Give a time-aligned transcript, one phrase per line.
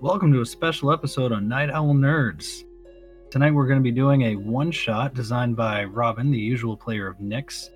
[0.00, 2.62] Welcome to a special episode on Night Owl Nerds.
[3.32, 7.08] Tonight we're going to be doing a one shot designed by Robin, the usual player
[7.08, 7.70] of Nyx.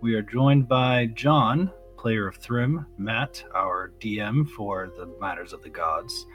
[0.00, 5.64] We are joined by John, player of Thrym, Matt, our DM for the Matters of
[5.64, 6.26] the Gods,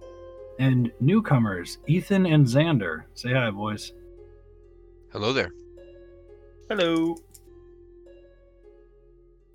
[0.60, 3.04] and newcomers Ethan and Xander.
[3.14, 3.94] Say hi, boys.
[5.14, 5.52] Hello there.
[6.68, 7.16] Hello.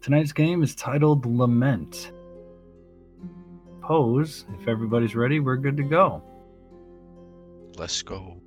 [0.01, 2.11] Tonight's game is titled Lament.
[3.87, 6.23] Pose, if everybody's ready, we're good to go.
[7.77, 8.41] Let's go.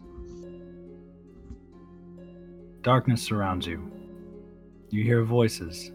[2.81, 3.91] Darkness surrounds you.
[4.89, 5.91] You hear voices.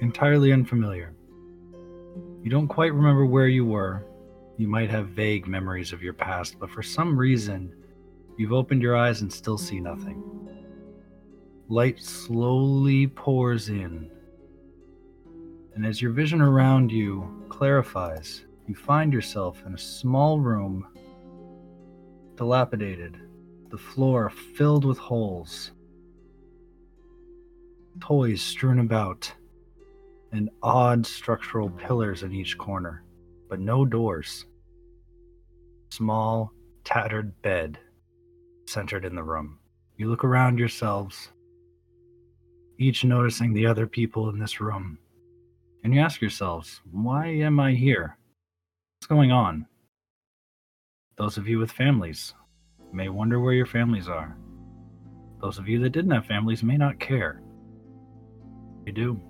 [0.00, 1.12] Entirely unfamiliar.
[2.44, 4.06] You don't quite remember where you were.
[4.58, 7.74] You might have vague memories of your past, but for some reason,
[8.36, 10.22] you've opened your eyes and still see nothing.
[11.68, 14.08] Light slowly pours in.
[15.78, 20.88] And as your vision around you clarifies, you find yourself in a small room,
[22.34, 23.16] dilapidated,
[23.70, 25.70] the floor filled with holes,
[28.00, 29.32] toys strewn about,
[30.32, 33.04] and odd structural pillars in each corner,
[33.48, 34.46] but no doors.
[35.90, 36.52] Small,
[36.82, 37.78] tattered bed
[38.66, 39.60] centered in the room.
[39.96, 41.30] You look around yourselves
[42.78, 44.98] each noticing the other people in this room.
[45.84, 48.18] And you ask yourselves, why am I here?
[48.98, 49.66] What's going on?
[51.16, 52.34] Those of you with families
[52.92, 54.36] may wonder where your families are.
[55.40, 57.42] Those of you that didn't have families may not care.
[58.86, 59.20] You do.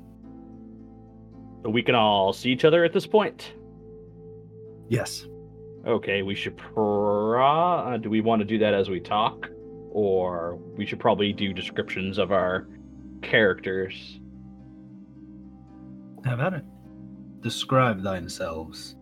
[1.62, 3.52] So we can all see each other at this point.
[4.88, 5.26] Yes.
[5.86, 7.42] Okay, we should pro.
[7.42, 9.48] Uh, do we want to do that as we talk,
[9.90, 12.68] or we should probably do descriptions of our
[13.22, 14.20] characters?
[16.28, 16.64] Have at it.
[17.40, 18.96] Describe themselves.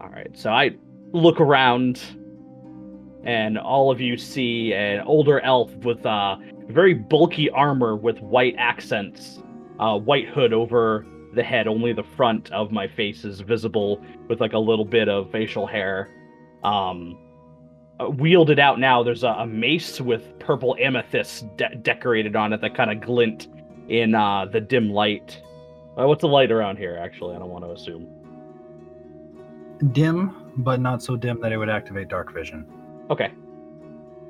[0.00, 0.70] All right, so I
[1.12, 2.00] look around,
[3.22, 6.36] and all of you see an older elf with uh,
[6.68, 9.40] very bulky armor with white accents,
[9.78, 11.68] uh, white hood over the head.
[11.68, 15.66] Only the front of my face is visible with like a little bit of facial
[15.66, 16.10] hair.
[16.64, 17.18] Um,
[18.00, 22.60] uh, wielded out now, there's a, a mace with purple amethyst de- decorated on it
[22.62, 23.46] that kind of glint
[23.88, 25.40] in uh, the dim light.
[25.98, 26.96] Uh, what's the light around here?
[26.96, 28.08] Actually, I don't want to assume.
[29.92, 32.66] Dim, but not so dim that it would activate dark vision.
[33.10, 33.32] Okay.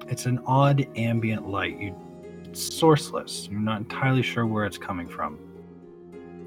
[0.07, 1.79] It's an odd ambient light.
[1.79, 1.95] You
[2.45, 3.51] it's sourceless.
[3.51, 5.39] You're not entirely sure where it's coming from.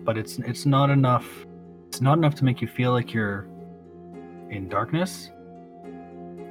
[0.04, 1.46] But it's it's not enough
[1.88, 3.48] it's not enough to make you feel like you're
[4.50, 5.30] in darkness,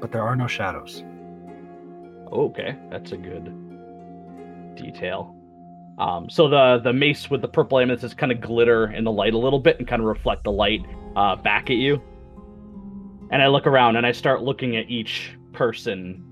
[0.00, 1.02] but there are no shadows.
[2.32, 3.52] Okay, that's a good
[4.76, 5.39] detail.
[6.00, 9.34] Um, so the the mace with the purple amethyst kind of glitter in the light
[9.34, 10.80] a little bit and kind of reflect the light
[11.14, 12.02] uh, back at you.
[13.30, 16.24] And I look around and I start looking at each person.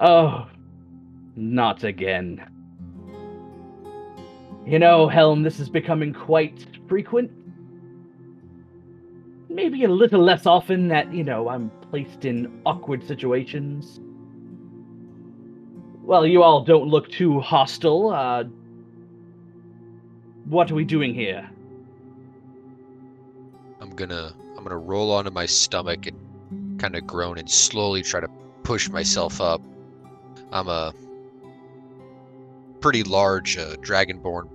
[0.00, 0.48] Oh,
[1.36, 2.42] not again.
[4.66, 7.30] You know, Helm, this is becoming quite frequent.
[9.50, 14.00] Maybe a little less often that, you know, I'm placed in awkward situations.
[16.08, 18.08] Well, you all don't look too hostile.
[18.08, 18.44] Uh,
[20.46, 21.46] what are we doing here?
[23.78, 28.20] I'm gonna I'm gonna roll onto my stomach and kind of groan and slowly try
[28.20, 28.28] to
[28.62, 29.60] push myself up.
[30.50, 30.94] I'm a
[32.80, 34.48] pretty large uh, dragonborn,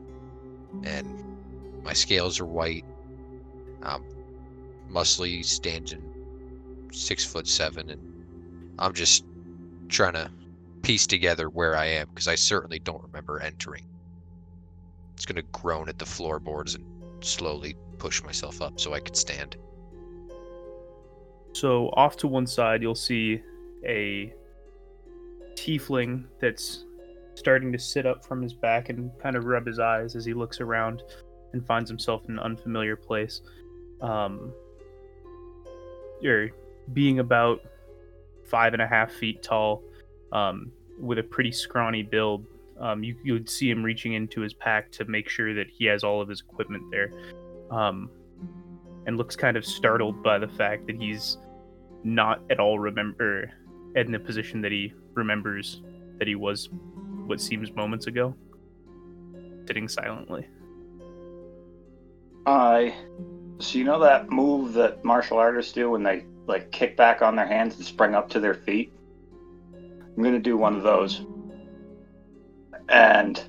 [0.83, 1.23] and
[1.83, 2.83] my scales are white.
[3.83, 4.03] I'm
[4.89, 6.01] muscly, standing
[6.91, 8.01] six foot seven, and
[8.79, 9.23] I'm just
[9.87, 10.31] trying to
[10.83, 13.85] piece together where I am because I certainly don't remember entering.
[15.16, 16.85] It's gonna groan at the floorboards and
[17.21, 19.55] slowly push myself up so I can stand.
[21.53, 23.41] So off to one side, you'll see
[23.85, 24.33] a
[25.55, 26.85] tiefling that's
[27.35, 30.33] starting to sit up from his back and kind of rub his eyes as he
[30.33, 31.03] looks around
[31.53, 33.41] and finds himself in an unfamiliar place.
[34.01, 34.51] Um,
[36.21, 36.50] you're
[36.91, 37.62] being about
[38.45, 39.83] five and a half feet tall,
[40.33, 42.45] um, with a pretty scrawny build.
[42.80, 46.03] Um, you would see him reaching into his pack to make sure that he has
[46.03, 47.13] all of his equipment there,
[47.71, 48.09] um,
[49.06, 51.38] and looks kind of startled by the fact that he's
[52.03, 53.50] not at all remember
[53.95, 55.81] in the position that he remembers
[56.18, 56.69] that he was
[57.25, 58.35] what seems moments ago,
[59.68, 60.45] sitting silently.
[62.45, 62.95] I.
[63.59, 67.35] So you know that move that martial artists do when they like kick back on
[67.35, 68.91] their hands and spring up to their feet?
[70.15, 71.25] I'm gonna do one of those.
[72.89, 73.44] And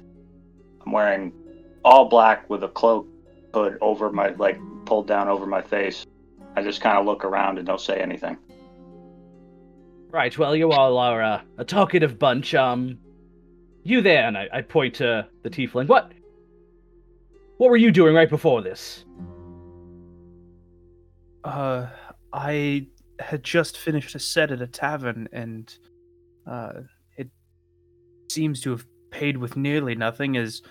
[0.85, 1.33] I'm wearing
[1.85, 3.07] all black with a cloak
[3.53, 6.07] hood over my like pulled down over my face.
[6.57, 8.37] I just kind of look around and don't say anything.
[10.11, 12.55] Right, well, you all are uh, a talkative bunch.
[12.55, 12.99] Um,
[13.83, 15.89] you there, and I, I point to the tiefling.
[15.89, 16.13] What?
[17.59, 19.05] What were you doing right before this?
[21.43, 21.89] Uh,
[22.33, 22.87] I
[23.19, 25.77] had just finished a set at a tavern, and
[26.47, 26.73] uh,
[27.17, 27.29] it
[28.31, 30.63] seems to have paid with nearly nothing, as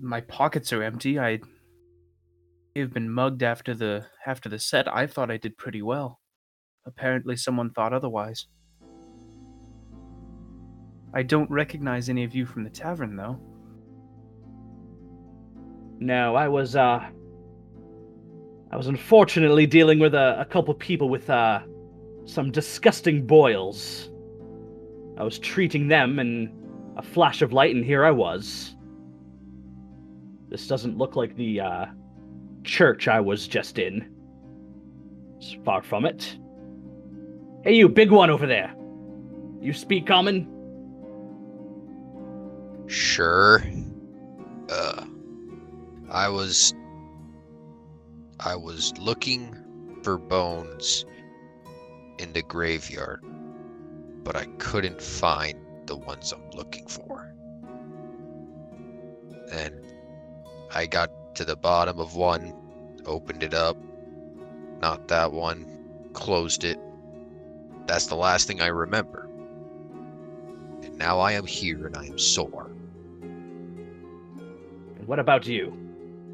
[0.00, 1.18] my pockets are empty.
[1.18, 1.40] I
[2.76, 4.88] have been mugged after the after the set.
[4.88, 6.20] I thought I did pretty well.
[6.86, 8.46] Apparently, someone thought otherwise.
[11.12, 13.38] I don't recognize any of you from the tavern, though.
[15.98, 17.10] No, I was uh
[18.72, 21.60] I was unfortunately dealing with a, a couple people with uh
[22.24, 24.10] some disgusting boils.
[25.20, 26.50] I was treating them and
[26.96, 28.74] a flash of light and here I was.
[30.48, 31.86] This doesn't look like the uh
[32.64, 34.10] church I was just in.
[35.36, 36.38] It's far from it.
[37.64, 38.74] Hey you big one over there.
[39.60, 40.48] You speak common?
[42.86, 43.62] Sure.
[44.70, 45.04] Uh,
[46.10, 46.72] I was.
[48.40, 49.54] I was looking
[50.02, 51.04] for bones
[52.18, 53.22] in the graveyard,
[54.24, 57.34] but I couldn't find the ones I'm looking for.
[59.52, 59.74] And
[60.72, 62.54] I got to the bottom of one,
[63.06, 63.76] opened it up,
[64.80, 65.66] not that one,
[66.12, 66.78] closed it.
[67.86, 69.28] That's the last thing I remember.
[70.82, 72.70] And now I am here and I am sore.
[73.22, 75.76] And what about you?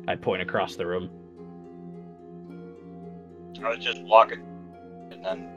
[0.09, 1.11] I point across the room.
[3.65, 4.43] I was just walking,
[5.11, 5.49] and then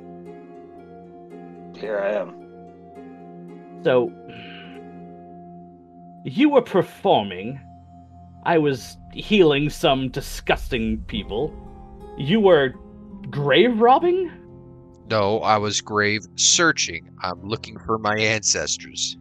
[1.80, 3.82] here I am.
[3.84, 4.12] So,
[6.26, 7.60] you were performing.
[8.46, 11.54] I was healing some disgusting people.
[12.18, 12.74] You were
[13.30, 14.32] grave robbing?
[15.10, 17.10] No, I was grave searching.
[17.22, 19.18] I'm looking for my ancestors.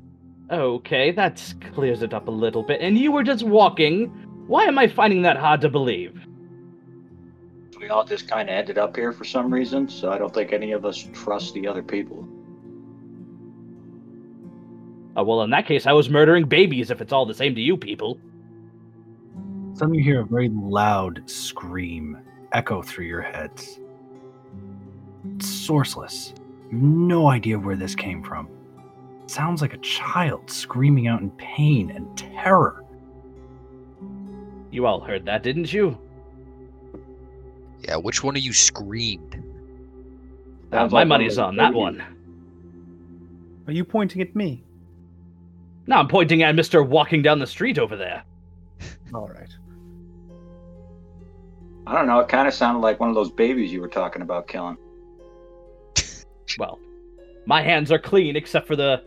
[0.50, 2.80] Okay, that clears it up a little bit.
[2.80, 4.06] And you were just walking.
[4.46, 6.24] Why am I finding that hard to believe?
[7.78, 10.52] We all just kind of ended up here for some reason, so I don't think
[10.52, 12.26] any of us trust the other people.
[15.18, 17.60] Oh, well, in that case, I was murdering babies if it's all the same to
[17.60, 18.20] you people.
[19.74, 22.18] Some of you hear a very loud scream
[22.52, 23.80] echo through your heads.
[25.34, 26.38] It's sourceless.
[26.70, 28.48] You have no idea where this came from.
[29.24, 32.84] It sounds like a child screaming out in pain and terror.
[34.70, 35.98] You all heard that, didn't you?
[37.80, 39.42] Yeah, which one of you screamed?
[40.70, 42.04] Uh, my money's on that one.
[43.66, 44.62] Are you pointing at me?
[45.88, 46.86] No, I'm pointing at Mr.
[46.86, 48.22] walking down the street over there.
[49.14, 49.48] All right.
[51.86, 52.20] I don't know.
[52.20, 54.76] It kind of sounded like one of those babies you were talking about killing.
[56.58, 56.78] Well,
[57.46, 59.02] my hands are clean except for the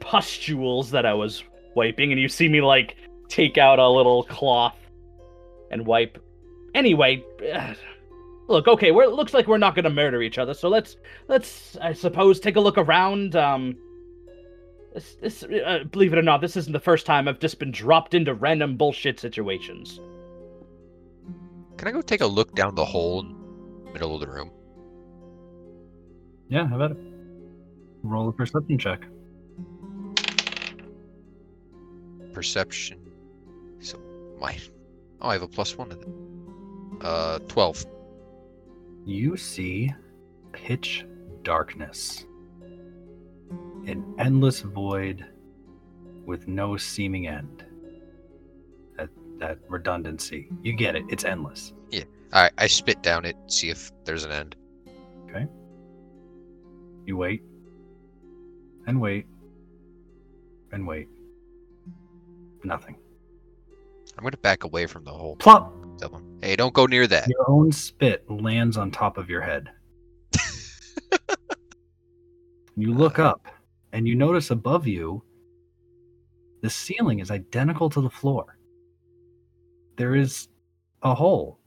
[0.00, 1.44] pustules that I was
[1.76, 2.96] wiping, and you see me like
[3.28, 4.76] take out a little cloth
[5.70, 6.18] and wipe.
[6.74, 7.24] Anyway,
[8.48, 10.96] look, okay, we're, it looks like we're not gonna murder each other, so let's
[11.28, 13.36] let's I suppose take a look around.
[13.36, 13.76] Um,
[14.96, 17.70] this, this uh, believe it or not, this isn't the first time I've just been
[17.70, 20.00] dropped into random bullshit situations.
[21.76, 24.50] Can I go take a look down the hole in the middle of the room?
[26.48, 26.96] Yeah, how about it?
[28.02, 29.02] Roll a perception check.
[32.32, 32.98] Perception.
[33.80, 34.00] So
[34.40, 34.56] my
[35.20, 37.06] oh, I have a plus one to that.
[37.06, 37.84] Uh, twelve.
[39.04, 39.92] You see
[40.52, 41.04] pitch
[41.42, 42.24] darkness.
[43.86, 45.24] An endless void
[46.24, 47.64] with no seeming end.
[48.96, 50.48] That that redundancy.
[50.62, 51.04] You get it.
[51.08, 51.72] It's endless.
[51.90, 52.04] Yeah.
[52.32, 54.56] I I spit down it, see if there's an end.
[55.28, 55.46] Okay.
[57.04, 57.42] You wait.
[58.86, 59.26] And wait.
[60.72, 61.08] And wait.
[62.64, 62.96] Nothing.
[64.18, 65.36] I'm gonna back away from the hole.
[65.36, 65.72] Plop!
[65.98, 67.28] Tell them, hey, don't go near that.
[67.28, 69.70] Your own spit lands on top of your head.
[72.76, 73.46] you look up
[73.96, 75.22] and you notice above you
[76.60, 78.58] the ceiling is identical to the floor.
[79.96, 80.48] There is
[81.00, 81.58] a hole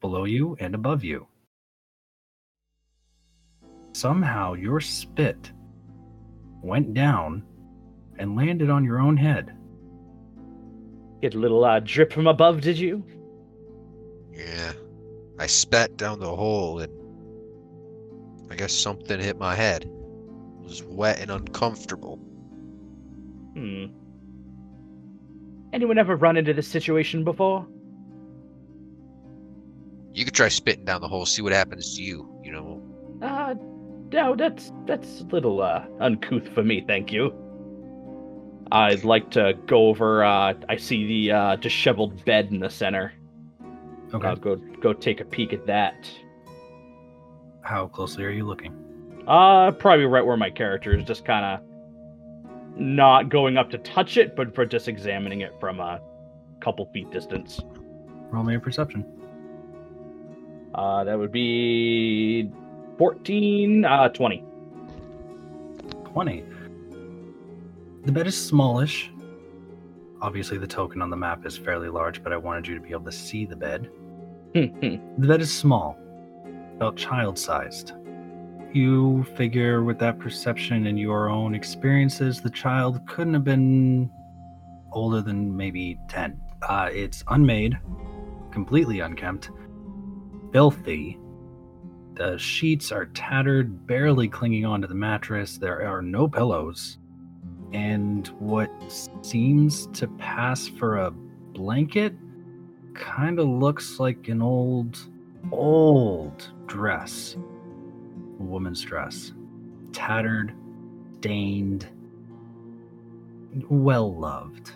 [0.00, 1.26] below you and above you.
[3.92, 5.52] Somehow your spit
[6.62, 7.42] went down
[8.18, 9.54] and landed on your own head.
[11.20, 13.04] Get a little uh, drip from above, did you?
[14.32, 14.72] Yeah.
[15.38, 16.90] I spat down the hole and
[18.50, 19.90] I guess something hit my head.
[20.70, 22.14] It was wet and uncomfortable.
[23.54, 23.86] Hmm.
[25.72, 27.66] Anyone ever run into this situation before?
[30.12, 32.40] You could try spitting down the hole, see what happens to you.
[32.44, 32.82] You know,
[33.20, 33.54] Uh,
[34.12, 37.34] no, that's that's a little uh, uncouth for me, thank you.
[38.70, 40.22] I'd like to go over.
[40.22, 43.12] Uh, I see the uh, disheveled bed in the center.
[44.14, 44.28] Okay.
[44.28, 46.08] I'll go go take a peek at that.
[47.62, 48.89] How closely are you looking?
[49.26, 51.60] Uh, probably right where my character is, just kind of
[52.76, 56.00] not going up to touch it, but for just examining it from a
[56.60, 57.60] couple feet distance.
[58.30, 59.04] Roll me a perception.
[60.74, 62.50] Uh, that would be
[62.98, 64.44] 14, uh, 20.
[66.04, 66.44] 20.
[68.04, 69.10] The bed is smallish.
[70.22, 72.90] Obviously, the token on the map is fairly large, but I wanted you to be
[72.90, 73.90] able to see the bed.
[75.18, 75.98] The bed is small,
[76.76, 77.92] about child sized.
[78.72, 84.08] You figure with that perception and your own experiences, the child couldn't have been
[84.92, 86.40] older than maybe 10.
[86.62, 87.76] Uh, it's unmade,
[88.52, 89.50] completely unkempt,
[90.52, 91.18] filthy.
[92.14, 95.58] The sheets are tattered, barely clinging onto the mattress.
[95.58, 96.98] There are no pillows.
[97.72, 98.70] And what
[99.22, 102.14] seems to pass for a blanket
[102.94, 104.98] kind of looks like an old,
[105.50, 107.36] old dress.
[108.40, 109.32] A woman's dress.
[109.92, 110.54] Tattered,
[111.18, 111.86] stained,
[113.68, 114.72] well loved.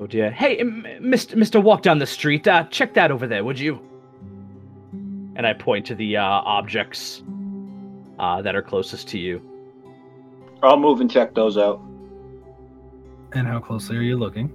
[0.00, 0.30] Oh dear.
[0.30, 1.34] Hey, M- Mr.
[1.34, 1.62] Mr.
[1.62, 2.46] Walk down the street.
[2.46, 3.80] Uh, check that over there, would you?
[5.36, 7.22] And I point to the uh, objects
[8.18, 9.42] uh, that are closest to you.
[10.62, 11.80] I'll move and check those out.
[13.32, 14.50] And how closely are you looking?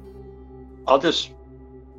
[0.88, 1.32] I'll just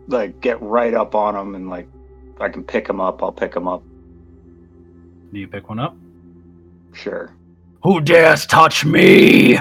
[0.09, 1.89] like get right up on them and like
[2.35, 3.83] if I can pick them up, I'll pick them up.
[5.35, 5.97] Do you pick one up?
[6.93, 7.35] Sure.
[7.83, 9.59] Who dares touch me?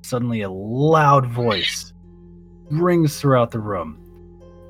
[0.00, 1.92] Suddenly, a loud voice
[2.70, 4.00] rings throughout the room.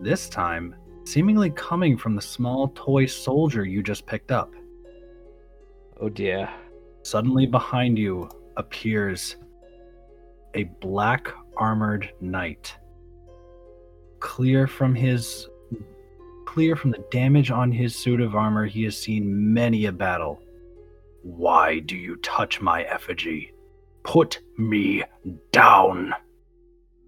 [0.00, 0.74] This time,
[1.04, 4.52] seemingly coming from the small toy soldier you just picked up.
[6.00, 6.50] Oh dear.
[7.04, 9.36] Suddenly, behind you appears
[10.54, 12.76] a black armored knight.
[14.18, 15.46] Clear from his
[16.56, 20.40] clear from the damage on his suit of armor, he has seen many a battle.
[21.22, 23.52] Why do you touch my effigy?
[24.04, 25.02] Put me
[25.52, 26.14] down.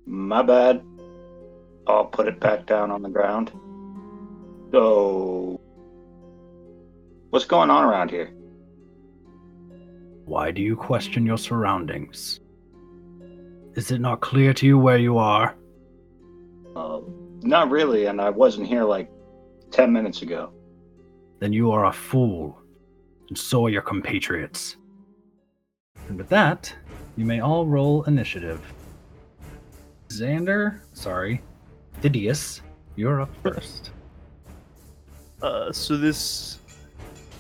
[0.05, 0.83] My bad.
[1.87, 3.50] I'll put it back down on the ground.
[4.71, 5.59] So,
[7.31, 8.31] what's going on around here?
[10.26, 12.40] Why do you question your surroundings?
[13.76, 15.57] Is it not clear to you where you are?
[16.76, 17.00] Uh,
[17.40, 19.11] not really, and I wasn't here like
[19.70, 20.52] 10 minutes ago.
[21.40, 22.60] Then you are a fool,
[23.28, 24.76] and so are your compatriots.
[26.08, 26.75] And with that,
[27.16, 28.60] you may all roll initiative.
[30.08, 31.42] Xander, sorry,
[32.00, 32.60] Phidias,
[32.96, 33.90] you're up first.
[35.42, 36.58] Uh, so this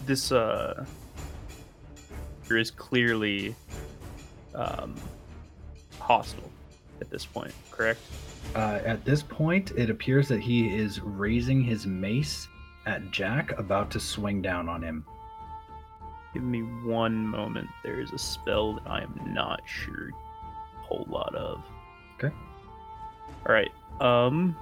[0.06, 0.86] this uh
[2.42, 3.54] figure is clearly
[4.54, 4.94] um
[5.98, 6.50] hostile
[7.00, 8.00] at this point, correct?
[8.54, 12.48] Uh, at this point, it appears that he is raising his mace
[12.86, 15.04] at Jack, about to swing down on him.
[16.34, 17.68] Give me one moment.
[17.82, 21.62] There is a spell that I am not sure a whole lot of.
[22.16, 22.34] Okay.
[23.46, 23.70] All right.
[24.00, 24.56] Um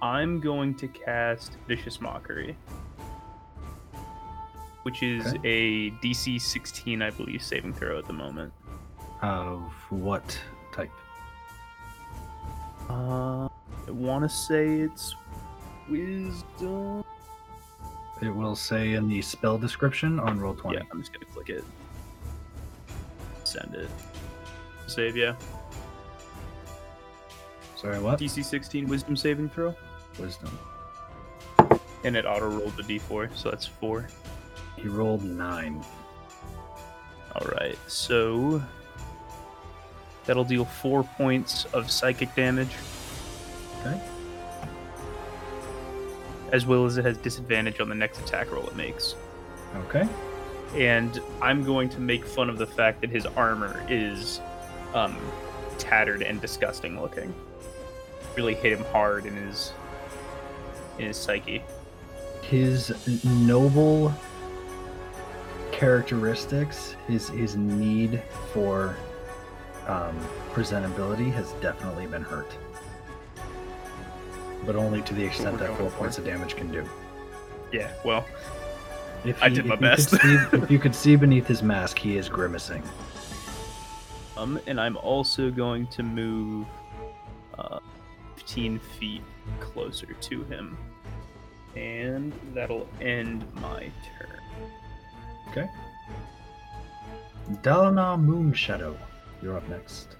[0.00, 2.56] I'm going to cast Vicious Mockery.
[4.84, 8.52] Which is a DC 16, I believe, saving throw at the moment.
[9.20, 9.60] Of
[9.90, 10.38] what
[10.72, 10.92] type?
[12.88, 13.48] Uh,
[13.86, 15.14] I want to say it's
[15.88, 17.04] Wisdom.
[18.20, 20.74] It will say in the spell description on Roll20.
[20.74, 21.64] Yeah, I'm just gonna click it.
[23.44, 23.88] Send it.
[24.86, 25.34] Save, yeah.
[27.76, 28.18] Sorry, what?
[28.18, 29.74] DC 16 Wisdom saving throw,
[30.18, 30.58] Wisdom.
[32.04, 34.08] and it auto rolled the D4, so that's four.
[34.76, 35.84] He rolled nine.
[37.36, 38.60] All right, so
[40.28, 42.76] that'll deal four points of psychic damage,
[43.80, 43.98] Okay.
[46.52, 49.16] as well as it has disadvantage on the next attack roll it makes.
[49.88, 50.06] Okay.
[50.76, 54.40] And I'm going to make fun of the fact that his armor is
[54.94, 55.16] um,
[55.78, 57.34] tattered and disgusting looking.
[58.36, 59.72] Really hit him hard in his
[60.98, 61.62] in his psyche.
[62.42, 64.12] His noble
[65.72, 68.96] characteristics, his his need for
[69.88, 70.16] um,
[70.52, 72.50] presentability has definitely been hurt.
[74.64, 75.96] But only to the extent that going four for.
[75.98, 76.88] points of damage can do.
[77.72, 78.26] Yeah, well,
[79.24, 80.10] If I did my if you best.
[80.10, 80.18] see-
[80.52, 82.82] if you could see beneath his mask, he is grimacing.
[84.36, 86.66] um, and I'm also going to move
[87.58, 87.78] uh,
[88.36, 89.22] 15 feet
[89.60, 90.76] closer to him.
[91.76, 94.40] And that'll end my turn.
[95.50, 95.68] Okay.
[97.62, 98.96] Dalana Moonshadow,
[99.42, 100.16] you're up next.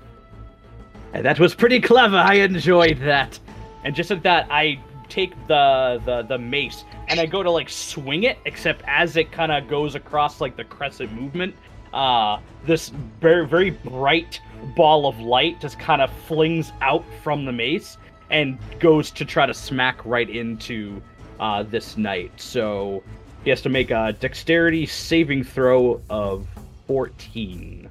[1.13, 2.17] And that was pretty clever.
[2.17, 3.39] I enjoyed that.
[3.85, 7.71] And just at that, I take the the the mace and I go to like
[7.71, 11.55] swing it, except as it kind of goes across like the crescent movement,
[11.93, 14.41] uh, this very very bright
[14.77, 17.97] ball of light just kind of flings out from the mace
[18.31, 21.01] and goes to try to smack right into
[21.41, 22.33] uh, this knight.
[22.37, 23.03] So
[23.45, 26.47] he has to make a dexterity saving throw of
[26.87, 27.89] 14.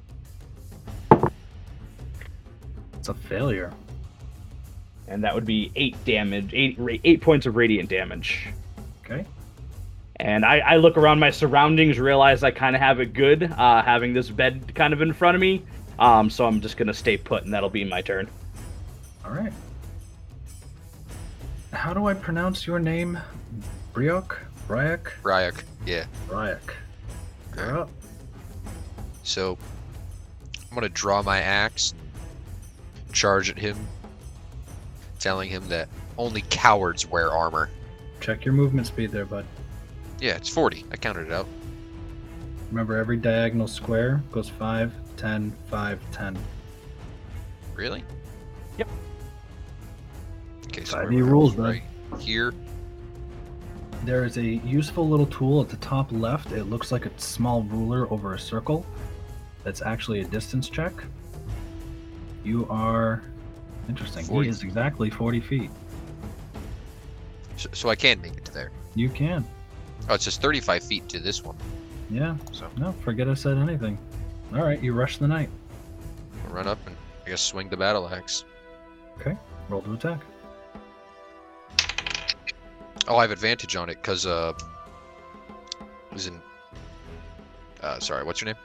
[3.08, 3.72] It's a failure.
[5.06, 8.48] and that would be eight damage, eight eight points of radiant damage.
[9.02, 9.24] Okay.
[10.16, 13.82] And I, I look around my surroundings, realize I kind of have it good, uh,
[13.82, 15.62] having this bed kind of in front of me.
[15.98, 18.28] Um, so I'm just gonna stay put, and that'll be my turn.
[19.24, 19.52] All right.
[21.72, 23.18] How do I pronounce your name?
[23.94, 24.36] Briok?
[24.68, 25.12] Bryak?
[25.22, 26.04] Ryak, yeah.
[26.28, 26.74] Bryak.
[27.56, 27.90] You're up.
[29.22, 29.56] So
[30.70, 31.94] I'm gonna draw my axe,
[33.18, 33.76] charge at him,
[35.18, 37.68] telling him that only cowards wear armor.
[38.20, 39.44] Check your movement speed there, bud.
[40.20, 40.84] Yeah, it's 40.
[40.92, 41.48] I counted it out.
[42.70, 46.38] Remember, every diagonal square goes 5, 10, 5, 10.
[47.74, 48.04] Really?
[48.78, 48.88] Yep.
[50.66, 51.62] Okay, so Five where new rules, bud.
[51.64, 51.82] right
[52.20, 52.54] here.
[54.04, 56.52] There is a useful little tool at the top left.
[56.52, 58.86] It looks like a small ruler over a circle.
[59.64, 60.92] That's actually a distance check.
[62.44, 63.22] You are.
[63.88, 64.24] Interesting.
[64.24, 64.46] 40.
[64.46, 65.70] He is exactly 40 feet.
[67.56, 68.70] So, so I can make it to there.
[68.94, 69.44] You can.
[70.08, 71.56] Oh, it's just 35 feet to this one.
[72.10, 72.36] Yeah.
[72.52, 73.98] So No, forget I said anything.
[74.54, 75.50] All right, you rush the knight.
[76.46, 78.44] I'll run up and I guess swing the battle axe.
[79.20, 79.36] Okay.
[79.68, 80.20] Roll to attack.
[83.06, 84.52] Oh, I have advantage on it because uh,
[86.14, 86.40] is in.
[87.82, 88.62] Uh, sorry, what's your name?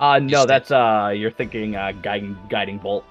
[0.00, 3.04] Uh, no, Just- that's uh, you're thinking uh, guiding guiding bolt.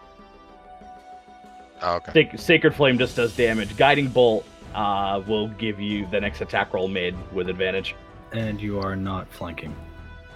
[1.81, 2.29] Oh, okay.
[2.29, 3.75] Sac- Sacred flame just does damage.
[3.77, 7.95] Guiding bolt uh will give you the next attack roll made with advantage.
[8.33, 9.75] And you are not flanking.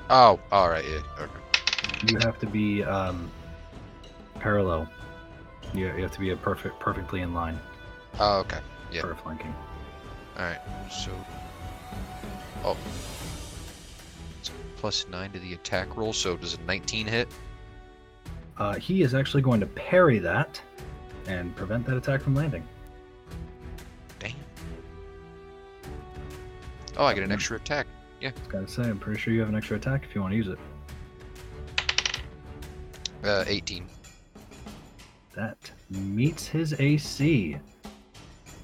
[0.09, 0.99] Oh, all right, yeah.
[1.23, 2.13] Okay.
[2.13, 3.29] You have to be um,
[4.35, 4.89] parallel.
[5.73, 7.57] You, you have to be a perfect, perfectly in line
[8.19, 8.59] Oh, okay.
[8.91, 9.01] Yeah.
[9.01, 9.53] for flanking.
[10.37, 10.59] All right.
[10.89, 11.11] So,
[12.63, 13.20] oh, it's
[14.81, 16.11] plus nine to the attack roll.
[16.11, 17.27] So does a 19 hit?
[18.57, 20.59] Uh, he is actually going to parry that
[21.27, 22.67] and prevent that attack from landing.
[24.17, 24.33] Damn.
[26.97, 27.85] Oh, I get an extra attack.
[28.19, 28.31] Yeah.
[28.49, 30.47] Gotta say, I'm pretty sure you have an extra attack if you want to use
[30.47, 30.57] it.
[33.23, 33.87] Uh, 18.
[35.35, 37.55] That meets his AC.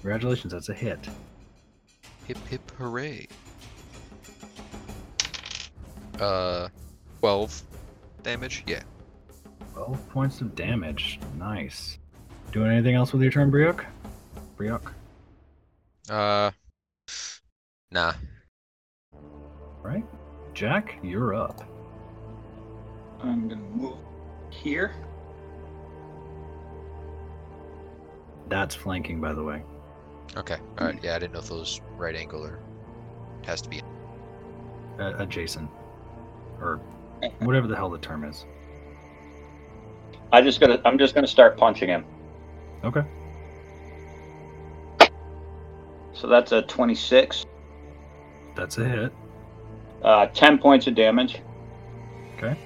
[0.01, 1.07] Congratulations, that's a hit.
[2.25, 3.27] Hip hip hooray.
[6.19, 6.69] Uh,
[7.19, 7.61] 12
[8.23, 8.63] damage.
[8.67, 8.83] Yeah.
[9.73, 11.19] 12 points of damage.
[11.37, 11.99] Nice.
[12.51, 13.85] Doing anything else with your turn, Briok?
[14.57, 14.93] Briok?
[16.09, 16.51] Uh,
[17.91, 18.13] nah.
[19.83, 20.03] Right?
[20.53, 21.63] Jack, you're up.
[23.21, 23.97] I'm gonna move
[24.49, 24.95] here.
[28.49, 29.61] That's flanking, by the way.
[30.35, 30.57] Okay.
[30.79, 30.99] All right.
[31.03, 32.59] Yeah, I didn't know if those right angle or
[33.45, 33.81] has to be.
[34.99, 35.69] Uh, adjacent.
[36.61, 36.77] Or
[37.39, 38.45] whatever the hell the term is.
[40.31, 42.05] I just gonna I'm just gonna start punching him.
[42.83, 43.03] Okay.
[46.13, 47.45] So that's a 26.
[48.55, 49.13] That's a hit.
[50.01, 51.41] Uh, 10 points of damage.
[52.37, 52.57] Okay.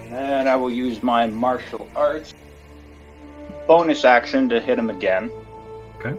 [0.00, 2.34] And then I will use my martial arts
[3.66, 5.30] bonus action to hit him again.
[5.98, 6.18] Okay.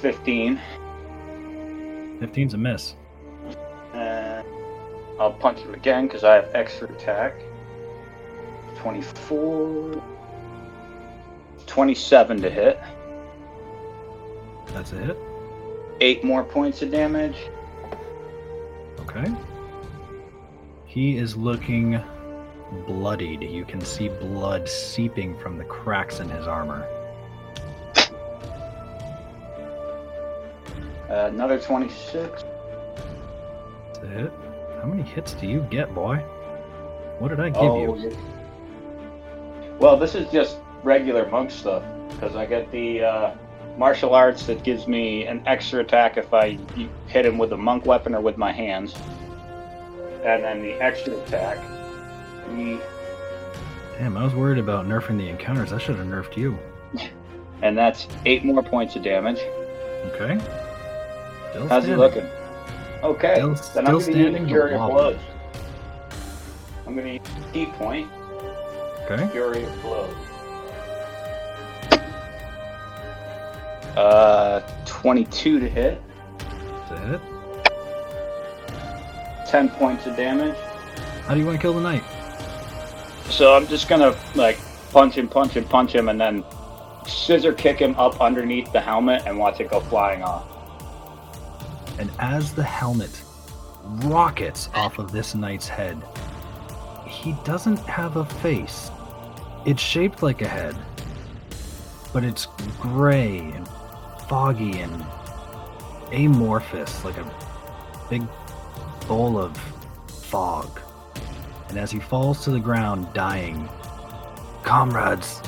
[0.00, 0.60] 15.
[2.20, 2.94] 15's a miss.
[3.96, 4.46] And
[5.18, 7.40] I'll punch him again because I have extra attack.
[8.76, 10.02] 24.
[11.66, 12.80] 27 to hit.
[14.68, 15.16] That's a hit.
[16.00, 17.36] 8 more points of damage.
[19.00, 19.34] Okay.
[20.84, 22.00] He is looking
[22.86, 23.42] bloodied.
[23.42, 26.86] You can see blood seeping from the cracks in his armor.
[31.08, 32.42] Uh, another 26.
[34.14, 34.32] Hit.
[34.80, 36.16] How many hits do you get, boy?
[37.18, 38.10] What did I give Oh, you?
[38.10, 38.16] yeah.
[39.78, 43.34] Well, this is just regular monk stuff because I get the uh,
[43.76, 46.58] martial arts that gives me an extra attack if I
[47.08, 48.94] hit him with a monk weapon or with my hands,
[50.24, 51.58] and then the extra attack,
[52.46, 52.78] three,
[53.98, 55.72] Damn, I was worried about nerfing the encounters.
[55.72, 56.58] I should have nerfed you.
[57.62, 59.38] And that's eight more points of damage.
[60.12, 60.38] Okay.
[61.50, 62.26] Still How's he looking?
[63.06, 63.34] Okay.
[63.34, 64.90] Still- then I'm going to use Fury of.
[64.90, 65.18] Blows.
[66.86, 68.08] I'm going to use ki point,
[69.08, 69.28] Okay.
[69.28, 70.14] Fury of Blows.
[73.96, 76.02] Uh, 22 to hit,
[76.38, 77.20] Is that it?
[79.48, 80.56] 10 points of damage.
[81.26, 82.02] How do you want to kill the knight?
[83.30, 84.58] So I'm just gonna like
[84.92, 86.44] punch him, punch him, punch him, and then
[87.06, 90.46] scissor kick him up underneath the helmet and watch it go flying off.
[91.98, 93.22] And as the helmet
[94.04, 96.02] rockets off of this knight's head,
[97.06, 98.90] he doesn't have a face.
[99.64, 100.76] It's shaped like a head,
[102.12, 102.46] but it's
[102.80, 103.68] gray and
[104.28, 105.04] foggy and
[106.12, 107.30] amorphous, like a
[108.10, 108.22] big
[109.08, 109.56] bowl of
[110.08, 110.80] fog.
[111.68, 113.68] And as he falls to the ground, dying,
[114.62, 115.40] comrades,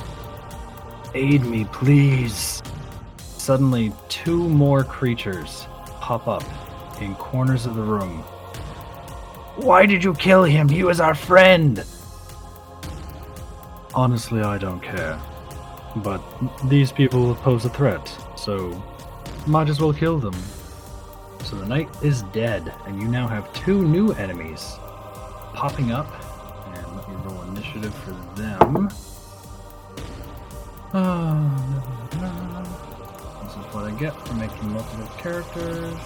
[1.13, 2.61] aid me, please.
[3.17, 5.67] Suddenly, two more creatures
[6.09, 6.43] pop up
[7.01, 8.23] in corners of the room.
[9.57, 10.67] Why did you kill him?
[10.67, 11.85] He was our friend.
[13.93, 15.19] Honestly, I don't care.
[15.97, 16.19] But
[16.67, 18.03] these people pose a threat,
[18.35, 18.83] so
[19.45, 20.33] might as well kill them.
[21.43, 24.77] So the knight is dead, and you now have two new enemies
[25.53, 26.09] popping up.
[26.75, 28.89] And let me roll initiative for them.
[30.91, 31.98] Ah, is
[33.73, 35.97] what I get for making multiple characters.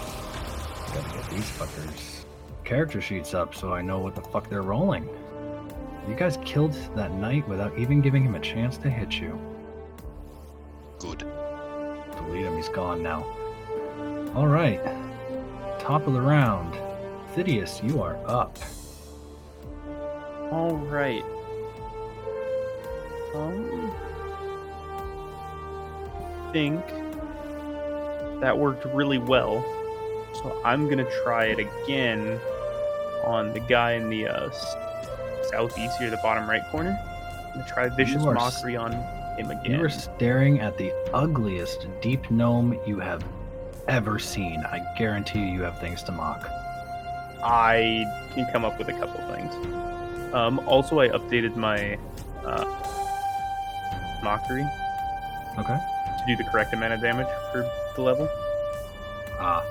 [0.93, 2.13] Gotta get these fuckers
[2.63, 5.07] character sheets up so I know what the fuck they're rolling.
[6.07, 9.39] You guys killed that knight without even giving him a chance to hit you.
[10.99, 11.19] Good.
[12.17, 13.23] Delete him, he's gone now.
[14.35, 14.83] Alright.
[15.79, 16.73] Top of the round.
[17.35, 18.57] Thidius, you are up.
[20.51, 21.23] All right.
[23.35, 23.91] Um,
[26.51, 26.83] think
[28.43, 29.63] that worked really well.
[30.33, 32.39] So I'm gonna try it again
[33.23, 34.49] on the guy in the uh,
[35.43, 36.99] southeast here, the bottom right corner.
[37.47, 38.91] I'm gonna try vicious mockery on
[39.37, 39.79] him again.
[39.79, 43.23] You are staring at the ugliest deep gnome you have
[43.87, 44.59] ever seen.
[44.65, 46.45] I guarantee you, you have things to mock.
[47.41, 49.53] I can come up with a couple things.
[50.33, 51.97] Um, also, I updated my
[52.45, 52.65] uh,
[54.21, 54.65] mockery
[55.59, 55.77] Okay.
[55.77, 58.27] to do the correct amount of damage for the level.
[59.39, 59.63] Ah,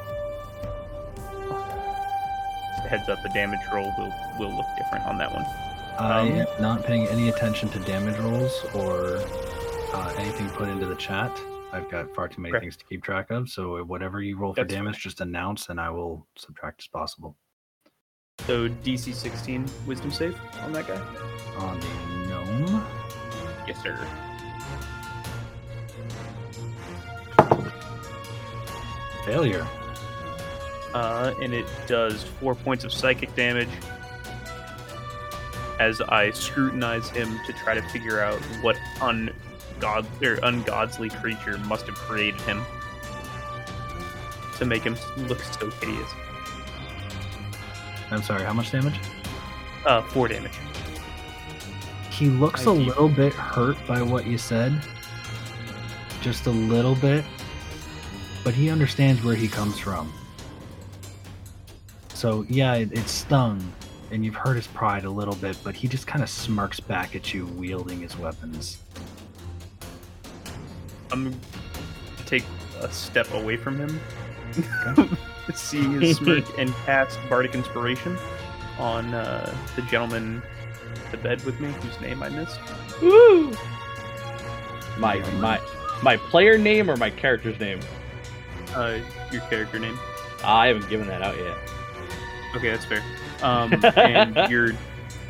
[2.76, 5.44] Just a heads up, the damage roll will will look different on that one.
[5.98, 9.18] I Um, not paying any attention to damage rolls or
[9.94, 11.30] uh, anything put into the chat.
[11.72, 12.64] I've got far too many Okay.
[12.64, 13.48] things to keep track of.
[13.48, 17.36] So whatever you roll for That's damage, just announce, and I will subtract as possible.
[18.46, 21.00] So DC 16 Wisdom save on that guy.
[21.58, 21.86] On the
[22.28, 22.84] gnome,
[23.68, 23.96] Yes, sir.
[29.24, 29.66] Failure.
[30.94, 33.68] Uh, and it does four points of psychic damage
[35.80, 41.86] as I scrutinize him to try to figure out what ungod or ungodly creature must
[41.86, 42.62] have created him
[44.58, 44.96] to make him
[45.28, 46.10] look so hideous.
[48.10, 48.44] I'm sorry.
[48.44, 49.00] How much damage?
[49.86, 50.52] Uh, four damage.
[52.10, 54.78] He looks I a keep- little bit hurt by what you said.
[56.20, 57.24] Just a little bit.
[58.44, 60.12] But he understands where he comes from.
[62.14, 63.60] So, yeah, it, it stung,
[64.10, 67.16] and you've hurt his pride a little bit, but he just kind of smirks back
[67.16, 68.78] at you, wielding his weapons.
[71.10, 71.36] I'm gonna
[72.26, 72.44] take
[72.80, 74.00] a step away from him,
[74.86, 75.08] Okay.
[75.54, 78.16] seeing his smirk, and cast Bardic Inspiration
[78.78, 80.42] on uh, the gentleman
[81.04, 82.58] at the bed with me, whose name I missed.
[83.00, 83.52] Woo!
[84.98, 85.60] My my
[86.02, 87.80] my player name or my character's name?
[88.74, 89.98] Uh, your character name.
[90.44, 91.56] I haven't given that out yet.
[92.56, 93.02] Okay, that's fair.
[93.42, 94.72] Um, and your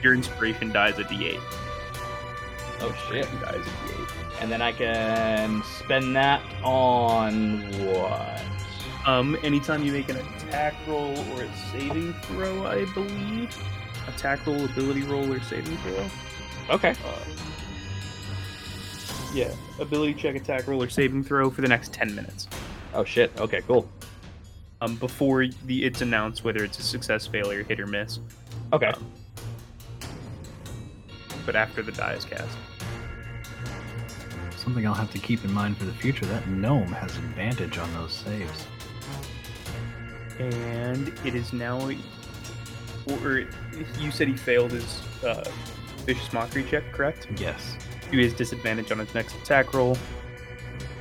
[0.02, 1.38] your inspiration dies a D8.
[2.80, 3.26] Oh shit!
[3.26, 4.42] Inspiration dies a D8.
[4.42, 8.42] And then I can spend that on what?
[9.06, 13.56] Um, anytime you make an attack roll or a saving throw, I believe.
[14.08, 16.10] Attack roll, ability roll, or saving throw.
[16.70, 16.94] Okay.
[17.04, 17.18] Uh,
[19.34, 22.48] yeah, ability check, attack roll, or saving throw for the next 10 minutes.
[22.94, 23.32] Oh shit.
[23.38, 23.88] Okay, cool.
[24.80, 28.18] Um, before the it's announced whether it's a success, failure, hit or miss.
[28.72, 28.88] Okay.
[28.88, 29.12] Um,
[31.46, 32.56] but after the die is cast.
[34.56, 37.92] Something I'll have to keep in mind for the future that gnome has advantage on
[37.94, 38.66] those saves.
[40.38, 41.90] And it is now.
[43.08, 43.38] Or
[43.98, 45.50] you said he failed his uh,
[46.06, 47.26] vicious mockery check, correct?
[47.36, 47.76] Yes.
[48.10, 49.96] He has disadvantage on his next attack roll.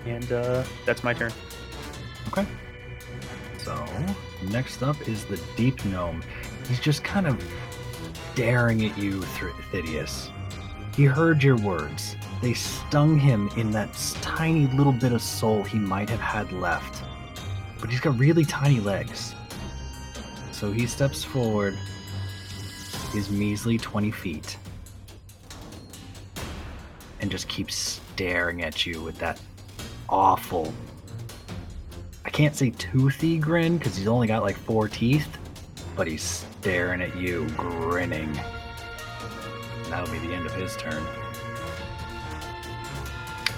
[0.06, 1.32] And uh, that's my turn.
[2.27, 2.45] Okay.
[3.57, 3.86] So,
[4.49, 6.23] next up is the Deep Gnome.
[6.67, 7.43] He's just kind of
[8.34, 9.19] staring at you,
[9.71, 10.29] Thidius.
[10.95, 12.15] He heard your words.
[12.41, 17.03] They stung him in that tiny little bit of soul he might have had left.
[17.79, 19.36] But he's got really tiny legs.
[20.51, 21.77] So he steps forward
[23.12, 24.57] his measly 20 feet
[27.19, 29.39] and just keeps staring at you with that
[30.10, 30.73] awful
[32.23, 35.38] I can't say toothy grin because he's only got like four teeth,
[35.95, 38.29] but he's staring at you, grinning.
[38.29, 41.03] And that'll be the end of his turn.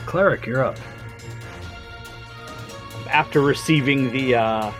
[0.05, 0.77] Cleric, you're up.
[3.09, 4.71] After receiving the uh,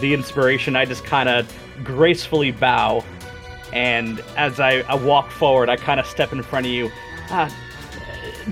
[0.00, 1.52] the inspiration, I just kind of
[1.84, 3.04] gracefully bow,
[3.72, 6.90] and as I, I walk forward, I kind of step in front of you.
[7.30, 7.54] Ah,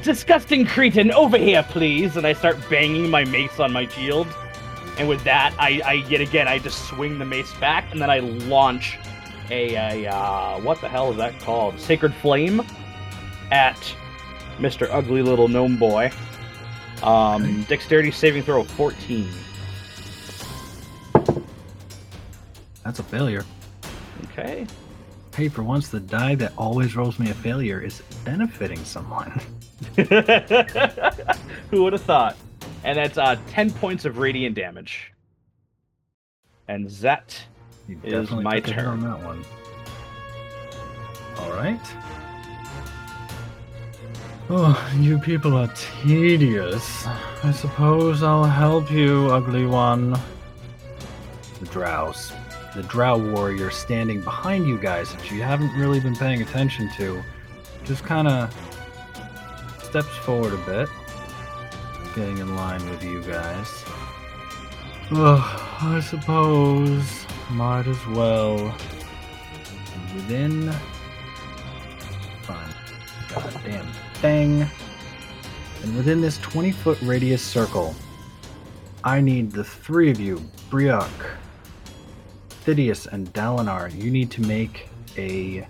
[0.03, 2.17] disgusting cretin, over here, please!
[2.17, 4.29] And I start banging my mace on my shield.
[4.99, 8.11] And with that, I, I yet again I just swing the mace back, and then
[8.11, 8.99] I launch
[9.51, 11.79] a, a uh, what the hell is that called?
[11.81, 12.63] Sacred flame
[13.51, 13.95] at
[14.59, 14.89] Mr.
[14.91, 16.11] Ugly Little Gnome Boy.
[17.03, 19.29] Um, dexterity saving throw of 14.
[22.85, 23.45] That's a failure.
[24.25, 24.67] Okay.
[25.35, 29.41] Hey, for once, the die that always rolls me a failure is benefiting someone.
[29.97, 32.37] Who would have thought?
[32.85, 35.13] And that's uh, 10 points of radiant damage.
[36.69, 37.37] And that
[37.89, 39.01] You It is my hit on turn.
[39.01, 39.45] that one.
[41.39, 41.81] All right.
[44.51, 47.07] Oh, you people are tedious.
[47.43, 50.11] I suppose I'll help you, ugly one.
[51.61, 52.33] The drows.
[52.75, 57.23] The drow warrior standing behind you guys that you haven't really been paying attention to
[57.85, 58.55] just kind of
[59.83, 60.89] steps forward a bit,
[62.15, 63.85] getting in line with you guys.
[65.11, 68.75] Ugh, I suppose might as well.
[70.15, 70.73] Within.
[72.43, 72.75] Fine.
[73.29, 74.67] God damn thing.
[75.83, 77.95] And within this 20 foot radius circle,
[79.03, 81.11] I need the three of you, Briok,
[82.65, 83.95] Thidius, and Dalinar.
[83.95, 85.67] You need to make a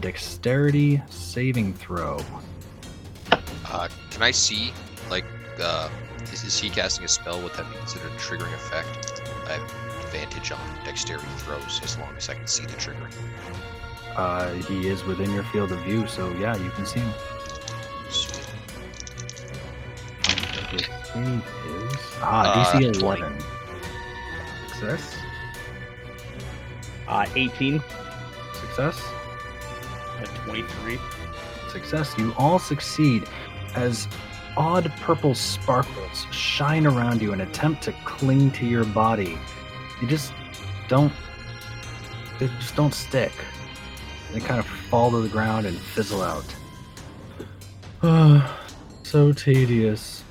[0.00, 2.18] dexterity saving throw.
[3.66, 4.72] Uh, can I see,
[5.10, 5.24] like,
[5.60, 5.88] uh,
[6.32, 7.40] is, is he casting a spell?
[7.42, 9.22] Would that be considered a triggering effect?
[9.46, 13.08] I have advantage on dexterity throws as long as I can see the trigger.
[14.16, 17.12] Uh, he is within your field of view, so yeah, you can see him.
[18.10, 18.38] Sweet.
[20.70, 23.22] His is ah Uh, DC 20.
[23.22, 23.38] 11.
[24.68, 25.16] Success.
[27.08, 27.82] uh, 18.
[28.54, 29.02] Success.
[30.20, 30.98] At 23.
[31.70, 32.14] Success.
[32.18, 33.24] You all succeed
[33.74, 34.08] as
[34.56, 39.38] odd purple sparkles shine around you and attempt to cling to your body.
[40.00, 40.32] You just
[40.88, 41.12] don't.
[42.38, 43.32] They just don't stick.
[44.32, 46.44] They kind of fall to the ground and fizzle out.
[48.02, 48.60] Ah,
[49.02, 50.24] so tedious.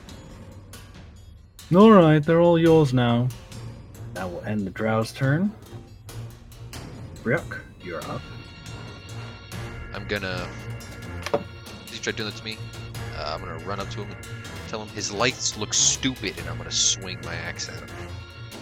[1.74, 3.30] All right, they're all yours now.
[4.14, 5.52] That will end the drow's turn.
[7.24, 7.44] Brick,
[7.82, 8.22] you're up.
[9.94, 10.50] I'm gonna.
[11.32, 12.58] Did you try doing that to me?
[13.22, 14.26] Uh, I'm gonna run up to him and
[14.68, 17.76] tell him his lights look stupid, and I'm gonna swing my axe at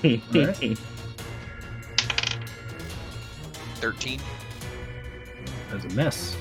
[0.04, 0.76] him.
[3.76, 4.20] 13
[5.72, 6.36] That's a miss.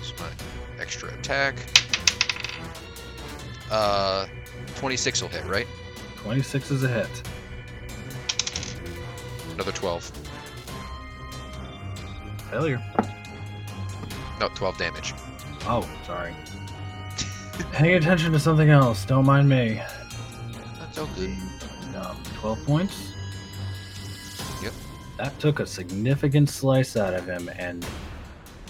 [0.00, 0.28] is my
[0.78, 1.56] extra attack.
[3.70, 4.26] Uh,
[4.76, 5.66] 26 will hit, right?
[6.18, 7.22] 26 is a hit.
[9.54, 10.12] Another 12.
[12.50, 12.82] Failure.
[14.38, 15.14] No, 12 damage.
[15.66, 16.34] Oh, sorry.
[17.72, 19.04] Paying attention to something else.
[19.04, 19.80] Don't mind me.
[20.78, 21.36] That's all good.
[21.96, 23.12] Um, 12 points?
[24.62, 24.72] Yep.
[25.18, 27.84] That took a significant slice out of him, and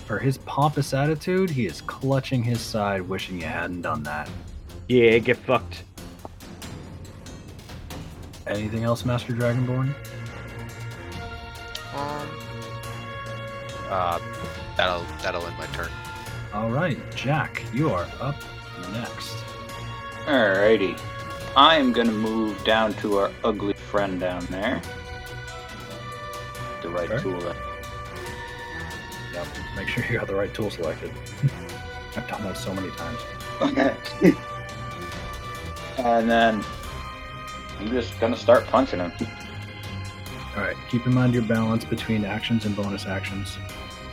[0.07, 4.29] for his pompous attitude, he is clutching his side, wishing you hadn't done that.
[4.89, 5.85] yeah, get fucked.
[8.47, 9.95] Anything else, Master Dragonborn?
[11.95, 12.29] Um,
[13.89, 14.19] uh,
[14.77, 15.89] that'll that'll end my turn.
[16.53, 18.37] All right, Jack, you are up
[18.93, 19.37] next.
[20.27, 20.99] Alrighty.
[21.57, 24.81] I'm gonna move down to our ugly friend down there.
[26.83, 27.23] The right Okay.
[27.23, 27.41] tool.
[27.41, 27.57] then.
[29.33, 29.47] Yep.
[29.77, 31.11] Make sure you have the right tool selected.
[32.17, 33.19] I've done that so many times.
[33.61, 33.95] Okay.
[35.99, 36.65] and then
[37.79, 39.13] I'm just gonna start punching him.
[40.57, 43.59] All right, keep in mind your balance between actions and bonus actions.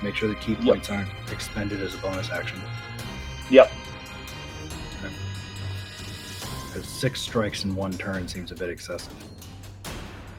[0.01, 0.61] Make sure the ki Yep.
[0.63, 2.59] points aren't expended as a bonus action.
[3.51, 3.71] Yep.
[6.71, 9.13] Because six strikes in one turn seems a bit excessive.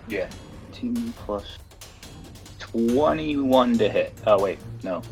[0.08, 0.30] Yeah.
[0.70, 1.58] 18 plus
[2.58, 4.14] 21 to hit.
[4.26, 4.58] Oh, wait.
[4.82, 5.02] No.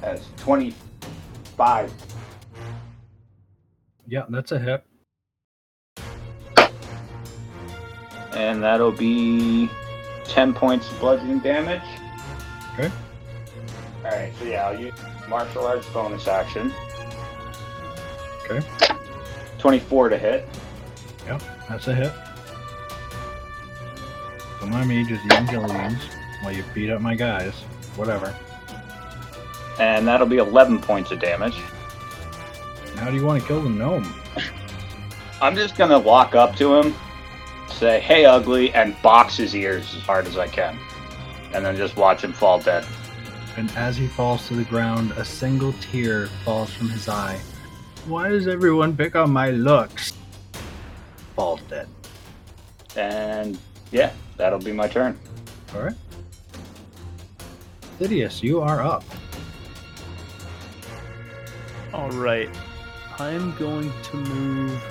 [0.00, 1.92] That's 25.
[4.06, 4.84] Yeah, that's a hit.
[8.32, 9.68] And that'll be
[10.24, 11.82] 10 points of bludgeoning damage.
[12.74, 12.92] Okay.
[14.04, 14.94] Alright, so yeah, I'll use
[15.28, 16.72] martial arts bonus action.
[18.44, 18.64] Okay.
[19.60, 20.48] 24 to hit.
[21.26, 22.12] Yep, that's a hit.
[24.68, 26.02] Mind me just eating jelly beans
[26.42, 27.54] while you beat up my guys.
[27.96, 28.36] Whatever.
[29.80, 31.56] And that'll be 11 points of damage.
[32.96, 34.14] How do you want to kill the gnome?
[35.42, 36.94] I'm just gonna walk up to him,
[37.68, 40.78] say, hey, ugly, and box his ears as hard as I can.
[41.52, 42.86] And then just watch him fall dead.
[43.56, 47.40] And as he falls to the ground, a single tear falls from his eye.
[48.06, 50.14] Why does everyone pick on my looks?
[51.36, 51.86] Falls dead.
[52.96, 53.58] And
[53.92, 55.18] yeah, that'll be my turn.
[55.74, 55.94] Alright.
[57.98, 59.04] Thidius, you are up.
[61.92, 62.48] All right.
[63.18, 64.82] I'm going to move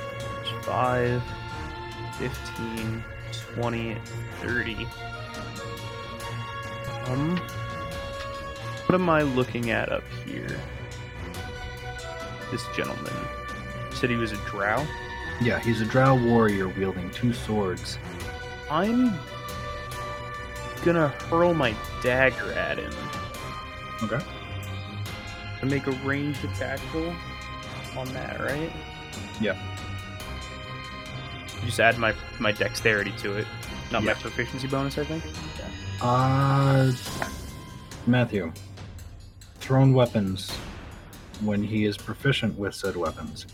[0.61, 1.23] 5,
[2.19, 3.03] 15,
[3.55, 3.97] 20,
[4.41, 4.87] 30.
[7.07, 7.37] Um,
[8.85, 10.59] what am I looking at up here?
[12.51, 13.13] This gentleman
[13.91, 14.85] said he was a drow.
[15.41, 17.97] Yeah, he's a drow warrior wielding two swords.
[18.69, 19.13] I'm
[20.83, 22.93] gonna hurl my dagger at him
[24.03, 24.19] Okay.
[25.59, 27.13] to make a ranged attack roll
[27.97, 28.71] on that, right?
[29.41, 29.57] Yep.
[31.65, 33.47] Just add my my dexterity to it,
[33.91, 34.97] not my proficiency bonus.
[34.97, 35.23] I think.
[36.01, 36.91] Uh,
[38.07, 38.51] Matthew.
[39.59, 40.51] Thrown weapons
[41.41, 43.45] when he is proficient with said weapons.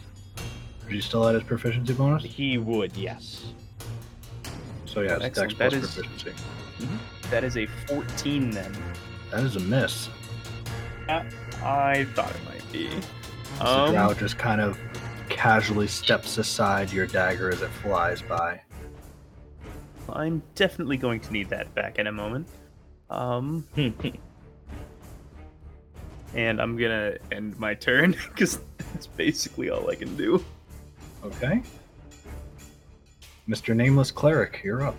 [0.85, 2.23] Would you still add his proficiency bonus?
[2.23, 3.45] He would, yes.
[4.85, 5.57] So yeah, it's Excellent.
[5.57, 6.33] dex plus That is- proficiency.
[7.31, 8.75] That is a 14 then.
[9.31, 10.09] That is a miss.
[11.09, 12.89] I thought it might be.
[13.59, 14.77] the Um, drow just kind of
[15.29, 18.61] casually steps aside your dagger as it flies by.
[20.09, 22.47] I'm definitely going to need that back in a moment.
[23.09, 23.67] Um,
[26.35, 28.59] and I'm gonna end my turn because
[28.93, 30.43] that's basically all I can do.
[31.23, 31.63] Okay.
[33.47, 33.75] Mr.
[33.75, 34.95] Nameless Cleric, you're up.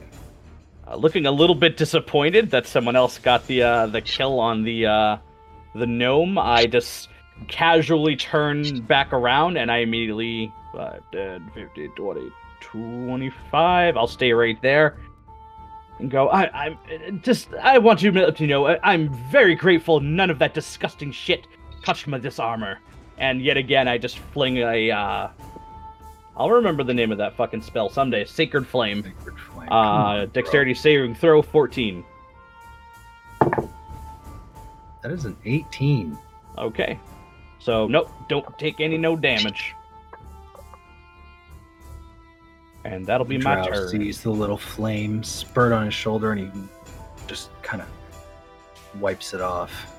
[0.87, 4.62] Uh, looking a little bit disappointed that someone else got the uh, the kill on
[4.62, 5.18] the uh,
[5.75, 6.38] the gnome.
[6.38, 7.09] I just
[7.49, 13.96] casually turn back around and I immediately 5, 10, 15, 20, 25.
[13.96, 14.96] I'll stay right there
[15.99, 16.29] and go.
[16.29, 17.49] I, I'm uh, just.
[17.55, 20.01] I want you to know I- I'm very grateful.
[20.01, 21.47] None of that disgusting shit
[21.85, 22.81] touched my this armor.
[23.19, 24.91] And yet again, I just fling a.
[24.91, 25.29] Uh,
[26.37, 28.25] I'll remember the name of that fucking spell someday.
[28.25, 29.03] Sacred Flame.
[29.03, 29.69] Sacred Flame.
[29.71, 30.27] Uh, on, drow.
[30.27, 32.05] dexterity saving throw 14.
[35.03, 36.19] That is an 18.
[36.59, 36.99] Okay.
[37.59, 39.75] So, nope, don't take any no damage.
[42.87, 43.88] And that'll be my turn.
[43.88, 46.61] sees the little flame spurt on his shoulder and he
[47.27, 47.88] just kind of
[49.01, 49.92] wipes it off.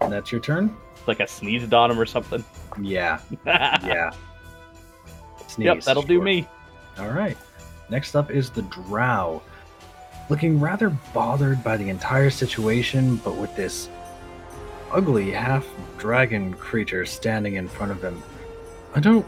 [0.00, 0.76] And that's your turn?
[1.06, 2.44] Like I sneezed on him or something.
[2.80, 4.10] Yeah, yeah.
[5.46, 6.46] Sneeze, yep, that'll do me.
[6.98, 7.36] All right.
[7.88, 9.42] Next up is the Drow.
[10.28, 13.88] Looking rather bothered by the entire situation, but with this
[14.90, 15.66] ugly half
[15.98, 18.22] dragon creature standing in front of him.
[18.94, 19.26] I don't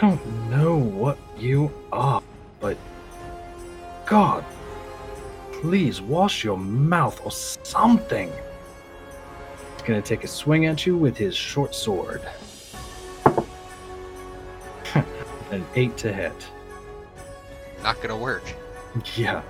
[0.00, 2.22] I don't know what you are,
[2.58, 2.78] but
[4.06, 4.42] God,
[5.52, 8.32] please wash your mouth or something.
[9.74, 12.22] He's gonna take a swing at you with his short sword.
[15.50, 16.46] An eight to hit.
[17.82, 18.54] Not gonna work.
[19.16, 19.42] Yeah.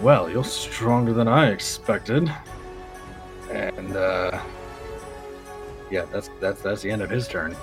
[0.00, 2.28] Well, you're stronger than I expected.
[3.48, 4.42] And uh
[5.88, 7.54] Yeah, that's that's that's the end of his turn.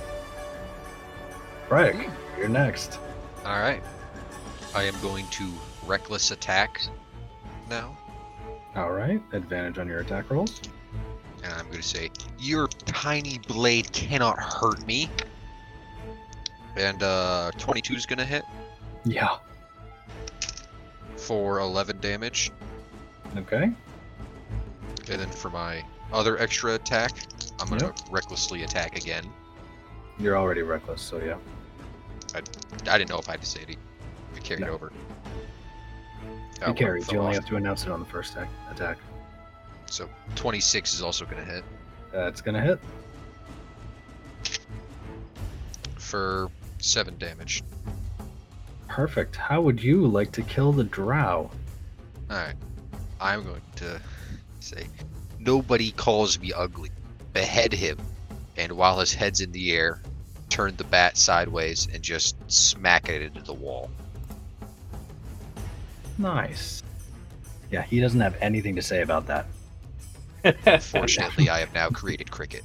[1.69, 2.99] Frank, you're next.
[3.45, 3.81] All right.
[4.75, 5.47] I am going to
[5.85, 6.81] reckless attack
[7.69, 7.95] now,
[8.75, 10.61] Alright, advantage on your attack rolls.
[11.43, 12.09] and I'm going to say,
[12.39, 15.09] "Your tiny blade cannot hurt me."
[16.75, 18.43] And uh, 22 is going to hit
[19.05, 19.37] Yeah.
[21.17, 22.51] for 11 damage,
[23.37, 23.63] Okay.
[23.63, 23.75] and
[25.07, 27.11] then for my other extra attack,
[27.59, 27.99] I'm going to Yep.
[28.11, 29.23] recklessly attack again.
[30.19, 31.37] You're already reckless, so yeah.
[32.35, 33.69] I didn't know if I had to say it.
[34.35, 34.69] It carried No.
[34.73, 34.91] over.
[36.61, 37.05] Oh, carries.
[37.05, 37.43] fell You only off.
[37.43, 38.49] have to announce it on the first attack.
[38.71, 38.97] attack.
[39.85, 41.63] So 26 is also going to hit
[42.11, 42.79] That's gonna hit.
[45.97, 46.49] for
[46.79, 47.63] 7 damage.
[48.87, 49.35] Perfect.
[49.35, 51.49] How would you like to kill the drow?
[52.29, 52.55] Alright.
[53.21, 53.99] I'm going to
[54.59, 54.87] say,
[55.39, 56.89] nobody calls me ugly.
[57.33, 57.97] Behead him.
[58.57, 60.01] And while his head's in the air,
[60.49, 63.89] turn the bat sideways and just smack it into the wall.
[66.17, 66.83] Nice.
[67.71, 69.45] Yeah, he doesn't have anything to say about that.
[70.65, 72.63] Unfortunately, I have now created cricket.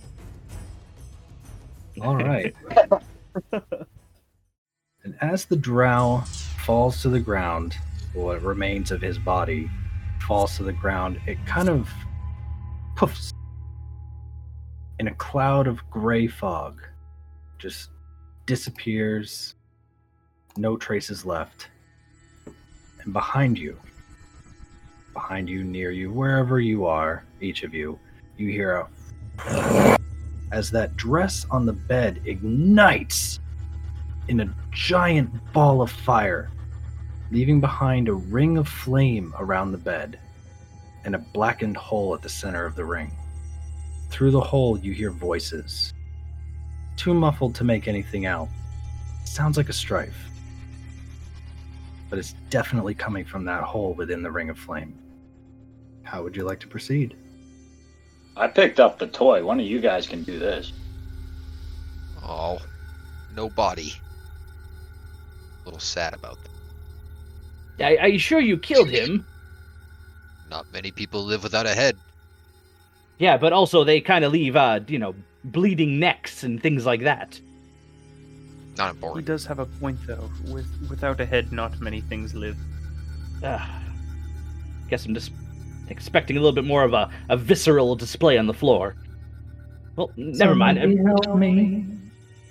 [2.00, 2.54] All right.
[3.52, 6.24] and as the drow
[6.64, 7.76] falls to the ground,
[8.12, 9.70] what remains of his body
[10.20, 11.88] falls to the ground, it kind of
[12.96, 13.32] poofs
[14.98, 16.80] in a cloud of gray fog.
[17.64, 17.88] Just
[18.44, 19.54] disappears,
[20.58, 21.68] no traces left.
[23.02, 23.80] And behind you,
[25.14, 27.98] behind you, near you, wherever you are, each of you,
[28.36, 28.86] you hear
[29.46, 29.98] a
[30.52, 33.40] as that dress on the bed ignites
[34.28, 36.50] in a giant ball of fire,
[37.30, 40.18] leaving behind a ring of flame around the bed
[41.06, 43.10] and a blackened hole at the center of the ring.
[44.10, 45.94] Through the hole, you hear voices.
[46.96, 48.48] Too muffled to make anything out.
[49.24, 50.16] Sounds like a strife.
[52.10, 54.96] But it's definitely coming from that hole within the ring of flame.
[56.02, 57.16] How would you like to proceed?
[58.36, 59.44] I picked up the toy.
[59.44, 60.72] One of you guys can do this.
[62.22, 62.58] Oh,
[63.34, 63.92] no body.
[65.62, 66.38] A little sad about
[67.78, 67.98] that.
[67.98, 69.26] Are, are you sure you killed him?
[70.50, 71.96] Not many people live without a head.
[73.18, 75.14] Yeah, but also they kind of leave, uh, you know,
[75.44, 77.40] bleeding necks and things like that.
[78.76, 79.24] Not important.
[79.24, 80.30] He does have a point though.
[80.48, 82.56] With without a head, not many things live.
[83.42, 83.64] Uh,
[84.88, 85.30] guess I'm just
[85.88, 88.96] expecting a little bit more of a, a visceral display on the floor.
[89.96, 90.78] Well, never mind.
[90.78, 91.86] Somebody help me.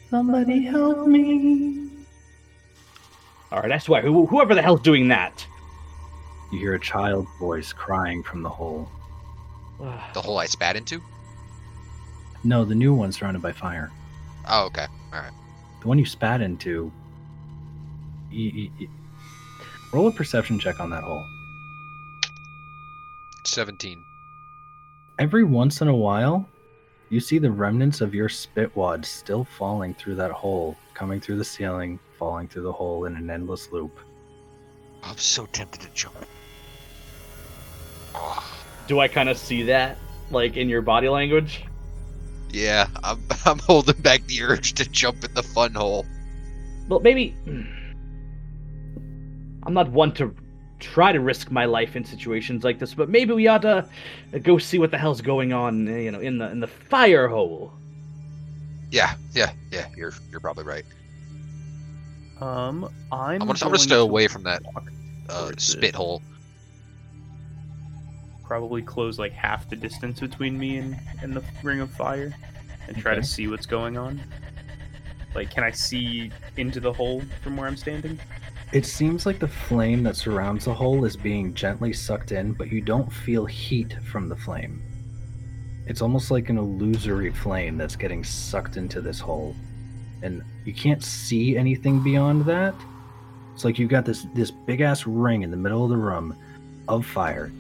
[0.10, 1.90] Somebody help me.
[3.52, 5.46] All right, I swear, who, whoever the hell's doing that.
[6.52, 8.90] You hear a child's voice crying from the hole.
[9.80, 11.02] The hole I spat into?
[12.44, 13.92] No, the new one surrounded by fire.
[14.50, 14.86] Oh, okay.
[15.14, 15.32] Alright.
[15.82, 16.92] The one you spat into.
[19.94, 21.26] roll a perception check on that hole.
[23.46, 24.04] 17.
[25.20, 26.48] Every once in a while,
[27.10, 31.38] you see the remnants of your spit wad still falling through that hole, coming through
[31.38, 34.00] the ceiling, falling through the hole in an endless loop.
[35.04, 36.16] I'm so tempted to jump.
[38.88, 39.98] Do I kind of see that,
[40.32, 41.66] like, in your body language?
[42.54, 46.06] Yeah, I'm, I'm holding back the urge to jump in the fun hole.
[46.88, 47.36] Well, maybe.
[49.64, 50.36] I'm not one to
[50.80, 53.88] try to risk my life in situations like this, but maybe we ought to
[54.42, 57.74] go see what the hell's going on, you know, in the in the fire hole.
[58.92, 59.88] Yeah, yeah, yeah.
[59.96, 60.86] You're you're probably right.
[62.40, 63.42] Um, I'm.
[63.42, 64.62] I'm gonna, I'm gonna stay to away from that
[65.30, 66.22] uh, spit hole.
[68.54, 72.32] Probably close like half the distance between me and, and the ring of fire,
[72.88, 73.22] and try Okay.
[73.22, 74.22] to see what's going on.
[75.34, 78.20] Like, can I see into the hole from where I'm standing?
[78.72, 82.72] It seems like the flame that surrounds the hole is being gently sucked in, but
[82.72, 84.84] you don't feel heat from the flame.
[85.88, 89.56] It's almost like an illusory flame that's getting sucked into this hole.
[90.22, 92.76] And you can't see anything beyond that.
[93.56, 96.38] It's like you've got this this big ass ring in the middle of the room
[96.88, 97.52] of fire.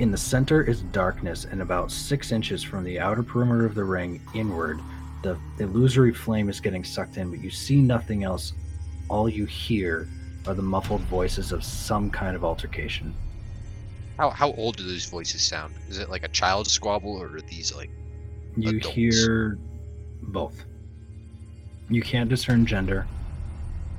[0.00, 3.84] In the center is darkness, and about six inches from the outer perimeter of the
[3.84, 4.80] ring inward,
[5.22, 8.52] the illusory flame is getting sucked in, but you see nothing else.
[9.08, 10.08] All you hear
[10.46, 13.14] are the muffled voices of some kind of altercation.
[14.18, 15.74] How how old do those voices sound?
[15.88, 17.90] Is it like a child squabble or are these like
[18.56, 18.88] You Adults.
[18.88, 19.58] hear
[20.22, 20.64] both.
[21.88, 23.06] You can't discern gender,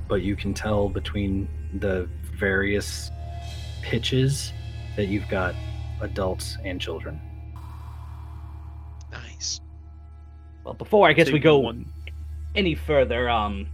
[0.08, 1.48] but you can tell between
[1.80, 3.10] the various
[3.82, 4.52] pitches
[4.96, 5.54] that you've got
[6.00, 7.20] adults and children.
[9.12, 9.60] nice?
[10.64, 11.86] Well, before I guess we go one.
[12.54, 13.68] any further, um,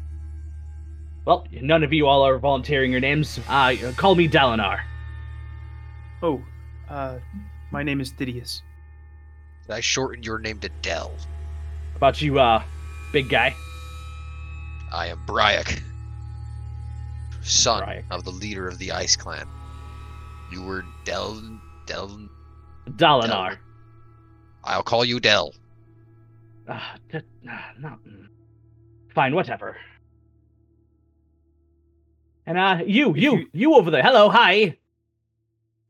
[1.25, 3.41] well, none of you all are volunteering your names.
[3.49, 4.81] Uh, call me Dalinar.
[6.23, 6.43] Oh,
[6.89, 7.19] uh,
[7.71, 8.61] my name is Didius.
[9.69, 11.13] I shortened your name to Dell?
[11.97, 12.63] About you, uh,
[13.13, 13.55] big guy.
[14.93, 15.81] I am Bryak,
[17.43, 18.05] son Bryak.
[18.11, 19.49] of the leader of the Ice Clan.
[20.51, 21.41] You were Del
[21.87, 22.29] Del.
[22.91, 23.59] Dalinar.
[24.65, 25.53] I'll call you Dell.
[26.69, 26.81] Uh,
[27.11, 27.19] d-
[27.51, 27.99] uh, no.
[29.15, 29.77] Fine, whatever.
[32.47, 34.03] And uh, you, you, you over there.
[34.03, 34.77] Hello, hi.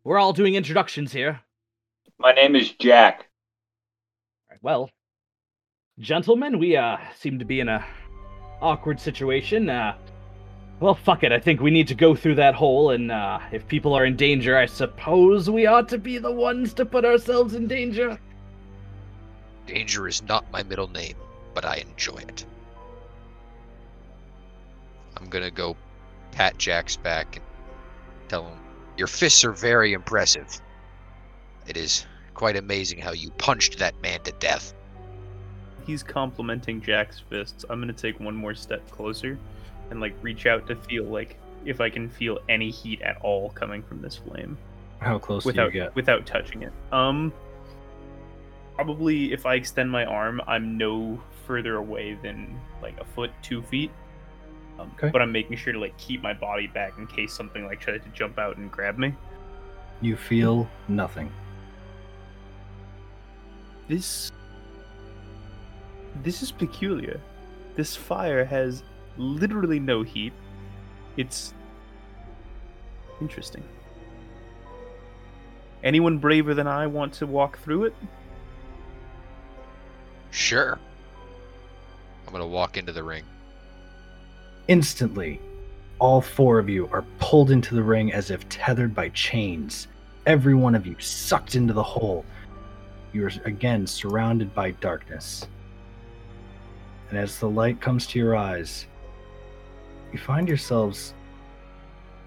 [0.04, 1.40] we're all doing introductions here.
[2.18, 3.28] My name is Jack.
[4.60, 4.90] Well,
[5.98, 7.84] gentlemen, we uh seem to be in a
[8.60, 9.68] awkward situation.
[9.68, 9.96] Uh,
[10.82, 11.30] well, fuck it.
[11.30, 14.16] I think we need to go through that hole, and uh, if people are in
[14.16, 18.18] danger, I suppose we ought to be the ones to put ourselves in danger.
[19.64, 21.14] Danger is not my middle name,
[21.54, 22.44] but I enjoy it.
[25.16, 25.76] I'm gonna go
[26.32, 27.44] pat Jack's back and
[28.28, 28.58] tell him,
[28.96, 30.60] Your fists are very impressive.
[31.68, 34.74] It is quite amazing how you punched that man to death.
[35.86, 37.64] He's complimenting Jack's fists.
[37.70, 39.38] I'm gonna take one more step closer
[39.92, 43.50] and like reach out to feel like if I can feel any heat at all
[43.50, 44.58] coming from this flame
[44.98, 45.94] How close without do you get?
[45.94, 46.72] without touching it.
[46.90, 47.32] Um
[48.74, 53.62] probably if I extend my arm, I'm no further away than like a foot, two
[53.62, 53.90] feet.
[54.80, 55.10] Um, Okay.
[55.10, 58.02] But I'm making sure to like keep my body back in case something like tries
[58.02, 59.14] to jump out and grab me.
[60.00, 61.30] You feel nothing.
[63.88, 64.32] This
[66.22, 67.20] this is peculiar.
[67.76, 68.82] This fire has
[69.16, 70.32] literally no heat.
[71.16, 71.54] It's
[73.20, 73.62] interesting.
[75.84, 77.94] Anyone braver than I want to walk through it?
[80.30, 80.78] Sure.
[82.26, 83.24] I'm gonna walk into the ring.
[84.68, 85.40] Instantly,
[85.98, 89.88] all four of you are pulled into the ring as if tethered by chains.
[90.24, 92.24] Every one of you sucked into the hole.
[93.12, 95.46] You are again surrounded by darkness.
[97.10, 98.86] And as the light comes to your eyes,
[100.12, 101.14] you find yourselves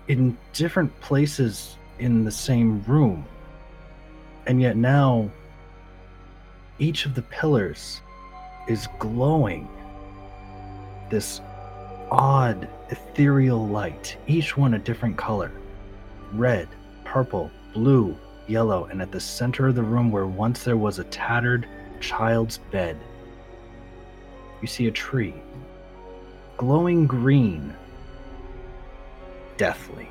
[0.08, 3.26] in different places in the same room.
[4.48, 5.30] And yet now,
[6.78, 8.02] each of the pillars
[8.68, 9.68] is glowing.
[11.10, 11.42] This
[12.12, 15.52] odd ethereal light, each one a different color
[16.34, 16.68] red,
[17.06, 18.18] purple, blue,
[18.48, 21.68] yellow, and at the center of the room where once there was a tattered
[22.02, 22.98] child's bed,
[24.62, 25.34] you see a tree,
[26.58, 27.74] glowing green,
[29.58, 30.10] deathly.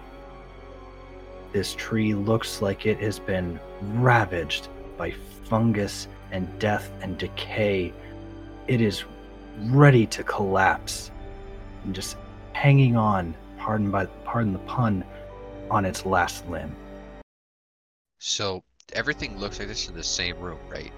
[1.52, 5.14] This tree looks like it has been ravaged by
[5.44, 7.92] fungus and death and decay.
[8.66, 9.04] It is
[9.66, 11.10] ready to collapse
[11.84, 12.16] and just
[12.52, 15.04] hanging on, pardon by pardon the pun,
[15.70, 16.74] on its last limb.
[18.18, 20.92] So everything looks like this in the same room, right?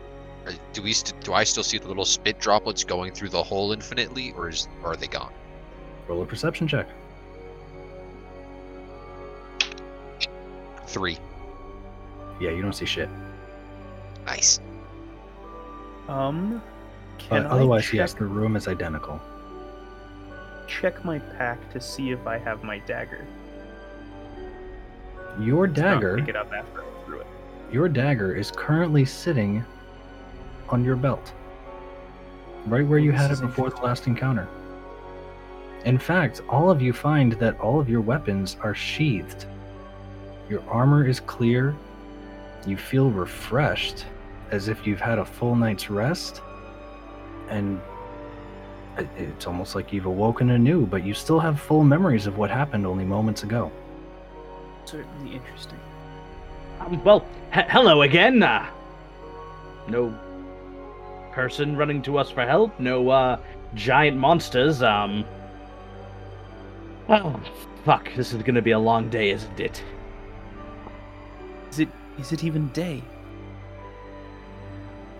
[0.46, 3.42] Or Do we st- do I still see the little spit droplets going through the
[3.42, 5.32] hole infinitely, or is or are they gone?
[6.08, 6.86] Roll a perception check.
[10.86, 11.18] Three.
[12.40, 13.08] Yeah, you don't see shit.
[14.24, 14.60] Nice.
[16.08, 16.62] Um
[17.18, 19.20] can But I otherwise, check, yes, the room is identical.
[20.68, 23.26] check my pack to see if I have my dagger?
[25.40, 27.26] Your dagger, Pick it up after I threw it.
[27.72, 29.64] your dagger is currently sitting
[30.68, 31.32] on your belt,
[32.66, 34.48] right where you had it before the last encounter.
[35.84, 39.46] In fact, all of you find that all of your weapons are sheathed.
[40.48, 41.74] Your armor is clear.
[42.66, 44.04] You feel refreshed,
[44.50, 46.42] as if you've had a full night's rest.
[47.48, 47.80] And
[49.16, 52.86] it's almost like you've awoken anew, but you still have full memories of what happened
[52.86, 53.70] only moments ago.
[54.86, 55.78] Certainly interesting.
[56.80, 58.42] Um, well, he- hello again.
[58.42, 58.66] Uh,
[59.88, 60.12] no
[61.36, 62.80] person running to us for help.
[62.80, 63.38] No uh,
[63.74, 64.82] giant monsters.
[64.82, 65.22] Um.
[67.10, 67.38] Oh,
[67.84, 68.08] fuck!
[68.16, 69.84] This is gonna be a long day, isn't it?
[71.70, 73.04] Is it is it even day?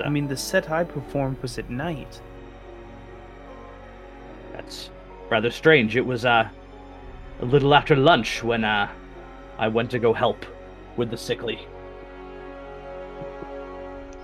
[0.02, 2.22] I mean, the set I performed was at night.
[4.52, 4.88] That's
[5.28, 5.96] rather strange.
[5.96, 6.48] It was uh,
[7.40, 8.88] a little after lunch when uh,
[9.58, 10.46] I went to go help
[10.96, 11.58] with the sickly.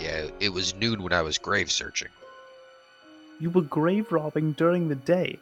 [0.03, 2.09] Yeah, it was noon when I was grave searching.
[3.39, 5.39] You were grave robbing during the day.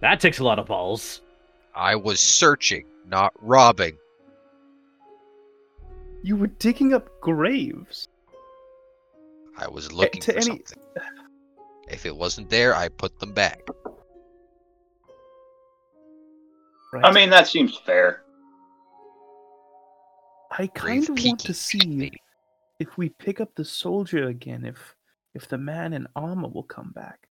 [0.00, 1.22] That takes a lot of balls.
[1.74, 3.96] I was searching, not robbing.
[6.22, 8.08] You were digging up graves.
[9.56, 10.78] I was looking to for any- something.
[11.88, 13.62] If it wasn't there, I put them back.
[16.92, 17.04] Right?
[17.04, 18.24] I mean, that seems fair.
[20.50, 22.12] I Grave kind of want to see me.
[22.78, 24.94] If we pick up the soldier again, if
[25.34, 27.28] if the man in armor will come back.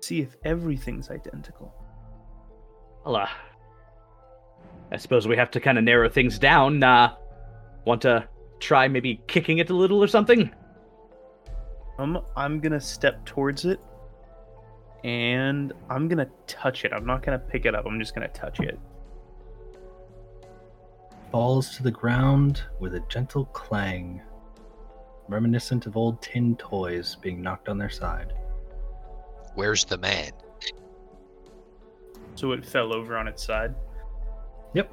[0.00, 1.72] See if everything's identical.
[3.04, 3.28] Well, uh,
[4.90, 6.82] I suppose we have to kind of narrow things down.
[6.82, 7.14] Uh,
[7.84, 10.50] want to try maybe kicking it a little or something?
[11.98, 13.80] Um, I'm gonna step towards it,
[15.04, 16.92] and I'm gonna touch it.
[16.92, 17.86] I'm not gonna pick it up.
[17.86, 18.78] I'm just gonna touch it.
[21.34, 24.22] Falls to the ground with a gentle clang,
[25.26, 28.32] reminiscent of old tin toys being knocked on their side.
[29.56, 30.30] Where's the man?
[32.36, 33.74] So it fell over on its side.
[34.74, 34.92] Yep.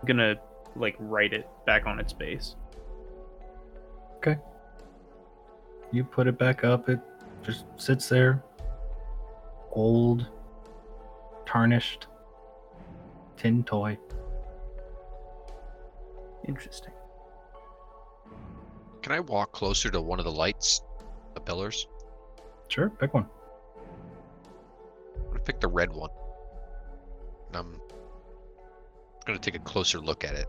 [0.00, 0.36] I'm gonna
[0.74, 2.56] like right it back on its base.
[4.16, 4.38] Okay.
[5.92, 7.00] You put it back up, it
[7.44, 8.42] just sits there,
[9.72, 10.28] old,
[11.44, 12.06] tarnished,
[13.36, 13.98] tin toy.
[16.46, 16.92] Interesting.
[19.02, 20.82] Can I walk closer to one of the lights,
[21.34, 21.86] the pillars?
[22.68, 23.26] Sure, pick one.
[25.16, 26.10] I'm gonna pick the red one.
[27.48, 27.80] And I'm
[29.24, 30.46] gonna take a closer look at it.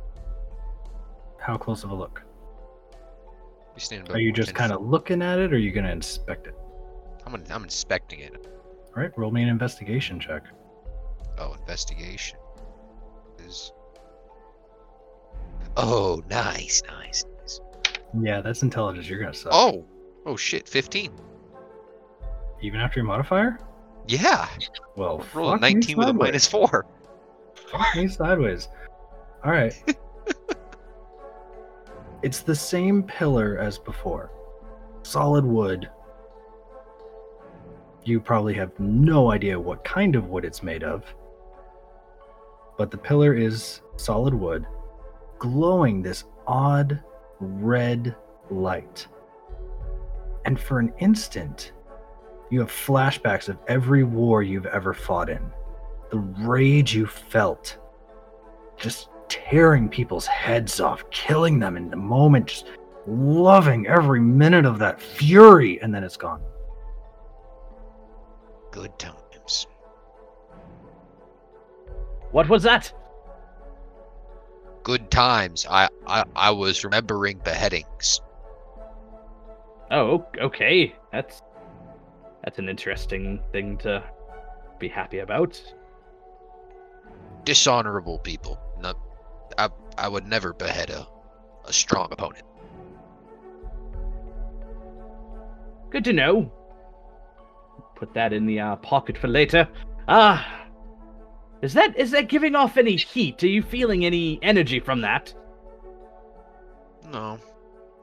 [1.39, 2.21] How close of a look?
[3.73, 5.91] Be standing Are you just kind of looking at it, or are you going to
[5.91, 6.55] inspect it?
[7.25, 8.35] I'm, gonna, I'm inspecting it.
[8.87, 10.43] All right, roll me an investigation check.
[11.37, 12.39] Oh, investigation
[13.45, 13.71] is.
[15.79, 17.61] Oh, nice, nice, nice.
[18.19, 19.07] Yeah, that's intelligence.
[19.07, 19.51] You're to suck.
[19.53, 19.85] Oh,
[20.25, 21.11] oh shit, 15.
[22.61, 23.59] Even after your modifier?
[24.07, 24.47] Yeah,
[24.95, 26.87] Well, roll a 19 with a minus four.
[27.71, 28.69] Fuck me sideways.
[29.45, 29.73] All right.
[32.23, 34.31] it's the same pillar as before.
[35.03, 35.89] Solid wood.
[38.03, 41.03] You probably have no idea what kind of wood it's made of.
[42.77, 44.65] But the pillar is solid wood,
[45.39, 47.01] glowing this odd
[47.39, 48.15] red
[48.49, 49.07] light.
[50.45, 51.73] And for an instant,
[52.49, 55.51] you have flashbacks of every war you've ever fought in
[56.09, 57.77] the rage you felt
[58.77, 62.67] just tearing people's heads off killing them in the moment just
[63.05, 66.41] loving every minute of that fury and then it's gone
[68.71, 69.65] Good times.
[72.31, 72.93] What was that?
[74.87, 75.65] Good times.
[75.69, 78.21] I, I, I was remembering beheadings.
[79.91, 80.95] Oh, okay.
[81.11, 81.41] That's
[82.41, 84.01] that's an interesting thing to
[84.79, 85.61] be happy about.
[87.43, 88.57] Dishonorable people.
[88.79, 88.93] No,
[89.57, 89.67] I,
[89.97, 91.05] I would never behead a,
[91.65, 92.45] a strong opponent.
[95.89, 96.49] Good to know.
[97.97, 99.67] Put that in the uh, pocket for later.
[100.07, 100.56] Ah,
[101.61, 103.43] is that is that giving off any heat?
[103.43, 105.33] Are you feeling any energy from that?
[107.11, 107.39] No,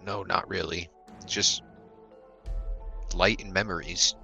[0.04, 0.88] no, not really.
[1.26, 1.62] Just
[3.14, 4.14] light and memories.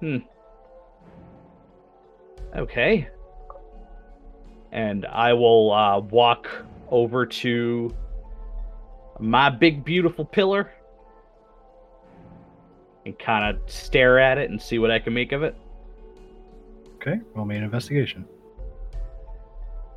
[0.00, 0.18] Hmm.
[2.56, 3.08] Okay.
[4.72, 6.48] And I will uh, walk
[6.90, 7.94] over to
[9.20, 10.72] my big beautiful pillar
[13.06, 15.56] and kind of stare at it and see what I can make of it.
[17.06, 18.24] Okay roll me an investigation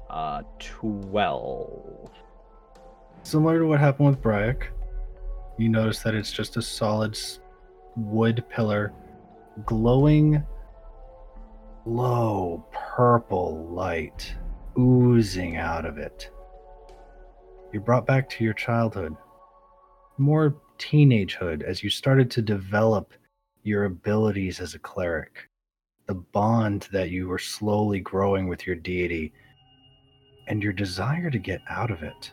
[0.10, 2.10] Uh, twelve.
[3.24, 4.68] similar to what happened with Bryak,
[5.58, 7.18] you notice that it's just a solid
[7.96, 8.94] wood pillar
[9.66, 10.42] glowing
[11.86, 14.34] low purple light
[14.80, 16.30] oozing out of it.
[17.74, 19.16] You're brought back to your childhood,
[20.18, 23.14] more teenagehood, as you started to develop
[23.64, 25.47] your abilities as a cleric,
[26.08, 29.34] the bond that you were slowly growing with your deity,
[30.48, 32.32] and your desire to get out of it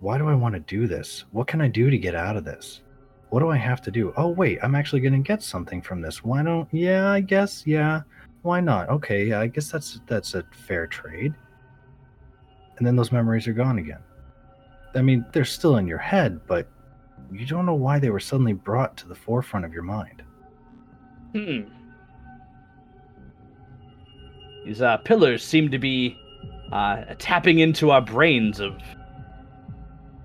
[0.00, 1.24] why do I want to do this?
[1.30, 2.80] What can I do to get out of this?
[3.28, 4.12] What do I have to do?
[4.16, 6.24] Oh, wait, I'm actually going to get something from this.
[6.24, 8.02] Why don't, yeah, I guess, yeah.
[8.42, 8.88] Why not?
[8.88, 11.34] Okay, yeah, I guess that's that's a fair trade.
[12.78, 14.00] And then those memories are gone again.
[14.94, 16.66] I mean, they're still in your head, but
[17.30, 20.22] you don't know why they were suddenly brought to the forefront of your mind.
[21.32, 21.60] Hmm.
[24.64, 26.18] These uh, pillars seem to be
[26.72, 28.80] uh, tapping into our brains of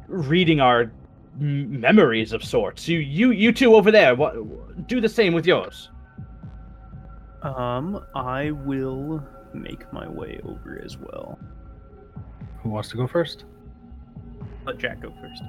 [0.07, 0.91] reading our
[1.39, 2.87] m- memories of sorts.
[2.87, 5.89] You, you, you two over there, what, do the same with yours.
[7.41, 11.39] Um, I will make my way over as well.
[12.61, 13.45] Who wants to go first?
[14.65, 15.43] Let Jack go first.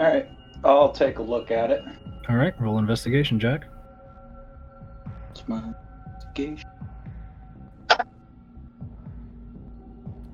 [0.00, 0.28] All right,
[0.64, 1.82] I'll take a look at it.
[2.28, 3.64] All right, roll investigation, Jack.
[5.30, 5.62] It's my
[6.06, 6.68] investigation.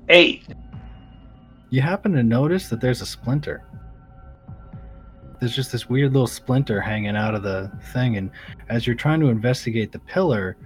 [0.09, 0.47] Eight.
[1.69, 3.63] you happen to notice that there's a splinter.
[5.39, 8.31] There's just this weird little splinter hanging out of the thing, and
[8.69, 10.57] as you're trying to investigate the pillar,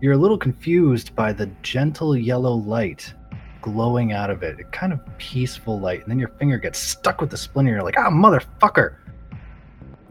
[0.00, 3.14] you're a little confused by the gentle yellow light
[3.66, 4.60] glowing out of it.
[4.60, 7.72] A kind of peaceful light, and then your finger gets stuck with the splinter.
[7.72, 8.94] You're like, ah, motherfucker!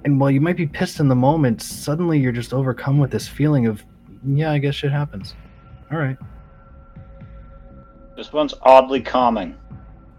[0.03, 3.30] And while you might be pissed in the moment, suddenly you're just overcome with this
[3.30, 3.82] feeling of,
[4.28, 5.36] yeah, I guess shit happens.
[5.89, 6.18] All right.
[8.18, 9.56] This one's oddly calming.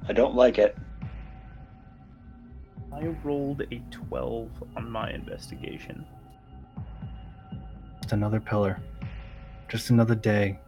[0.09, 0.79] I don't like it.
[2.91, 6.07] I rolled a 12 on my investigation.
[8.01, 8.81] Just another pillar.
[9.69, 10.59] Just another day.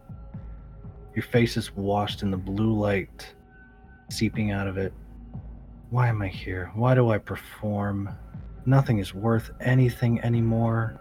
[1.19, 3.35] Your face is washed in the blue light
[4.09, 4.93] seeping out of it.
[5.91, 6.71] Why am I here?
[6.77, 8.09] Why do I perform?
[8.67, 11.01] Nothing is worth anything anymore.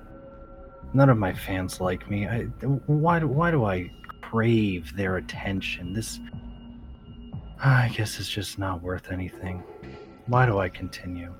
[0.95, 2.28] None of my fans like me.
[2.28, 2.45] I,
[2.88, 3.91] why, do, why do I
[4.22, 5.93] crave their attention?
[5.93, 6.20] This.
[7.63, 9.61] I guess it's just not worth anything.
[10.26, 11.32] Why do I continue?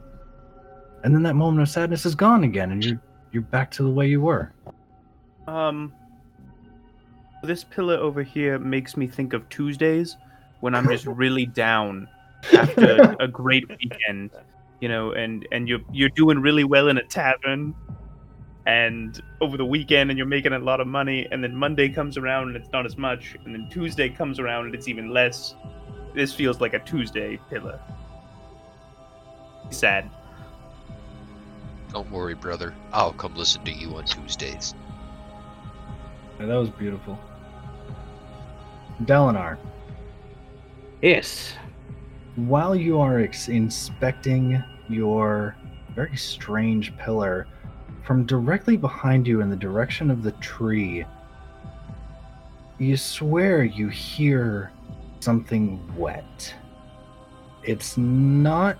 [1.04, 3.02] And then that moment of sadness is gone again, and you're
[3.32, 4.54] you're back to the way you were.
[5.48, 5.92] Um,
[7.44, 10.18] this pillar over here makes me think of Tuesdays
[10.60, 12.08] when I'm just really down
[12.54, 14.32] after a great weekend,
[14.80, 17.76] you know, and and you're you're doing really well in a tavern,
[18.66, 22.18] and over the weekend and you're making a lot of money, and then Monday comes
[22.18, 25.56] around and it's not as much, and then Tuesday comes around and it's even less.
[26.14, 27.80] This feels like a Tuesday pillar.
[29.70, 30.10] Sad.
[31.92, 32.74] Don't worry, brother.
[32.92, 34.74] I'll come listen to you on Tuesdays.
[36.40, 37.20] Yeah, that was beautiful.
[39.04, 39.58] Dalinar,
[41.02, 41.54] Yes.
[42.36, 45.56] while you are ex- inspecting your
[45.96, 47.48] very strange pillar,
[48.04, 51.06] from directly behind you in the direction of the tree,
[52.80, 54.72] you swear you hear
[55.20, 56.54] something wet.
[57.64, 58.78] It's not.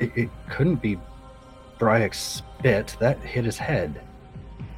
[0.00, 0.98] It, it couldn't be
[1.78, 2.96] Bryak's spit.
[3.00, 4.00] That hit his head.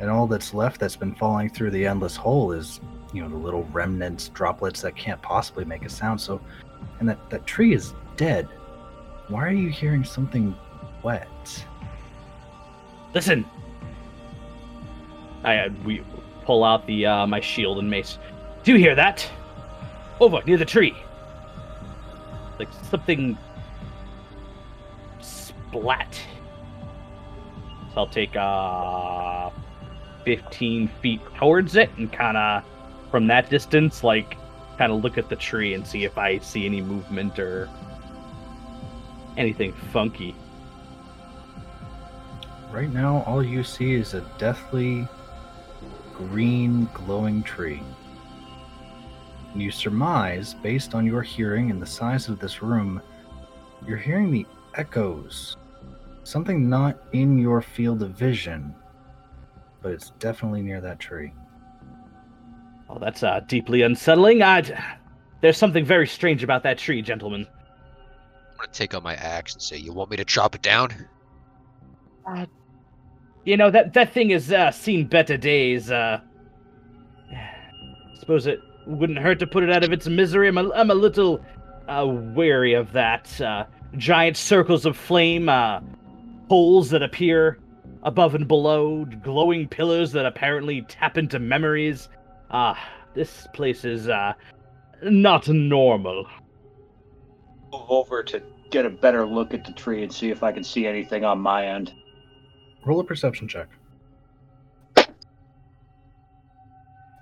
[0.00, 2.80] And all that's left that's been falling through the endless hole is,
[3.12, 6.20] you know, the little remnants, droplets that can't possibly make a sound.
[6.20, 6.40] So
[6.98, 8.48] and that that tree is dead.
[9.28, 10.54] Why are you hearing something
[11.02, 11.66] wet?
[13.14, 13.44] Listen.
[15.42, 16.02] I uh, we
[16.44, 18.18] pull out the uh, my shield and mace.
[18.62, 19.28] Do you hear that?
[20.20, 20.94] Over near the tree.
[22.58, 23.38] Like something
[25.20, 26.20] splat.
[27.94, 29.50] So I'll take uh
[30.24, 32.62] 15 feet towards it and kind of
[33.10, 34.36] from that distance like
[34.78, 37.68] kind of look at the tree and see if I see any movement or
[39.36, 40.34] anything funky.
[42.70, 45.08] Right now, all you see is a deathly
[46.14, 47.82] green glowing tree.
[49.54, 53.02] You surmise, based on your hearing and the size of this room,
[53.86, 54.46] you're hearing the
[54.76, 55.56] echoes.
[56.22, 58.74] Something not in your field of vision,
[59.82, 61.32] but it's definitely near that tree.
[62.90, 64.42] Oh, that's uh, deeply unsettling.
[64.42, 64.76] I'd...
[65.40, 67.46] There's something very strange about that tree, gentlemen.
[68.50, 70.90] I'm gonna take out my axe and say, "You want me to chop it down?"
[72.26, 72.46] Uh,
[73.44, 75.90] You know that that thing has uh, seen better days.
[75.90, 76.20] Uh,
[78.18, 80.48] suppose it wouldn't hurt to put it out of its misery.
[80.48, 81.42] I'm a, I'm a little
[81.88, 83.40] uh, wary of that.
[83.40, 83.64] Uh,
[83.96, 85.80] giant circles of flame, uh,
[86.48, 87.58] holes that appear
[88.02, 92.08] above and below, glowing pillars that apparently tap into memories.
[92.52, 92.78] Ah,
[93.14, 94.32] this place is uh,
[95.02, 96.26] not normal.
[97.72, 100.64] Move over to get a better look at the tree and see if I can
[100.64, 101.92] see anything on my end.
[102.84, 103.68] Roll a perception check.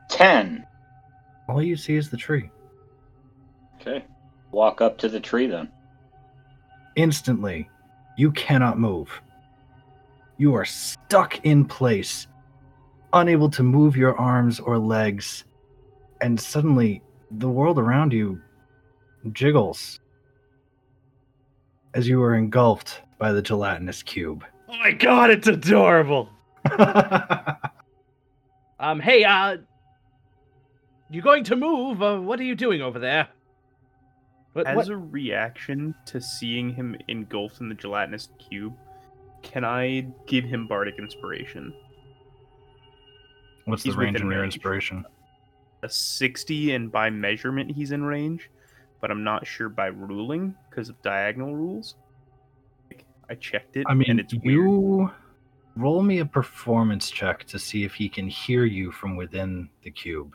[0.08, 0.66] Ten.
[1.48, 2.50] All you see is the tree.
[3.80, 4.04] Okay.
[4.50, 5.68] Walk up to the tree then.
[6.96, 7.68] Instantly,
[8.16, 9.10] you cannot move.
[10.38, 12.26] You are stuck in place,
[13.12, 15.44] unable to move your arms or legs,
[16.20, 18.40] and suddenly the world around you
[19.32, 20.00] jiggles
[21.94, 24.44] as you are engulfed by the gelatinous cube.
[24.68, 26.28] Oh my god, it's adorable.
[28.80, 29.56] Um, hey, uh,
[31.10, 32.00] you going to move?
[32.00, 33.28] Uh, what are you doing over there?
[34.52, 34.88] What, As what?
[34.88, 38.74] a reaction to seeing him engulfed in the gelatinous cube,
[39.42, 41.74] can I give him bardic inspiration?
[43.68, 44.54] What's He's the range in your range.
[44.54, 45.04] inspiration?
[45.82, 48.50] A 60, and by measurement, he's in range,
[49.02, 51.94] but I'm not sure by ruling because of diagonal rules.
[52.90, 55.10] Like, I checked it, I mean, and it's weird.
[55.76, 59.90] roll me a performance check to see if he can hear you from within the
[59.90, 60.34] cube.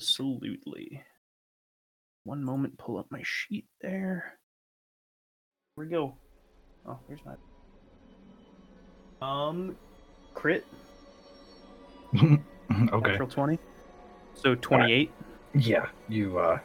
[0.00, 1.02] Absolutely.
[2.24, 4.38] One moment, pull up my sheet there.
[5.76, 6.16] Here we go.
[6.88, 7.34] Oh, here's my.
[9.20, 9.76] Um,
[10.34, 10.64] crit,
[12.14, 12.40] okay.
[12.70, 13.58] natural 20.
[14.34, 15.10] So 28.
[15.54, 16.58] Yeah, you uh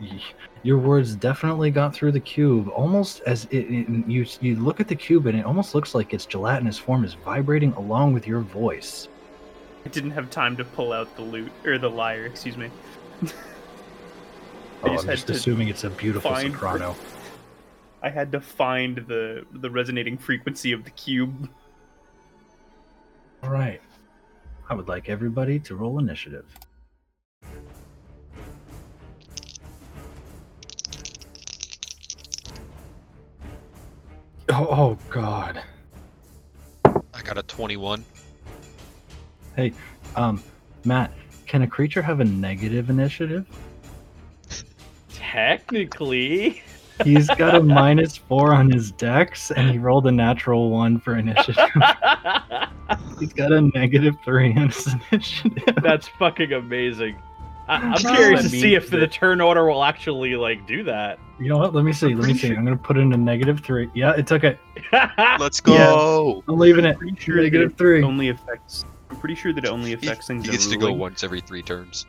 [0.00, 0.20] y-
[0.62, 4.86] your words definitely got through the cube almost as it, it you you look at
[4.88, 8.40] the cube and it almost looks like its gelatinous form is vibrating along with your
[8.40, 9.08] voice.
[9.84, 12.70] I didn't have time to pull out the loot, or the lyre, excuse me.
[14.82, 16.94] Oh, just I'm just assuming it's a beautiful find- soprano.
[18.02, 21.50] I had to find the the resonating frequency of the cube.
[23.42, 23.80] All right.
[24.70, 26.46] I would like everybody to roll initiative.
[34.48, 35.60] Oh, oh God.
[36.84, 38.04] I got a 21.
[39.56, 39.72] Hey,
[40.16, 40.42] Um,
[40.84, 41.12] Matt,
[41.46, 43.46] can a creature have a negative initiative?
[45.12, 46.62] Technically.
[47.04, 51.16] He's got a minus four on his dex, and he rolled a natural one for
[51.16, 51.56] initiative.
[53.18, 55.74] He's got a negative three on his initiative.
[55.82, 57.16] That's fucking amazing.
[57.68, 61.18] I- I'm curious to see if the turn order will actually like do that.
[61.38, 61.74] You know what?
[61.74, 62.14] Let me see.
[62.14, 62.48] Let me see.
[62.54, 63.88] I'm gonna put in a negative three.
[63.94, 64.58] Yeah, it took it.
[65.38, 66.42] Let's go.
[66.48, 66.98] I'm leaving it.
[66.98, 68.02] Pretty sure that Negative it three.
[68.02, 68.84] only affects.
[69.10, 70.44] I'm pretty sure that it only He, affects things.
[70.44, 72.06] he in gets to go once every three turns.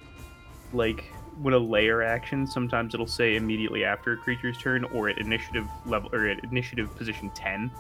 [0.74, 1.06] like
[1.42, 5.68] with a lair action sometimes it'll say immediately after a creature's turn or at initiative
[5.86, 7.72] level or at initiative position 10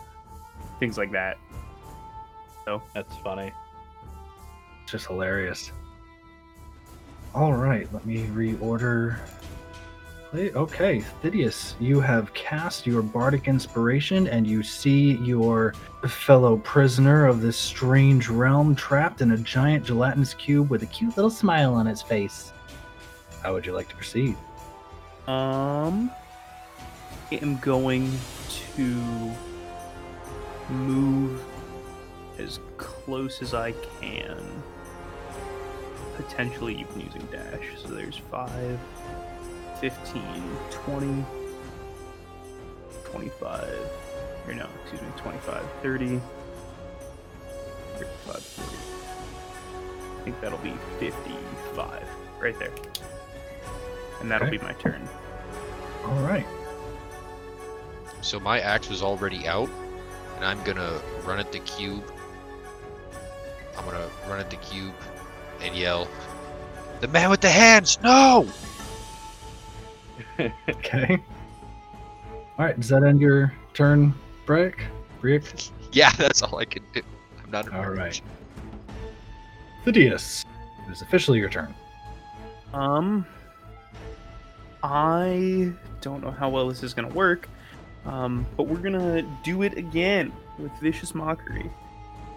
[0.80, 1.38] things like that
[2.66, 3.52] So That's funny.
[4.86, 5.72] Just hilarious.
[7.34, 9.18] All right, let me reorder.
[10.34, 15.74] Okay, Thidius, you have cast your bardic inspiration, and you see your
[16.08, 21.16] fellow prisoner of this strange realm trapped in a giant gelatinous cube with a cute
[21.18, 22.54] little smile on its face.
[23.41, 24.35] How would you like to proceed?
[25.27, 26.09] um
[27.31, 28.11] i am going
[28.49, 29.31] to
[30.69, 31.39] move
[32.39, 34.63] as close as i can.
[36.15, 37.65] Potentially even using dash.
[37.81, 38.79] So there's 5
[39.79, 40.23] 15
[40.71, 41.25] 20
[43.05, 43.89] 25
[44.47, 46.21] or no excuse me 25 30
[47.97, 48.77] 35 40
[50.19, 52.03] i think that'll be 55
[52.39, 52.71] right there
[54.22, 54.57] and that'll Okay.
[54.57, 55.07] be my turn
[56.05, 56.45] All right.
[58.22, 59.69] So my axe was already out,
[60.36, 62.03] and I'm gonna run at the cube.
[63.78, 64.93] I'm gonna run at the cube
[65.61, 66.07] and yell,
[67.01, 68.47] "The man with the hands, no!"
[70.69, 71.17] Okay.
[72.57, 74.13] All right, does that end your turn,
[74.45, 74.84] Brick?
[75.19, 75.43] Brick?
[75.93, 77.01] Yeah, that's all I can do.
[77.43, 77.67] I'm not.
[77.67, 77.97] a All mage.
[77.97, 78.22] right.
[79.86, 80.45] Thidius,
[80.88, 81.74] it is officially your turn.
[82.74, 83.26] Um,
[84.84, 85.71] I
[86.01, 87.47] don't know how well this is gonna work,
[88.05, 91.69] um, but we're gonna do it again with vicious mockery.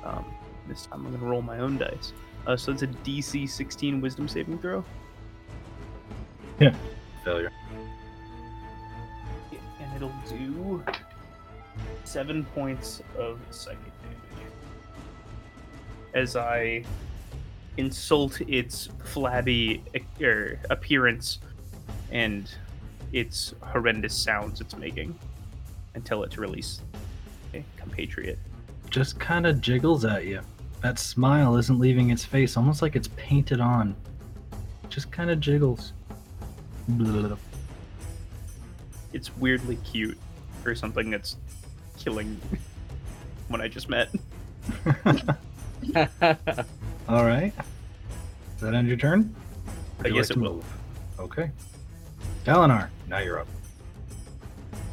[0.05, 0.24] Um,
[0.68, 2.12] this time I'm gonna roll my own dice.
[2.47, 4.84] Uh, so it's a DC 16 Wisdom saving throw,
[6.61, 6.74] Yeah.
[7.24, 7.51] Failure.
[9.80, 10.84] and it'll do
[12.05, 14.18] seven points of psychic damage
[16.12, 16.84] as I
[17.76, 19.82] insult its flabby
[20.22, 21.38] er, appearance
[22.15, 22.49] and
[23.12, 25.19] its horrendous sounds it's making
[25.95, 26.81] until it's released.
[27.51, 28.39] Okay, compatriot.
[28.89, 30.41] Just kind of jiggles at you.
[30.81, 33.95] That smile isn't leaving its face, almost like it's painted on.
[34.89, 35.93] Just kind of jiggles.
[36.89, 37.37] Blah.
[39.12, 40.19] It's weirdly cute
[40.65, 41.37] for something that's
[41.97, 42.41] killing
[43.49, 44.09] when I just met.
[47.09, 47.53] All right.
[48.55, 49.33] Does that end your turn?
[50.01, 50.55] Uh, do you yes, like it to will.
[50.55, 50.65] move?
[51.21, 51.51] Okay.
[52.45, 53.49] Dalinar, now you're up.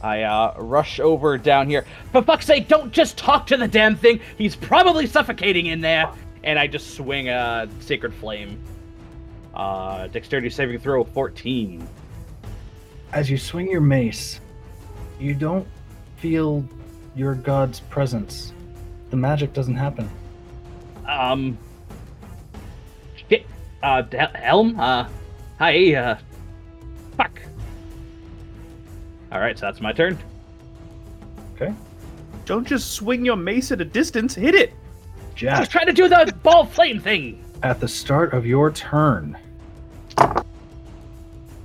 [0.03, 1.85] I uh, rush over down here.
[2.11, 4.19] For fuck's sake, don't just talk to the damn thing.
[4.37, 6.11] He's probably suffocating in there.
[6.43, 8.59] And I just swing a sacred flame.
[9.53, 11.87] Uh, dexterity saving throw 14.
[13.13, 14.39] As you swing your mace,
[15.19, 15.67] you don't
[16.17, 16.65] feel
[17.15, 18.53] your god's presence.
[19.11, 20.09] The magic doesn't happen.
[21.05, 21.57] Um.
[23.29, 23.45] Shit.
[23.83, 24.79] Uh, Helm.
[24.79, 25.07] Uh,
[25.59, 25.93] hi.
[25.93, 26.17] Uh,
[27.21, 27.41] fuck.
[29.31, 30.17] All right, so that's my turn.
[31.55, 31.73] Okay.
[32.45, 34.73] Don't just swing your mace at a distance, hit it!
[35.47, 37.43] I was trying to do the ball flame thing.
[37.63, 39.37] at the start of your turn,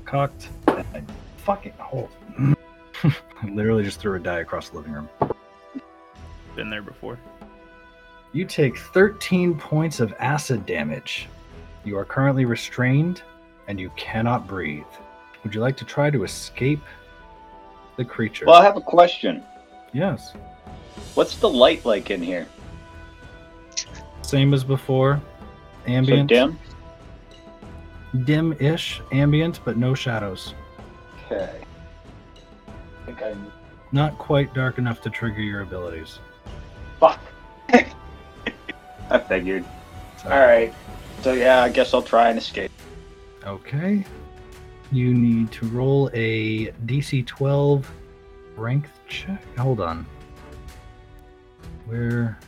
[0.05, 0.49] cocked.
[1.39, 2.09] Fucking hold.
[3.05, 5.09] I literally just threw a die across the living room.
[6.55, 7.19] Been there before.
[8.33, 11.29] You take 13 points of acid damage.
[11.85, 13.23] You are currently restrained
[13.69, 14.85] and you cannot breathe.
[15.47, 16.80] Would you like to try to escape
[17.97, 18.47] the creature?
[18.47, 19.44] Well, I have a question.
[19.92, 20.32] yes.
[21.14, 22.49] What's the light like in here?
[24.22, 25.22] Same as before.
[25.84, 26.28] So Ambient.
[26.28, 26.59] dim?
[28.24, 30.53] Dim-ish ambient, but no shadows.
[31.26, 31.61] Okay.
[32.66, 33.53] I think I'm.
[33.92, 36.18] Not quite dark enough to trigger your abilities.
[36.99, 37.20] Fuck.
[39.11, 39.64] I figured.
[40.20, 40.74] So- Alright.
[41.22, 42.72] So yeah, I guess I'll try and escape.
[43.44, 44.05] Okay.
[44.93, 47.91] You need to roll a DC 12
[48.53, 49.43] strength check.
[49.59, 50.07] Hold on.
[51.87, 52.39] Where?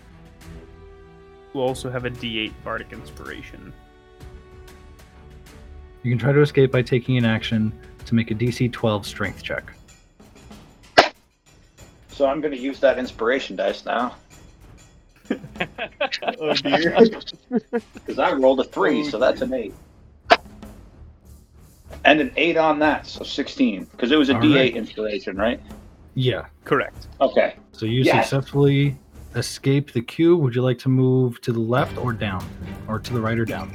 [1.52, 3.72] We'll also have a D8 Bardic Inspiration.
[6.02, 7.72] You can try to escape by taking an action
[8.06, 9.72] to make a DC 12 strength check.
[12.08, 14.16] So I'm going to use that inspiration dice now.
[16.40, 16.96] oh dear.
[17.94, 19.74] Because I rolled a three, so that's an eight.
[22.04, 23.84] And an eight on that, so 16.
[23.90, 24.76] Because it was a All D8 right.
[24.76, 25.60] inspiration, right?
[26.14, 26.46] Yeah.
[26.64, 27.08] Correct.
[27.20, 27.54] Okay.
[27.72, 28.28] So you Yes.
[28.30, 28.96] successfully
[29.34, 30.40] escape the cube.
[30.40, 32.44] Would you like to move to the left or down?
[32.88, 33.70] Or to the right or down?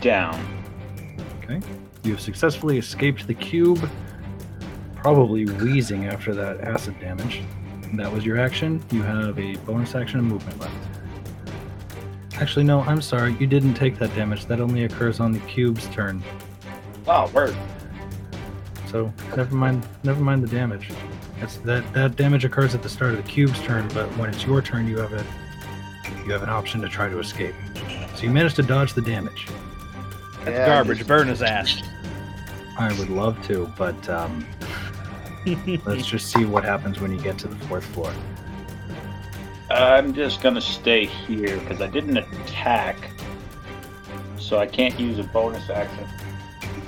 [0.00, 0.38] Down.
[1.42, 1.60] Okay.
[2.02, 3.88] You have successfully escaped the cube,
[4.96, 7.42] probably wheezing after that acid damage.
[7.94, 8.82] That was your action.
[8.90, 10.74] You have a bonus action and movement left.
[12.40, 13.36] Actually, no, I'm sorry.
[13.38, 14.46] You didn't take that damage.
[14.46, 16.22] That only occurs on the cube's turn.
[17.06, 17.56] Oh, word.
[18.90, 19.86] So never mind.
[20.04, 20.90] Never mind the damage.
[21.40, 21.92] That's that.
[21.94, 24.86] That damage occurs at the start of the cube's turn, but when it's your turn,
[24.86, 25.24] you have a
[26.24, 27.54] you have an option to try to escape.
[28.14, 29.46] So you managed to dodge the damage.
[30.44, 30.98] That's Yeah, garbage.
[30.98, 31.82] just- Burn his ass.
[32.78, 34.46] I would love to, but um,
[35.84, 38.12] let's just see what happens when you get to the fourth floor.
[39.70, 42.96] I'm just going to stay here because I didn't attack.
[44.38, 46.21] So I can't use a bonus action to do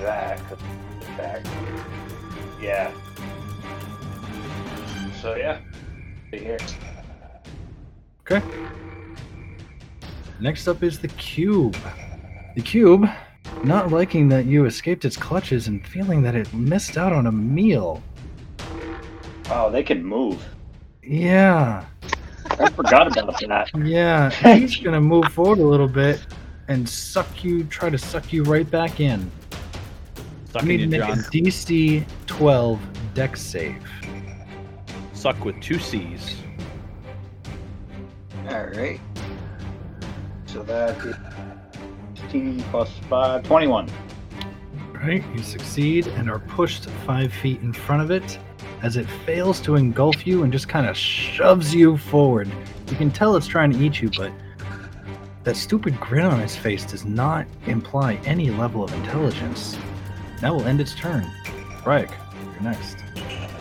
[0.00, 0.38] that.
[0.48, 0.58] 'cause
[1.00, 1.44] it's attack.
[2.60, 2.90] Yeah.
[5.20, 5.58] So, yeah.
[6.30, 6.58] Here.
[8.20, 8.42] Okay.
[10.40, 11.76] Next up is the cube.
[12.56, 13.08] The cube,
[13.62, 17.32] not liking that you escaped its clutches and feeling that it missed out on a
[17.32, 18.02] meal.
[19.50, 20.44] Oh, they can move.
[21.02, 21.84] Yeah,
[22.58, 23.70] I forgot about that.
[23.84, 24.30] yeah.
[24.56, 26.26] He's gonna move forward a little bit
[26.68, 29.30] and suck you, try to suck you right back in.
[30.54, 31.18] You Sucking need to you, make a John.
[31.32, 32.80] DC 12
[33.14, 33.82] dex save.
[35.12, 36.36] Suck with two C's.
[38.46, 39.00] Alright.
[40.46, 41.16] So that is
[42.20, 43.90] 15 plus 5, 21.
[44.92, 48.38] Right, you succeed and are pushed five feet in front of it
[48.82, 52.48] as it fails to engulf you and just kind of shoves you forward.
[52.90, 54.30] You can tell it's trying to eat you, but
[55.42, 59.76] that stupid grin on its face does not imply any level of intelligence.
[60.44, 61.24] That will end its turn.
[61.86, 62.06] Right,
[62.52, 62.98] you're next.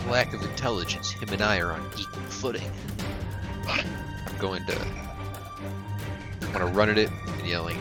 [0.06, 1.12] Lack of intelligence.
[1.12, 2.70] Him and I are on equal footing.
[3.66, 3.86] I'm
[4.38, 4.78] going to.
[6.42, 7.08] I'm going to run at it
[7.38, 7.78] and yelling,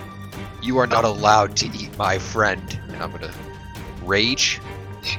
[0.62, 3.34] "You are not allowed to eat my friend!" And I'm going to
[4.04, 4.62] rage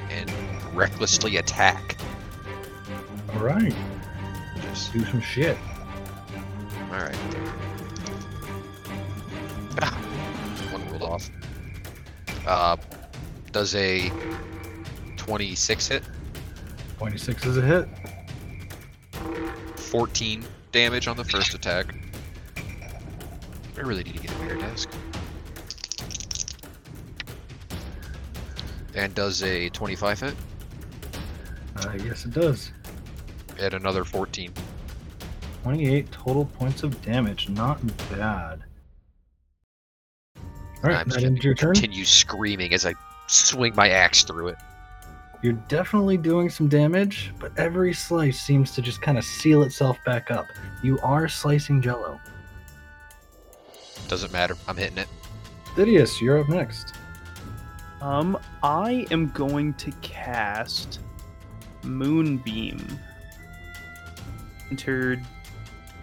[0.09, 0.33] and
[0.73, 1.99] recklessly attack.
[3.35, 3.75] All right,
[4.63, 5.59] Just do some shit.
[6.91, 7.19] all right.
[9.83, 9.95] Ah,
[10.73, 11.31] one rolled off.
[12.47, 12.77] Uh,
[13.55, 14.11] does a
[15.17, 16.03] 26 hit?
[16.99, 17.89] 26 is a hit.
[19.77, 21.95] 14 damage on the first attack.
[23.77, 24.91] I really need to get a bigger desk.
[28.97, 30.35] And does a 25 hit
[31.77, 32.73] Uh, yes, it does.
[33.61, 34.53] and another 14.
[35.63, 37.49] 28 total points of damage.
[37.49, 37.81] Not
[38.11, 38.65] bad.
[40.37, 41.75] All right, I'm that ends your turn.
[41.75, 42.95] Continue screaming as I
[43.27, 44.59] swing my axe through it.
[45.43, 49.99] You're definitely doing some damage, but every slice seems to just kind of seal itself
[50.07, 50.47] back up.
[50.83, 52.19] You are slicing jello.
[54.09, 54.57] Doesn't matter.
[54.67, 55.09] I'm hitting it.
[55.77, 56.95] Didius, you're up next.
[58.01, 61.01] Um, I am going to cast
[61.83, 62.87] Moonbeam.
[64.71, 65.23] Entered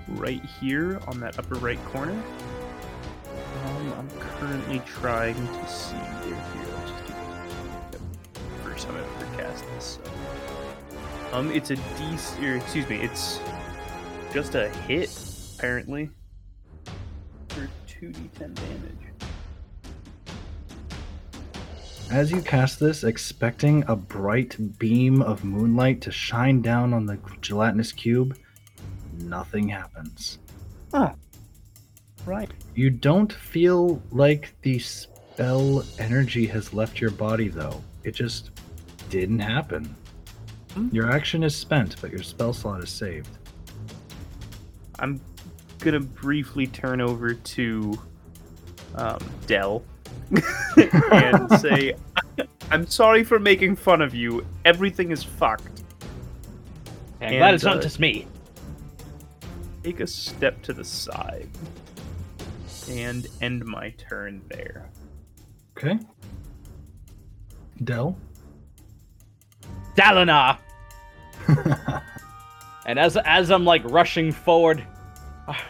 [0.08, 2.22] right here on that upper right corner.
[3.66, 5.96] Um, I'm currently trying to see
[6.26, 6.36] here.
[6.36, 6.71] here
[8.82, 10.00] first time I've ever cast this.
[10.04, 11.38] So.
[11.38, 13.40] Um, it's a D, or excuse me, it's
[14.34, 15.10] just a hit
[15.56, 16.10] apparently
[17.50, 18.98] for two D10 damage.
[22.10, 27.18] As you cast this, expecting a bright beam of moonlight to shine down on the
[27.40, 28.38] gelatinous cube,
[29.20, 30.40] nothing happens.
[30.94, 31.14] Ah,
[32.26, 32.52] right.
[32.76, 37.82] You don't feel like the spell energy has left your body, though.
[38.04, 38.50] It just
[39.12, 39.94] didn't happen.
[40.74, 40.88] Hmm.
[40.92, 43.38] Your action is spent, but your spell slot is saved.
[44.98, 45.20] I'm
[45.80, 48.02] gonna briefly turn over to
[48.96, 49.84] um, Dell
[51.12, 51.94] and say,
[52.72, 54.46] "I'm sorry for making fun of you.
[54.64, 55.84] Everything is fucked."
[57.20, 58.28] And glad And, it's not uh, just me.
[59.84, 61.50] Take a step to the side
[62.90, 64.90] and end my turn there.
[65.78, 66.00] Okay.
[67.84, 68.16] Dell?
[70.06, 70.58] Dalinar!
[72.84, 74.84] And as as I'm like rushing forward,
[75.48, 75.64] "Ah,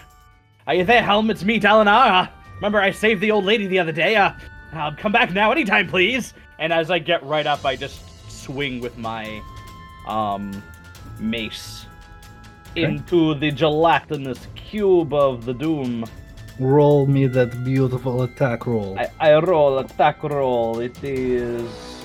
[0.65, 1.29] are you there, Helm?
[1.29, 2.23] It's me, Dalinar.
[2.23, 4.15] Uh, remember I saved the old lady the other day.
[4.15, 4.31] Uh,
[4.73, 6.33] uh, come back now, anytime, please.
[6.57, 7.99] And as I get right up, I just
[8.31, 9.41] swing with my
[10.07, 10.63] um
[11.19, 11.85] mace
[12.71, 12.83] Okay.
[12.83, 16.05] into the gelatinous cube of the doom.
[16.59, 18.97] roll me that beautiful attack roll.
[18.97, 20.79] I, I roll attack roll.
[20.79, 22.00] It is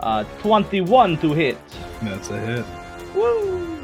[0.00, 1.58] uh 21 to hit.
[2.02, 2.64] That's a hit.
[3.14, 3.78] Woo!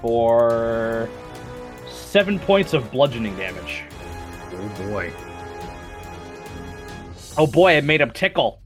[0.00, 1.08] For
[1.90, 3.82] seven points of bludgeoning damage.
[4.52, 5.12] Oh boy.
[7.36, 8.60] Oh boy, I made him tickle.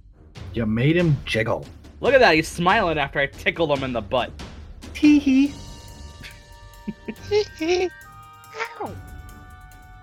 [0.52, 1.64] You made him jiggle.
[2.00, 4.30] Look at that, he's smiling after I tickled him in the butt.
[4.94, 5.54] Tee hee.
[8.80, 8.94] Ow.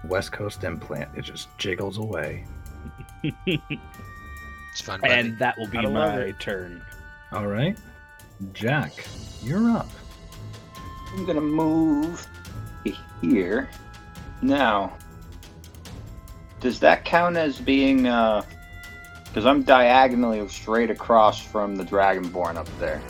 [0.06, 1.10] West Coast implant.
[1.18, 2.46] It just jiggles away.
[4.76, 5.00] It's fine.
[5.00, 5.14] by me.
[5.14, 6.40] And that will be my it.
[6.42, 6.82] turn.
[7.32, 7.78] All right.
[8.52, 8.92] Jack,
[9.42, 9.90] you're up.
[11.14, 12.28] I'm gonna move
[13.22, 13.70] here.
[14.42, 14.98] Now,
[16.60, 18.06] does that count as being?
[18.06, 18.44] uh
[19.24, 23.02] Because I'm diagonally straight across from the Dragonborn up there.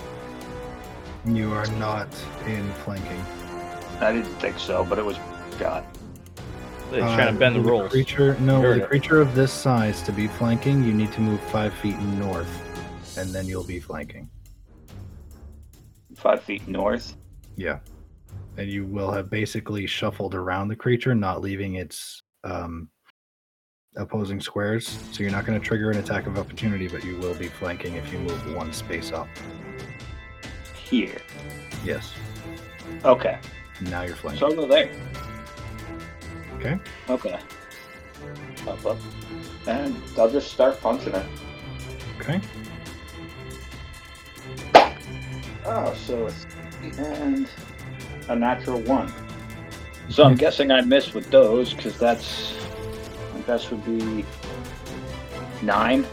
[1.25, 2.09] You are not
[2.45, 3.25] in flanking.
[4.01, 5.17] I didn't think so, but it was
[5.57, 5.83] God.
[6.91, 7.91] He's trying to bend the with rules.
[7.91, 11.21] Creature, no, Heard with a creature of this size to be flanking, you need to
[11.21, 14.29] move five feet north, and then you'll be flanking.
[16.15, 17.15] Five feet north.
[17.57, 17.79] Yeah,
[18.57, 22.89] and you will have basically shuffled around the creature, not leaving its um,
[23.95, 24.99] opposing squares.
[25.11, 27.95] So you're not going to trigger an attack of opportunity, but you will be flanking
[27.95, 29.27] if you move one space up.
[30.75, 31.17] Here.
[31.83, 32.13] Yes.
[33.03, 33.39] Okay.
[33.81, 34.39] Now you're flanking.
[34.39, 34.91] So I'll go there.
[36.65, 36.79] Okay.
[37.09, 37.39] Okay.
[38.67, 38.97] Up, up.
[39.67, 41.25] And I'll just start punching it.
[42.19, 42.41] Okay.
[45.65, 46.45] Oh, so it's
[46.97, 47.47] and
[48.29, 49.11] a natural one.
[50.09, 50.39] So I'm mm-hmm.
[50.39, 52.53] guessing I missed with those because that's
[53.33, 54.25] my best would be
[55.61, 56.05] nine.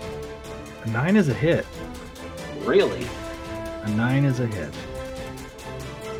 [0.84, 1.66] A nine is a hit.
[2.61, 3.07] Really?
[3.82, 4.74] A nine is a hit.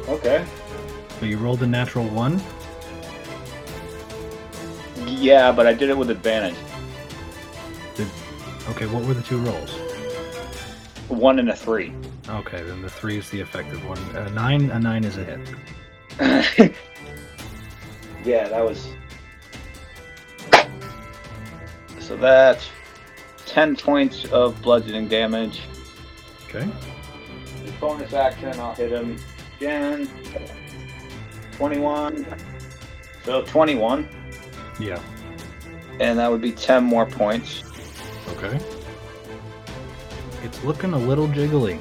[0.08, 0.44] Okay.
[1.18, 2.42] So you rolled a natural one.
[5.22, 6.56] Yeah, but I did it with advantage.
[8.70, 9.72] Okay, what were the two rolls?
[11.06, 11.94] One and a three.
[12.28, 13.98] Okay, then the three is the effective one.
[14.16, 15.48] A nine, a nine is a hit.
[18.24, 18.88] yeah, that was.
[22.00, 22.68] So that's
[23.46, 25.60] ten points of bludgeoning damage.
[26.48, 26.68] Okay.
[27.80, 29.18] Bonus action, I'll hit him
[29.56, 30.08] again.
[31.52, 32.26] 21.
[33.24, 34.08] So 21,
[34.80, 35.00] Yeah.
[36.00, 37.62] and that would be 10 more points.
[38.36, 38.58] Okay.
[40.42, 41.80] It's looking a little jiggly.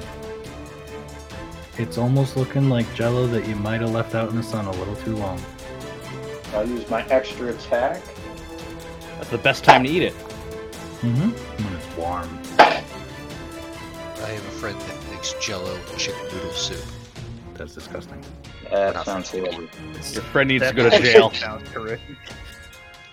[1.78, 4.70] It's almost looking like jello that you might have left out in the sun a
[4.72, 5.40] little too long.
[6.54, 8.02] I'll use my extra attack.
[9.16, 10.14] That's the best time to eat it.
[11.00, 11.30] Mm-hmm.
[11.30, 12.28] When it's warm.
[12.58, 16.84] I have a friend that makes Jello chicken noodle soup.
[17.54, 18.22] That's disgusting.
[18.70, 19.52] That sounds good.
[20.12, 21.98] Your friend needs to go to actually jail.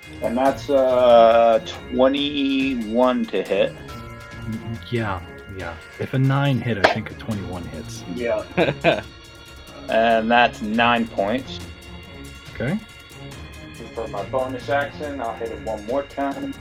[0.09, 0.23] Sounds correct.
[0.23, 1.59] And that's uh
[1.91, 3.73] 21 to hit.
[4.91, 5.21] Yeah,
[5.57, 5.75] yeah.
[5.99, 8.03] If a nine hit, I think a twenty-one hits.
[8.15, 8.43] Yeah.
[9.89, 11.59] and that's 9 points.
[12.53, 12.79] Okay.
[13.93, 16.53] For my bonus action, I'll hit it one more time.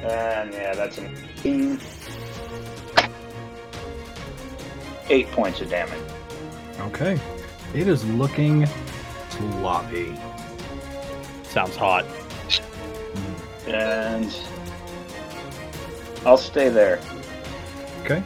[0.00, 1.14] And yeah, that's an
[1.44, 1.80] 18.
[5.10, 5.98] 8 points of damage.
[6.80, 7.18] Okay.
[7.74, 8.66] It is looking
[9.30, 10.14] sloppy.
[11.58, 12.04] Sounds hot.
[13.66, 14.32] And
[16.24, 17.00] I'll stay there.
[18.02, 18.22] Okay.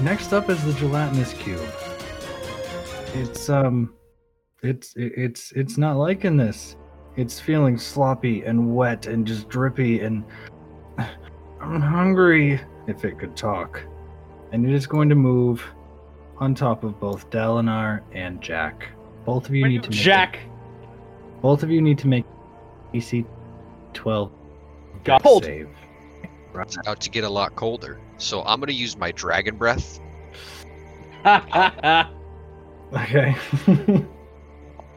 [0.00, 1.68] Next up is the gelatinous cube.
[3.12, 3.92] It's um,
[4.62, 6.76] it's it's it's not liking this.
[7.16, 10.24] It's feeling sloppy and wet and just drippy and
[11.60, 12.60] I'm hungry.
[12.86, 13.82] If it could talk,
[14.52, 15.60] and it is going to move
[16.36, 18.90] on top of both Dalinar and Jack.
[19.24, 20.38] Both of you need to make a- Jack
[21.46, 22.24] both of you need to make
[22.92, 23.24] DC
[23.94, 24.32] 12
[25.04, 25.44] got dex pulled.
[25.44, 25.68] save.
[26.52, 26.66] Right.
[26.66, 30.00] It's about to get a lot colder, so I'm gonna use my dragon breath.
[32.92, 33.36] Okay.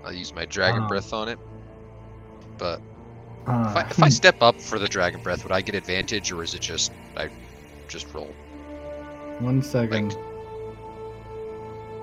[0.04, 0.88] I'll use my dragon Wow.
[0.88, 1.38] breath on it.
[2.58, 2.82] But
[3.46, 6.32] Uh, if I, if I step up for the dragon breath, would I get advantage,
[6.32, 7.30] or is it just I
[7.88, 8.34] just roll?
[9.40, 10.18] one second.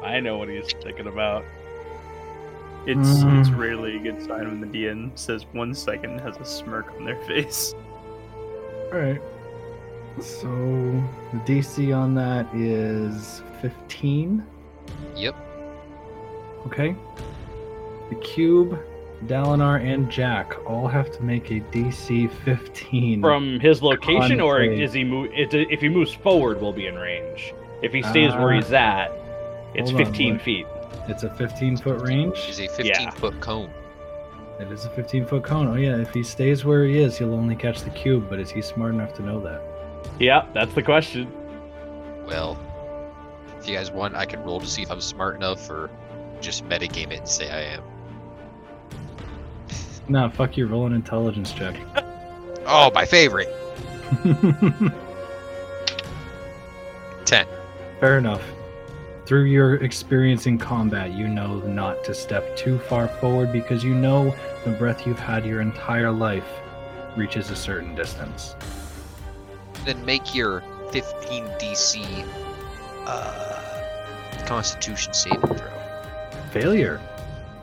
[0.04, 1.44] I know what he's thinking about.
[2.86, 3.58] It's it's Mhm.
[3.58, 7.04] rarely a good sign when the DM says one second and has a smirk on
[7.04, 7.74] their face.
[8.92, 9.20] All right.
[10.20, 10.48] So
[11.32, 14.42] the DC on that is 15.
[15.16, 15.34] Yep.
[16.66, 16.94] Okay.
[18.08, 18.78] The cube,
[19.26, 23.20] Dalinar, and Jack all have to make a DC 15.
[23.20, 25.30] From his location, or Con is he move?
[25.34, 27.52] If he moves forward, we'll be in range.
[27.82, 29.10] If he stays where Uh, he's at,
[29.74, 30.66] it's hold on, 15 feet.
[31.08, 32.38] It's a 15 foot range.
[32.48, 33.10] Is a 15 Yeah.
[33.10, 33.70] foot cone.
[34.58, 35.68] It is a 15 foot cone.
[35.68, 38.28] Oh yeah, if he stays where he is, he'll only catch the cube.
[38.28, 39.62] But is he smart enough to know that?
[40.18, 41.30] Yeah, that's the question.
[42.26, 42.58] Well,
[43.58, 45.90] if you guys want, I can roll to see if I'm smart enough, or
[46.40, 47.82] just metagame it and say I am.
[50.08, 50.66] Nah, fuck you.
[50.68, 51.76] Roll an intelligence check.
[52.68, 53.48] Oh, my favorite.
[57.24, 57.46] 10.
[58.00, 58.42] Fair enough.
[59.26, 63.92] Through your experience in combat, you know not to step too far forward because you
[63.92, 64.32] know
[64.64, 66.46] the breath you've had your entire life
[67.16, 68.54] reaches a certain distance.
[69.84, 70.62] Then make your
[70.92, 72.24] 15 DC
[73.04, 75.72] uh, Constitution saving throw.
[76.52, 77.00] Failure.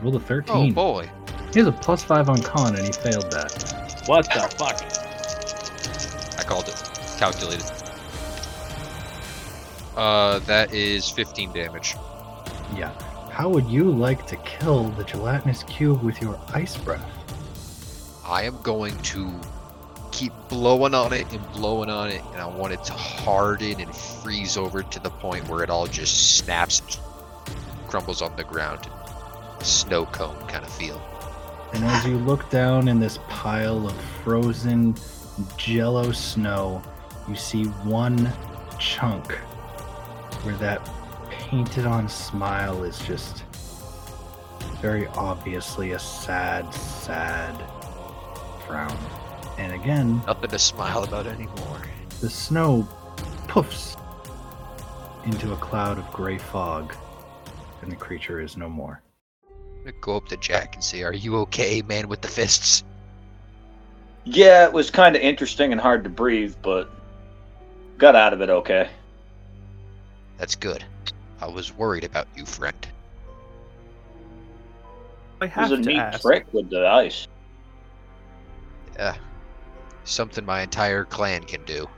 [0.02, 0.54] Roll a 13.
[0.54, 0.74] Oh 13.
[0.74, 1.10] boy.
[1.54, 4.02] he has a plus 5 on con and he failed that.
[4.04, 4.82] What the fuck?
[6.38, 6.76] I called it.
[7.18, 7.83] Calculated.
[9.96, 11.94] Uh, that is 15 damage.
[12.76, 12.92] Yeah.
[13.30, 17.04] How would you like to kill the gelatinous cube with your ice breath?
[18.26, 19.32] I am going to
[20.12, 23.94] keep blowing on it and blowing on it, and I want it to harden and
[23.94, 26.80] freeze over to the point where it all just snaps
[27.88, 28.88] crumbles on the ground.
[29.62, 31.00] Snow cone kind of feel.
[31.72, 34.94] And as you look down in this pile of frozen
[35.56, 36.82] jello snow,
[37.28, 38.32] you see one
[38.78, 39.36] chunk
[40.44, 40.88] where that
[41.30, 43.44] painted on smile is just
[44.80, 47.54] very obviously a sad, sad
[48.66, 48.96] frown.
[49.58, 51.82] And again, Nothing to smile about anymore.
[52.20, 52.86] the snow
[53.46, 53.98] poofs
[55.24, 56.94] into a cloud of gray fog,
[57.82, 59.00] and the creature is no more.
[59.48, 62.84] I'm gonna go up to Jack and say, "Are you okay, man with the fists?"
[64.24, 66.90] Yeah, it was kind of interesting and hard to breathe, but
[67.98, 68.88] got out of it okay.
[70.38, 70.84] That's good.
[71.40, 72.86] I was worried about you, friend.
[75.40, 76.20] I have It have was a to neat ask.
[76.22, 77.26] trick with the ice.
[78.96, 79.16] Yeah,
[80.04, 81.88] something my entire clan can do.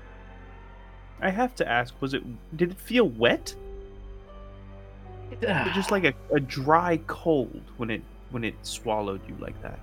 [1.21, 1.95] I have to ask.
[2.01, 2.23] Was it?
[2.57, 3.55] Did it feel wet?
[5.43, 8.01] Or just like a, a dry cold when it
[8.31, 9.79] when it swallowed you like that.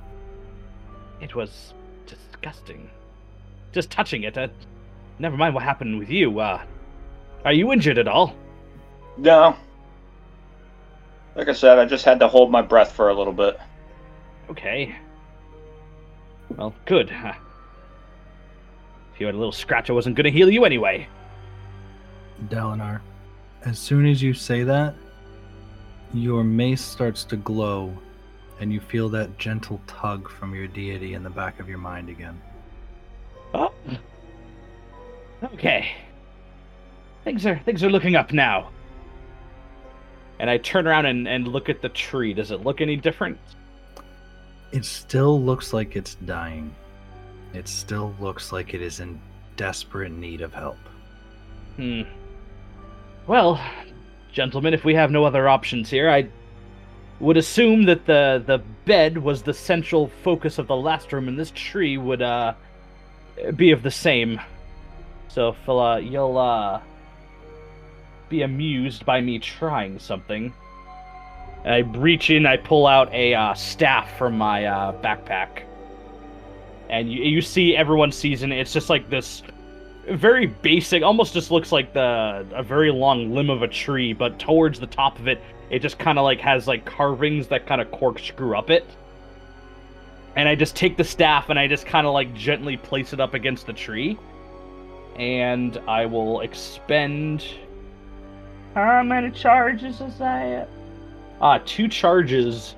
[1.22, 1.74] It was
[2.08, 2.90] disgusting.
[3.74, 4.38] Just touching it.
[4.38, 4.48] Uh,
[5.20, 6.40] never mind what happened with you.
[6.40, 6.62] Uh,
[7.44, 8.36] are you injured at all?
[9.18, 9.56] No.
[11.36, 13.60] Like I said, I just had to hold my breath for a little bit.
[14.50, 14.96] Okay.
[16.56, 17.10] Well, good.
[17.10, 21.08] If you had a little scratch, I wasn't going to heal you anyway.
[22.48, 23.02] Dalinar,
[23.64, 24.96] as soon as you say that,
[26.14, 27.96] your mace starts to glow,
[28.60, 32.10] and you feel that gentle tug from your deity in the back of your mind
[32.10, 32.40] again.
[33.54, 33.72] Oh.
[35.44, 35.92] Okay.
[37.24, 38.70] Things are things are looking up now.
[40.40, 42.34] And I turn around and, and look at the tree.
[42.34, 43.38] Does it look any different?
[44.72, 46.74] It still looks like it's dying.
[47.54, 49.20] It still looks like it is in
[49.56, 50.80] desperate need of help.
[51.76, 52.02] Hmm.
[53.28, 53.62] Well,
[54.32, 56.28] gentlemen, if we have no other options here, I
[57.20, 61.40] would assume that the the bed was the central focus of the last room, and
[61.40, 62.54] this tree would uh
[63.56, 64.42] be of the same.
[65.30, 66.82] So, uh, you'll uh
[68.34, 70.52] be amused by me trying something,
[71.66, 75.64] I reach in, I pull out a uh, staff from my uh, backpack,
[76.90, 78.52] and you you see everyone sees it.
[78.52, 79.44] It's just like this
[80.10, 84.38] very basic almost just looks like the a very long limb of a tree but
[84.38, 85.40] towards the top of it
[85.70, 88.86] it just kind of like has like carvings that kind of corkscrew up it.
[90.36, 93.22] And i just take the staff and i just kind of like gently place it
[93.22, 94.18] up against the tree.
[95.16, 97.46] And i will expend
[98.74, 100.68] how many charges is that
[101.42, 102.76] uh two charges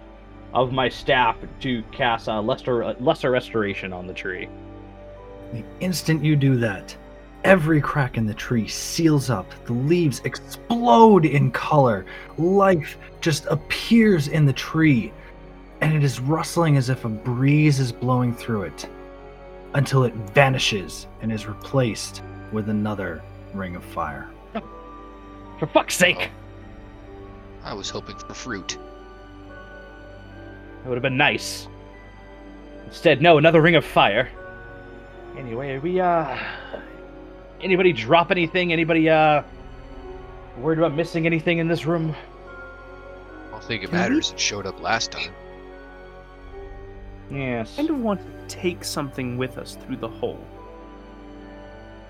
[0.54, 4.48] of my staff to cast a lesser lesser restoration on the tree
[5.54, 6.96] The instant you do that,
[7.44, 9.48] every crack in the tree seals up.
[9.66, 12.06] The leaves explode in color.
[12.38, 15.14] Life just appears in the tree,
[15.82, 18.90] and it is rustling as if a breeze is blowing through it
[19.76, 23.22] until it vanishes and is replaced with another
[23.54, 24.30] ring of fire.
[25.60, 26.30] For fuck's sake
[27.64, 28.78] I was hoping for fruit.
[30.84, 31.68] It would have been nice.
[32.86, 34.30] Instead, no, another ring of fire.
[35.36, 36.38] Anyway, are we, uh.
[37.60, 38.72] anybody drop anything?
[38.72, 39.42] Anybody uh
[40.60, 42.16] worried about missing anything in this room?
[43.48, 44.32] I don't think it Can we- matters.
[44.32, 45.34] It showed up last time.
[47.32, 47.76] Yes.
[47.76, 50.40] kind of want to take something with us through the hole.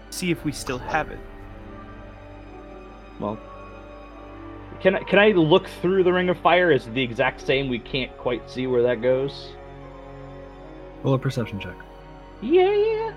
[0.10, 1.20] See if we still have it.
[3.20, 3.38] Well,
[4.82, 6.72] can I can I look through the ring of fire?
[6.72, 7.70] Is it the exact same?
[7.70, 9.50] We can't quite see where that goes.
[11.04, 11.76] Roll a perception check.
[12.42, 13.14] Yeah, yeah.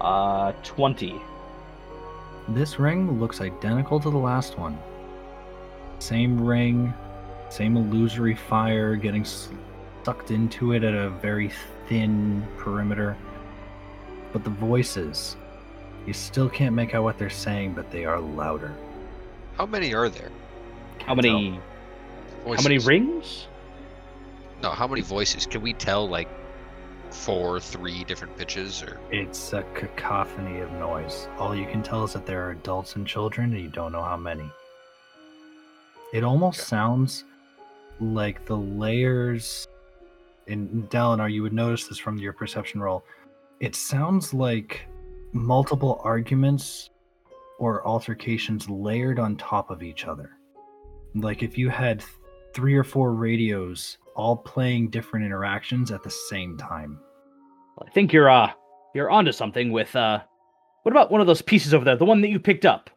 [0.00, 1.20] Uh, twenty.
[2.48, 4.78] This ring looks identical to the last one.
[5.98, 6.92] Same ring,
[7.48, 9.24] same illusory fire getting
[10.04, 11.50] sucked into it at a very
[11.88, 13.16] thin perimeter.
[14.32, 15.36] But the voices,
[16.06, 18.74] you still can't make out what they're saying, but they are louder.
[19.56, 20.30] How many are there?
[21.04, 21.60] How many?
[22.44, 22.64] Voices.
[22.64, 23.48] How many rings?
[24.62, 25.46] No, how many voices?
[25.46, 26.28] Can we tell like
[27.10, 31.28] four, three different pitches or It's a cacophony of noise.
[31.38, 34.02] All you can tell is that there are adults and children, and you don't know
[34.02, 34.48] how many.
[36.12, 36.66] It almost Okay.
[36.68, 37.24] sounds
[38.00, 39.66] like the layers
[40.46, 43.04] in Dalinar, you would notice this from your perception roll.
[43.58, 44.86] It sounds like
[45.36, 46.90] multiple arguments
[47.58, 50.30] or altercations layered on top of each other.
[51.14, 52.04] Like if you had
[52.54, 56.98] three or four radios all playing different interactions at the same time.
[57.86, 58.50] I think you're uh
[58.94, 60.20] you're onto something with uh.
[60.82, 61.96] What about one of those pieces over there?
[61.96, 62.90] The one that you picked up.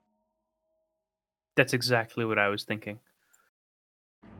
[1.55, 2.99] That's exactly what I was thinking.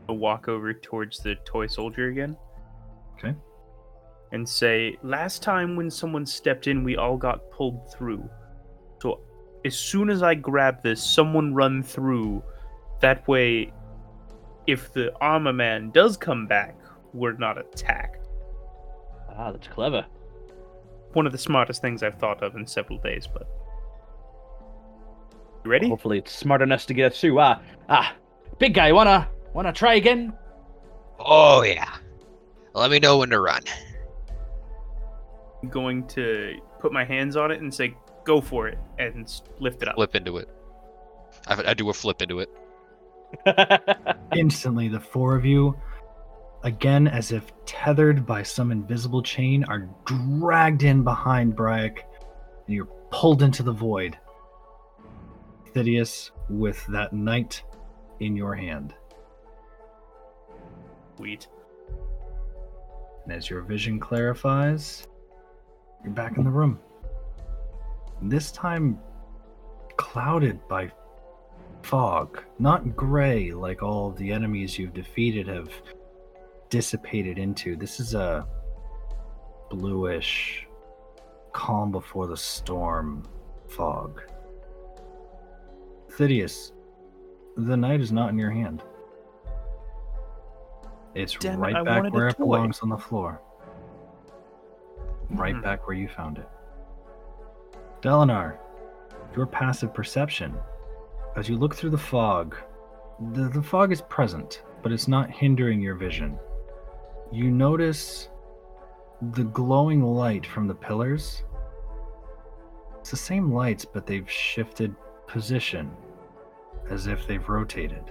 [0.07, 2.37] I'll walk over towards the toy soldier again.
[3.17, 3.35] Okay.
[4.31, 8.29] And say, last time when someone stepped in, we all got pulled through.
[9.01, 9.21] So
[9.65, 12.43] as soon as I grab this, someone run through.
[13.01, 13.73] That way,
[14.67, 16.77] if the armor man does come back,
[17.13, 18.27] we're not attacked.
[19.35, 20.05] Ah, that's clever.
[21.13, 23.47] One of the smartest things I've thought of in several days, but.
[25.65, 25.89] You ready?
[25.89, 27.39] Hopefully, it's smart enough to get us through.
[27.39, 28.13] Ah, ah,
[28.59, 30.33] big guy, wanna wanna try again?
[31.19, 31.95] Oh yeah.
[32.73, 33.63] Let me know when to run.
[35.61, 39.81] I'm going to put my hands on it and say, go for it, and lift
[39.81, 39.95] it up.
[39.95, 40.49] Flip into it.
[41.47, 42.49] I, I do a flip into it.
[44.35, 45.77] Instantly, the four of you,
[46.63, 51.99] again as if tethered by some invisible chain, are dragged in behind Bryac,
[52.67, 54.17] and you're pulled into the void.
[55.73, 57.63] Thidius, with that knight
[58.19, 58.93] in your hand.
[61.17, 61.47] Sweet.
[63.23, 65.07] And as your vision clarifies,
[66.03, 66.79] you're back in the room.
[68.21, 68.99] This time,
[69.97, 70.91] clouded by
[71.83, 75.69] fog, not gray like all the enemies you've defeated have
[76.69, 77.75] dissipated into.
[77.75, 78.47] This is a
[79.69, 80.67] bluish,
[81.53, 83.23] calm before the storm
[83.67, 84.21] fog.
[86.11, 86.71] Thidius,
[87.55, 88.83] the knight is not in your hand.
[91.15, 93.41] It's Damn right I back where it belongs on the floor.
[95.31, 95.61] Right Hmm.
[95.61, 96.49] back where you found it.
[98.01, 98.57] Dalinar,
[99.35, 100.55] your passive perception,
[101.35, 102.55] as you look through the fog,
[103.33, 106.39] the, the fog is present, but it's not hindering your vision.
[107.31, 108.29] You notice
[109.33, 111.43] the glowing light from the pillars.
[112.99, 114.95] It's the same lights, but they've shifted
[115.27, 115.91] position,
[116.89, 118.03] as if they've rotated.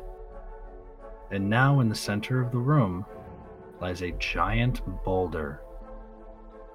[1.31, 3.05] And now in the center of the room
[3.81, 5.63] lies a giant boulder,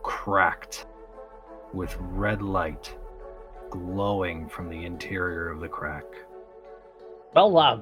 [0.03, 0.85] cracked
[1.73, 2.95] with red light
[3.69, 6.05] glowing from the interior of the crack.
[7.33, 7.77] well, uh,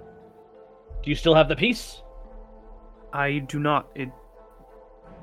[1.03, 2.01] do you still have the piece?
[3.11, 3.89] I do not.
[3.95, 4.09] It.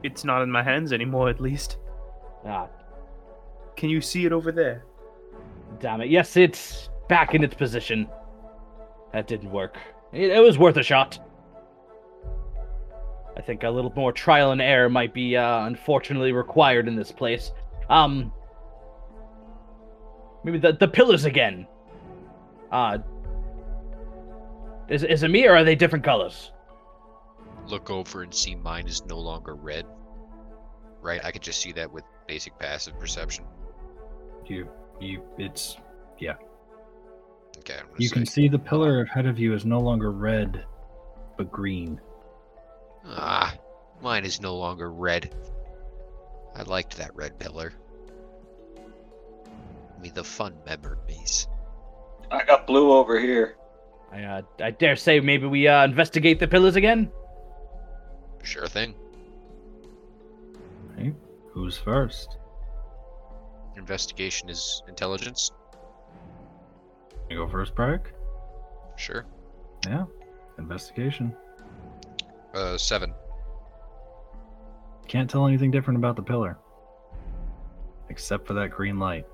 [0.02, 1.78] It's not in my hands anymore, at least.
[2.44, 2.68] Ah,
[3.76, 4.84] Can you see it over there?
[5.80, 6.08] damn it.
[6.08, 8.08] Yes, it's back in its position.
[9.12, 9.78] That didn't work.
[10.12, 11.18] It, it was worth a shot.
[13.38, 17.12] I think a little more trial and error might be uh, unfortunately required in this
[17.12, 17.52] place.
[17.88, 18.32] Um,
[20.44, 21.66] maybe the the pillars again.
[22.72, 22.98] Uh,
[24.88, 26.52] is is it me or are they different colors?
[27.66, 29.86] Look over and see mine is no longer red.
[31.00, 31.24] Right?
[31.24, 33.44] I could just see that with basic passive perception.
[34.46, 34.68] You,
[35.00, 35.76] you, it's.
[36.18, 36.34] Yeah.
[37.58, 37.78] Okay.
[37.98, 40.64] You say, can see the pillar ahead of you is no longer red,
[41.36, 42.00] but green.
[43.08, 43.54] Ah,
[44.02, 45.34] mine is no longer red.
[46.54, 47.72] I liked that red pillar.
[49.96, 51.48] I mean, the fun memories.
[52.30, 53.56] I got blue over here.
[54.12, 57.10] I uh, I dare say maybe we uh, investigate the pillars again.
[58.42, 58.94] Sure thing.
[60.92, 61.12] Okay,
[61.50, 62.38] who's first?
[63.76, 65.52] Investigation is intelligence.
[67.30, 68.12] You go first, Braddock?
[68.96, 69.26] Sure.
[69.86, 70.04] Yeah.
[70.58, 71.34] Investigation.
[72.54, 73.14] Uh, seven.
[75.06, 76.58] Can't tell anything different about the pillar.
[78.10, 79.26] Except for that green light.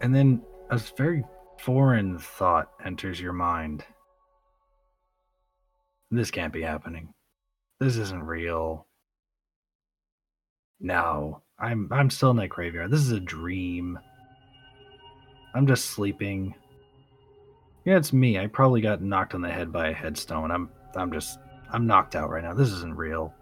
[0.00, 1.24] And then a very
[1.58, 3.84] foreign thought enters your mind.
[6.10, 7.12] This can't be happening.
[7.80, 8.86] This isn't real.
[10.80, 12.90] No, I'm I'm still in that graveyard.
[12.90, 13.98] This is a dream.
[15.54, 16.54] I'm just sleeping.
[17.84, 18.38] Yeah, it's me.
[18.38, 20.50] I probably got knocked on the head by a headstone.
[20.50, 21.38] I'm I'm just
[21.76, 22.54] I'm knocked out right now.
[22.54, 23.34] This isn't real.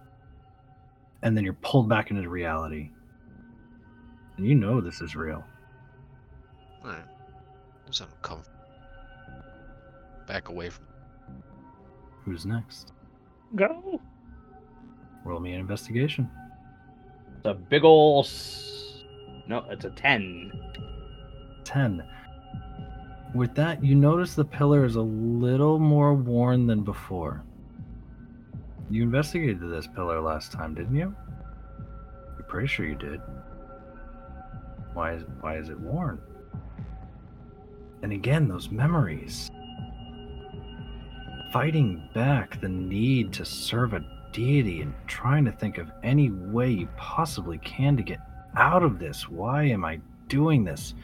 [1.22, 2.90] And then you're pulled back into reality.
[4.36, 5.44] And you know this is real.
[6.84, 7.04] Alright.
[7.86, 8.42] Let's come
[10.26, 10.84] back away from.
[12.24, 12.92] Who's next?
[13.54, 14.00] Go.
[15.24, 16.28] Roll me an investigation.
[17.36, 19.04] It's a big ol' s-
[19.46, 20.50] No, it's a 10.
[21.62, 22.02] 10.
[23.32, 27.44] With that, you notice the pillar is a little more worn than before.
[28.90, 31.14] You investigated this pillar last time, didn't you?
[32.36, 33.20] You're pretty sure you did.
[34.92, 36.20] Why is why is it worn?
[38.02, 39.50] And again, those memories.
[41.52, 46.70] Fighting back the need to serve a deity and trying to think of any way
[46.70, 48.18] you possibly can to get
[48.56, 49.28] out of this.
[49.28, 50.94] Why am I doing this?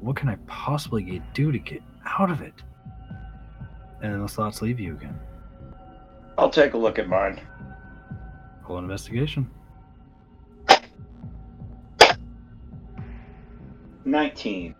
[0.00, 2.54] What can I possibly do to get out of it?
[4.02, 5.18] And then those thoughts leave you again.
[6.38, 7.40] I'll take a look at mine.
[8.68, 9.50] Roll investigation.
[14.04, 14.74] 19.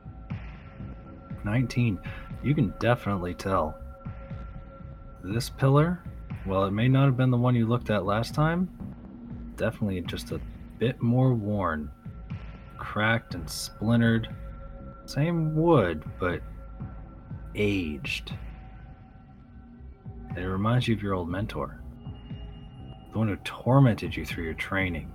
[1.44, 1.98] 19.
[2.42, 3.78] You can definitely tell.
[5.24, 6.00] This pillar,
[6.46, 8.68] well, it may not have been the one you looked at last time,
[9.56, 10.40] definitely just a
[10.78, 11.90] bit more worn,
[12.78, 14.28] cracked and splintered.
[15.06, 16.42] Same wood, but
[17.54, 18.34] aged.
[20.36, 21.80] And it reminds you of your old mentor,
[23.10, 25.10] the one who tormented you through your training.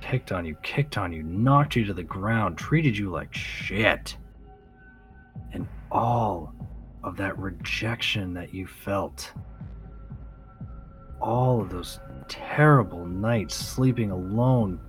[0.00, 4.16] Picked on you, kicked on you, knocked you to the ground, treated you like shit
[5.52, 6.54] and all
[7.02, 9.32] of that rejection that you felt.
[11.20, 11.98] All of those
[12.28, 14.80] terrible nights sleeping alone,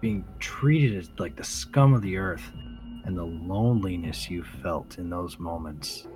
[0.00, 2.50] being treated as like the scum of the earth,
[3.04, 6.06] and the loneliness you felt in those moments.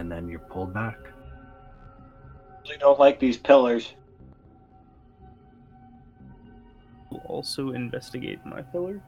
[0.00, 0.96] And then you're pulled back.
[2.64, 3.92] Really don't like these pillars.
[7.10, 9.02] We'll also investigate my pillar.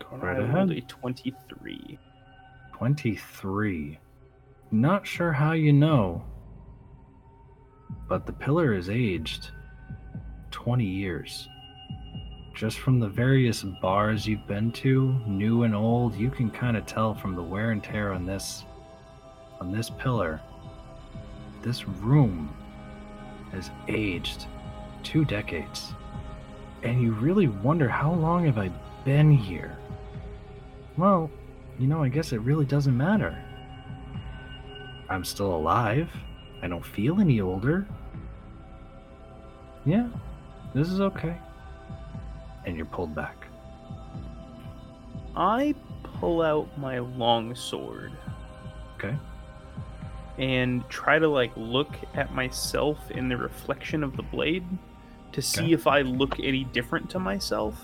[0.00, 0.70] Go right I rolled ahead.
[0.70, 1.98] a 23.
[2.74, 3.98] 23.
[4.70, 6.22] Not sure how you know,
[8.06, 9.48] but the pillar is aged
[10.50, 11.48] 20 years.
[12.54, 16.84] Just from the various bars you've been to, new and old, you can kind of
[16.84, 18.66] tell from the wear and tear on this
[19.64, 20.40] on this pillar.
[21.62, 22.54] This room
[23.50, 24.44] has aged
[25.02, 25.94] two decades.
[26.82, 28.68] And you really wonder how long have I
[29.06, 29.78] been here?
[30.98, 31.30] Well,
[31.78, 33.42] you know, I guess it really doesn't matter.
[35.08, 36.10] I'm still alive.
[36.62, 37.86] I don't feel any older.
[39.86, 40.08] Yeah,
[40.74, 41.38] this is okay.
[42.66, 43.46] And you're pulled back.
[45.34, 48.12] I pull out my long sword
[49.04, 49.16] Okay.
[50.38, 54.64] And try to like look at myself in the reflection of the blade
[55.32, 55.72] to see Okay.
[55.72, 57.76] if I look any different to myself.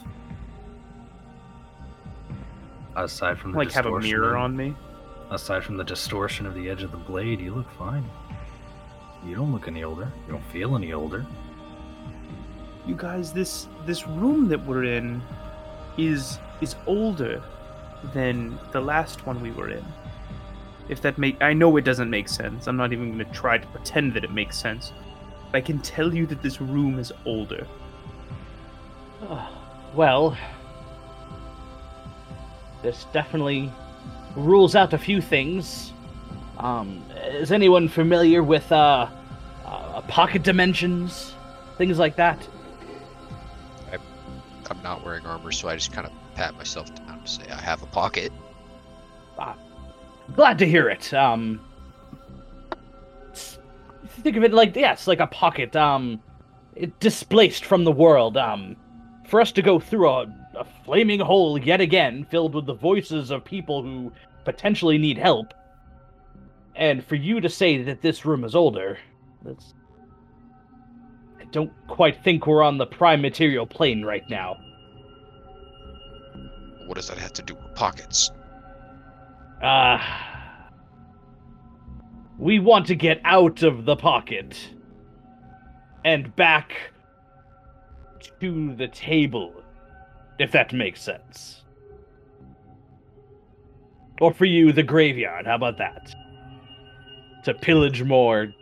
[2.97, 4.74] Aside from the Like have a mirror on me.
[5.31, 8.05] Aside from the distortion of the edge of the blade, you look fine.
[9.24, 10.10] You don't look any older.
[10.27, 11.24] You don't feel any older.
[12.86, 15.22] You guys, this this room that we're in
[15.97, 17.43] is is older
[18.12, 19.85] than the last one we were in.
[20.91, 22.67] If that make I know it doesn't make sense.
[22.67, 24.93] I'm not even going to try to pretend that it makes sense.
[25.51, 27.67] But I can tell you that this room is older.
[29.95, 30.37] Well,
[32.83, 33.73] this definitely
[34.35, 35.93] rules out a few things.
[36.59, 39.09] Um, is anyone familiar with uh,
[39.65, 41.35] uh, pocket dimensions,
[41.79, 42.47] things like that?
[44.71, 47.61] I'm not wearing armor, so I just kind of pat myself down and say I
[47.61, 48.33] have a pocket.
[50.36, 51.12] Glad to hear it.
[51.12, 51.61] Um,
[54.20, 55.74] think of it like yes, like a pocket.
[55.77, 56.20] Um,
[57.01, 58.36] displaced from the world.
[58.36, 58.77] Um,
[59.27, 63.31] for us to go through a, a flaming hole yet again, filled with the voices
[63.31, 64.12] of people who
[64.44, 65.55] potentially need help,
[66.74, 68.98] and for you to say that this room is older,
[69.43, 69.74] that's.
[71.40, 74.57] I don't quite think we're on the prime material plane right now.
[76.86, 78.31] What does that have to do with pockets?
[79.62, 79.99] Uh,
[82.39, 84.70] we want to get out of the pocket
[86.05, 86.73] and back
[88.41, 89.53] to the table,
[90.39, 91.62] if that makes sense.
[94.20, 95.47] Or for you, the graveyard.
[95.47, 96.15] How about that?
[97.45, 98.53] To pillage more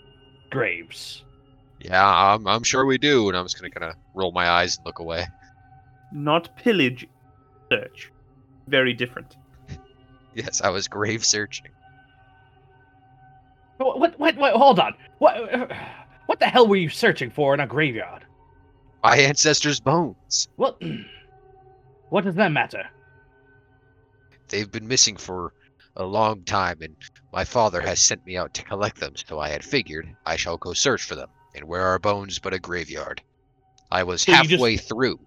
[0.50, 1.24] graves.
[1.80, 3.28] Yeah, I'm, I'm sure we do.
[3.28, 5.26] And I'm just gonna kind of roll my eyes and look away.
[6.12, 7.06] Not pillage,
[7.70, 8.10] search.
[8.66, 9.36] Very different.
[10.38, 11.66] Yes, I was grave searching.
[13.78, 14.18] What?
[14.20, 14.36] What?
[14.36, 14.52] What?
[14.54, 14.94] hold on.
[15.18, 15.36] What?
[16.26, 18.24] What the hell were you searching for in a graveyard?
[19.02, 20.48] My ancestors' bones.
[20.56, 20.80] What?
[22.10, 22.88] What does that matter?
[24.48, 25.52] They've been missing for
[25.96, 26.96] a long time, and
[27.34, 30.56] my father has sent me out to collect them, so I had figured I shall
[30.56, 31.28] go search for them.
[31.54, 33.20] And where are bones but a graveyard?
[33.90, 35.20] I was So you just- halfway through.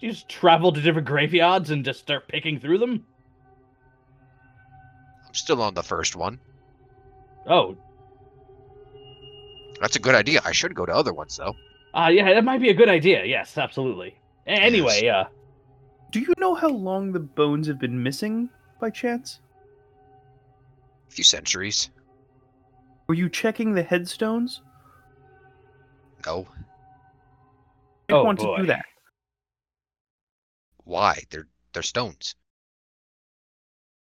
[0.00, 3.06] You just travel to different graveyards and just start picking through them?
[5.36, 6.40] I'm still on the first one.
[7.46, 7.76] Oh,
[9.82, 10.40] That's a good idea.
[10.46, 11.54] I should go to other ones, though.
[11.92, 13.22] uh, yeah, that might be a good idea.
[13.26, 14.16] Yes, absolutely.
[14.46, 15.24] A- Anyway, uh,
[16.10, 18.48] Do you know how long the bones have been missing,
[18.80, 19.40] by chance?
[21.08, 21.90] A few centuries.
[23.06, 24.62] Were you checking the headstones?
[26.24, 26.46] No.
[28.08, 28.86] I Oh, want to do that.
[30.84, 31.22] Why?
[31.28, 32.36] They're they're stones.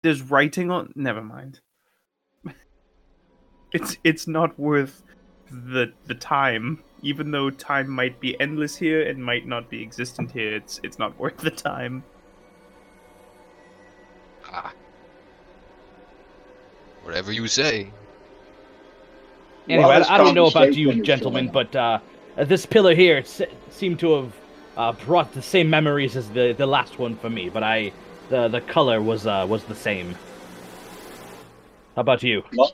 [0.04, 0.92] There's writing on.
[0.94, 1.60] Never mind.
[3.72, 5.02] It's it's not worth
[5.50, 6.84] the the time.
[7.02, 10.98] Even though time might be endless here and might not be existent here, it's it's
[10.98, 12.04] not worth the time.
[14.52, 14.72] Ah.
[17.02, 17.90] Whatever you say.
[19.68, 21.98] anyway, Well, I, I don't know about you, gentlemen, but uh,
[22.36, 24.32] this pillar here it se- seemed to have
[24.76, 27.48] uh, brought the same memories as the the last one for me.
[27.48, 27.92] But I,
[28.28, 30.14] the the color was uh, was the same.
[31.94, 32.42] How about you?
[32.56, 32.72] Well,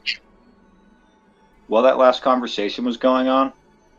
[1.66, 3.52] while that last conversation was going on,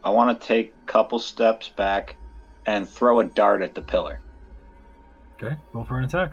[0.03, 2.15] I want to take a couple steps back
[2.65, 4.19] and throw a dart at the pillar.
[5.41, 6.32] Okay, roll for an attack.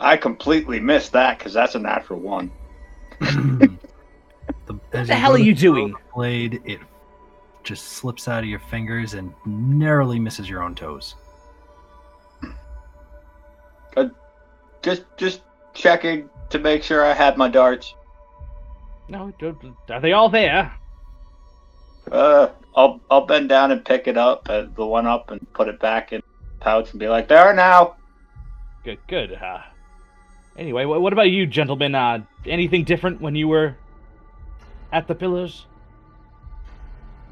[0.00, 2.50] I completely missed that because that's a natural one.
[3.20, 3.70] the,
[4.92, 5.94] as the hell are you doing?
[6.14, 6.80] Blade, it
[7.62, 11.14] just slips out of your fingers and narrowly misses your own toes.
[14.82, 15.42] Just, just
[15.74, 17.94] checking to make sure I had my darts.
[19.08, 19.32] No,
[19.90, 20.72] are they all there?
[22.10, 25.68] Uh, I'll, I'll bend down and pick it up, uh, the one up, and put
[25.68, 27.94] it back in the pouch and be like, "There now."
[28.84, 29.34] Good, good.
[29.34, 29.60] Uh,
[30.56, 31.94] anyway, wh- what about you, gentlemen?
[31.94, 33.76] Uh, anything different when you were
[34.92, 35.66] at the pillars?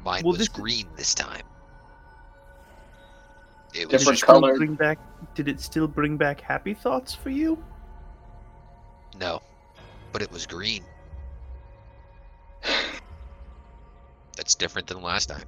[0.05, 1.43] Mine Well, was this- green this time.
[3.73, 4.57] It was Different color.
[4.57, 4.99] Bring back,
[5.35, 7.61] did it still bring back happy thoughts for you?
[9.19, 9.41] no,
[10.11, 10.83] but it was green.
[14.35, 15.43] That's different than last time.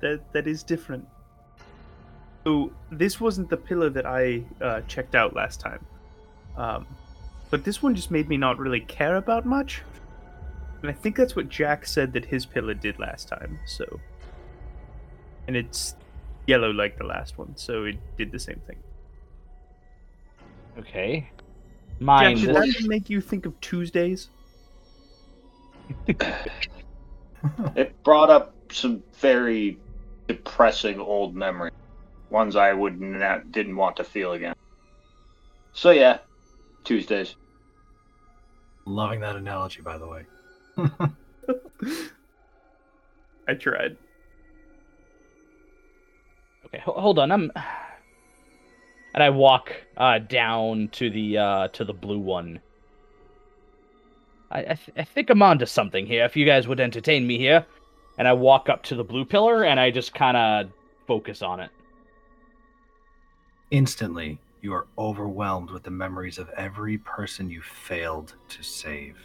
[0.00, 1.06] That that is different.
[2.44, 5.84] So this wasn't the pillar that I uh, checked out last time,
[6.56, 6.86] um,
[7.50, 9.82] but this one just made me not really care about much,
[10.82, 13.60] and I think that's what Jack said that his pillar did last time.
[13.64, 14.00] So,
[15.46, 15.94] and it's
[16.46, 18.76] yellow like the last one, so it did the same thing.
[20.78, 21.30] Okay.
[22.00, 22.36] Mine.
[22.36, 24.28] Jack, did this- that make you think of Tuesdays?
[27.74, 29.76] It brought up some very
[30.28, 31.72] depressing old memories,
[32.30, 34.54] ones I would not didn't want to feel again.
[35.72, 36.18] So yeah,
[36.84, 37.34] Tuesdays.
[38.84, 40.24] Loving that analogy, by the way.
[43.48, 43.96] I tried.
[46.72, 47.30] Okay, ho- hold on.
[47.30, 47.52] I'm.
[49.14, 52.60] And I walk uh, down to the uh, to the blue one.
[54.50, 56.24] I I, th- I think I'm onto something here.
[56.24, 57.66] If you guys would entertain me here,
[58.18, 60.70] and I walk up to the blue pillar and I just kind of
[61.06, 61.70] focus on it.
[63.70, 69.16] Instantly, you are overwhelmed with the memories of every person you failed to save.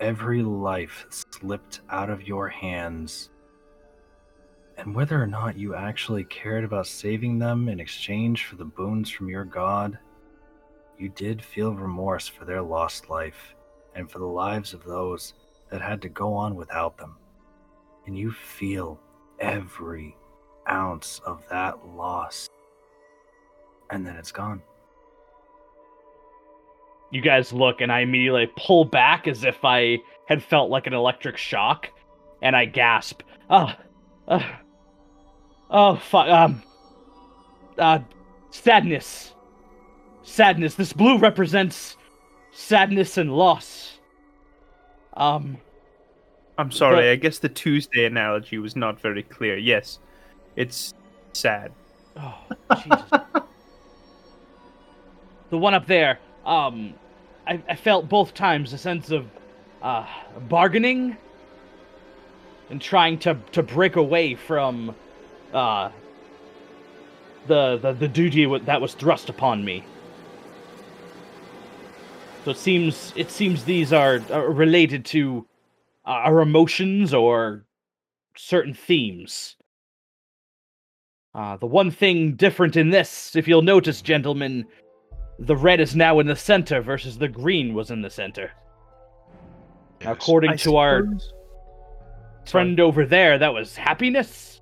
[0.00, 3.30] Every life slipped out of your hands.
[4.76, 9.10] And whether or not you actually cared about saving them in exchange for the boons
[9.10, 9.98] from your god,
[10.98, 13.54] you did feel remorse for their lost life
[13.94, 15.34] and for the lives of those
[15.70, 17.16] that had to go on without them.
[18.06, 19.00] And you feel
[19.38, 20.16] every
[20.68, 22.48] ounce of that loss
[23.90, 24.62] and then it's gone.
[27.10, 30.94] You guys look, and I immediately pull back as if I had felt like an
[30.94, 31.88] electric shock,
[32.42, 33.72] and I gasp, "Oh,
[34.26, 34.50] uh, oh,
[35.96, 36.62] fuck, um,
[37.78, 37.98] uh,
[38.50, 39.34] sadness.
[40.22, 40.76] Sadness.
[40.76, 41.96] This blue represents
[42.52, 43.98] sadness and loss.
[45.16, 45.58] Um,
[46.58, 46.96] I'm sorry.
[46.96, 49.56] But- I guess the Tuesday analogy was not very clear.
[49.56, 49.98] Yes,
[50.54, 50.94] it's
[51.32, 51.72] sad.
[52.16, 52.38] oh,
[52.76, 53.02] Jesus.
[55.50, 56.94] the one up there, um,
[57.48, 59.26] I, I felt both times a sense of
[59.82, 60.06] uh,
[60.48, 61.16] bargaining
[62.70, 64.94] and trying to, to break away from
[65.54, 65.90] uh,
[67.46, 69.84] the, the, the duty that was thrust upon me.
[72.44, 75.46] So it seems it seems these are, are related to
[76.06, 77.64] uh, our emotions or
[78.36, 79.56] certain themes.
[81.34, 84.64] Uh, the one thing different in this, if you'll notice, gentlemen,
[85.38, 88.52] the red is now in the center versus the green was in the center.
[90.00, 90.10] Yes.
[90.12, 91.32] according I to our suppose-
[92.46, 94.53] friend over there, that was happiness.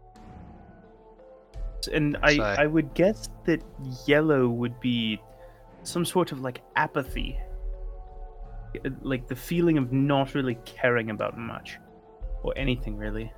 [1.88, 2.38] And I.
[2.38, 3.62] I would guess that
[4.06, 5.20] yellow would be
[5.82, 7.38] some sort of like apathy,
[8.84, 11.78] Uh, like the feeling of not really caring about much
[12.42, 13.32] or anything really.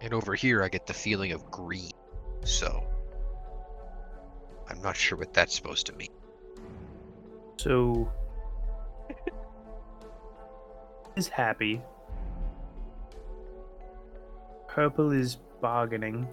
[0.00, 1.90] And over here, I get the feeling of green.
[2.44, 2.86] So,
[4.68, 6.10] I'm not sure what that's supposed to mean.
[7.56, 8.10] So
[11.16, 11.80] is happy.
[14.68, 16.26] Purple is bargaining.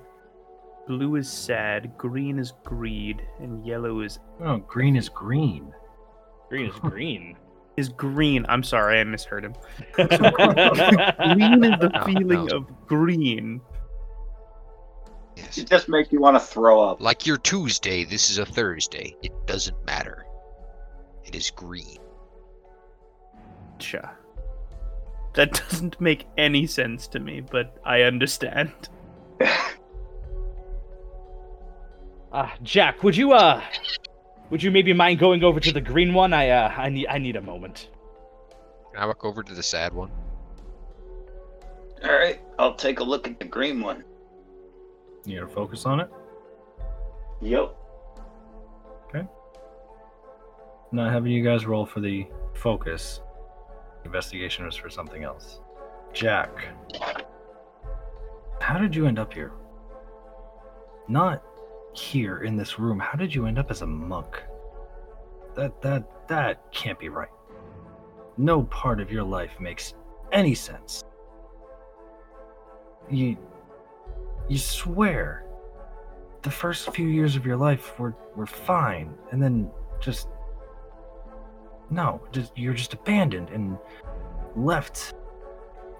[0.87, 1.97] Blue is sad.
[1.97, 5.73] Green is greed, and yellow is Oh, green is green.
[6.49, 7.37] Green is green.
[7.77, 8.45] is green.
[8.49, 9.53] I'm sorry, I misheard him.
[9.93, 12.57] green Green is the No, feeling no.
[12.57, 13.61] of green.
[15.35, 15.57] Yes.
[15.57, 17.01] It just makes you want to throw up.
[17.01, 19.15] Like your Tuesday, this is a Thursday.
[19.23, 20.25] It doesn't matter.
[21.23, 21.97] It is green.
[23.79, 24.13] Cha.
[25.33, 28.71] That doesn't make any sense to me, but I understand.
[32.31, 33.61] Uh, Jack, would you uh,
[34.49, 36.33] would you maybe mind going over to the green one?
[36.33, 37.89] I uh, I need I need a moment.
[38.93, 40.11] Can I walk over to the sad one?
[42.03, 44.03] All right, I'll take a look at the green one.
[45.25, 46.09] You gotta focus on it.
[47.41, 47.75] Yep.
[49.07, 49.27] Okay.
[50.91, 53.21] Not having you guys roll for the focus.
[54.05, 55.59] Investigation was for something else.
[56.13, 56.51] Jack,
[58.73, 59.51] how did you end up here?
[61.07, 61.43] Not
[61.93, 62.97] here in this room.
[62.97, 64.41] How did you end up as a monk?
[65.53, 67.29] That that that can't be right.
[68.35, 69.93] No part of your life makes
[70.31, 71.03] any sense.
[73.11, 73.37] You
[74.49, 75.45] you swear
[76.41, 79.69] the first few years of your life were were fine and then
[80.01, 80.29] just
[81.91, 83.77] no just you're just abandoned and
[84.55, 85.13] left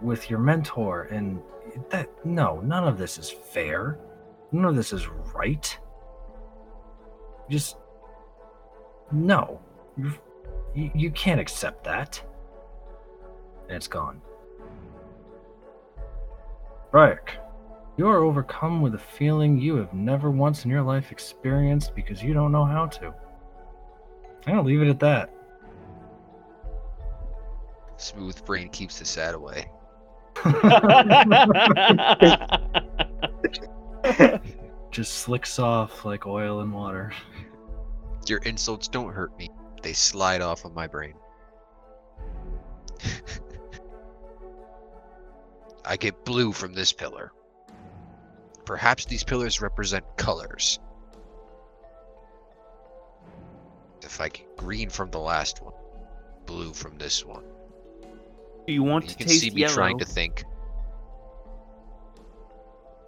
[0.04, 1.42] with your mentor and
[1.90, 4.00] that no none of this is fair
[4.52, 5.78] none of this is right
[7.50, 7.78] just
[9.12, 9.60] no
[10.76, 12.22] you you, can't accept that
[13.68, 14.22] and it's gone
[16.94, 17.38] Brick,
[17.98, 22.22] you are overcome with a feeling you have never once in your life experienced because
[22.22, 23.08] you don't know how to.
[24.46, 25.34] I'm gonna leave it at that.
[27.98, 29.72] Smooth brain keeps the sad away.
[34.92, 37.14] Just slicks off like oil and water.
[38.28, 39.50] Your insults don't hurt me.
[39.82, 41.14] They slide off of my brain.
[45.86, 47.32] I get blue from this pillar.
[48.66, 50.80] Perhaps these pillars represent colors.
[54.02, 55.74] If I get green from the last one,
[56.46, 57.44] blue from this one.
[58.68, 59.74] Do you want You to can taste see me yellow?
[59.74, 60.44] trying to think.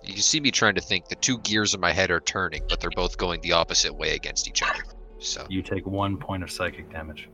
[0.03, 1.07] You can see me trying to think.
[1.07, 4.13] The two gears in my head are turning, but they're both going the opposite way
[4.15, 4.83] against each other.
[5.19, 7.29] So You take one point of psychic damage.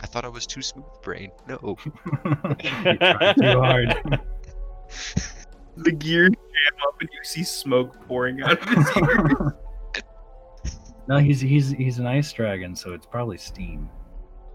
[0.00, 1.30] I thought I was too smooth brain.
[1.48, 1.76] No.
[2.62, 4.20] you tried too hard.
[5.76, 9.56] The gears jam up and you see smoke pouring out of his ear.
[11.06, 13.88] no, he's he's he's an ice dragon, so it's probably steam.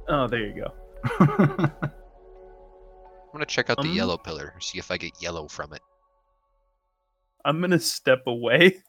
[0.10, 0.74] oh, there you go.
[1.20, 1.70] I'm
[3.32, 5.82] gonna check out the Um, yellow pillar, see if I get yellow from it.
[7.46, 8.82] I'm gonna step away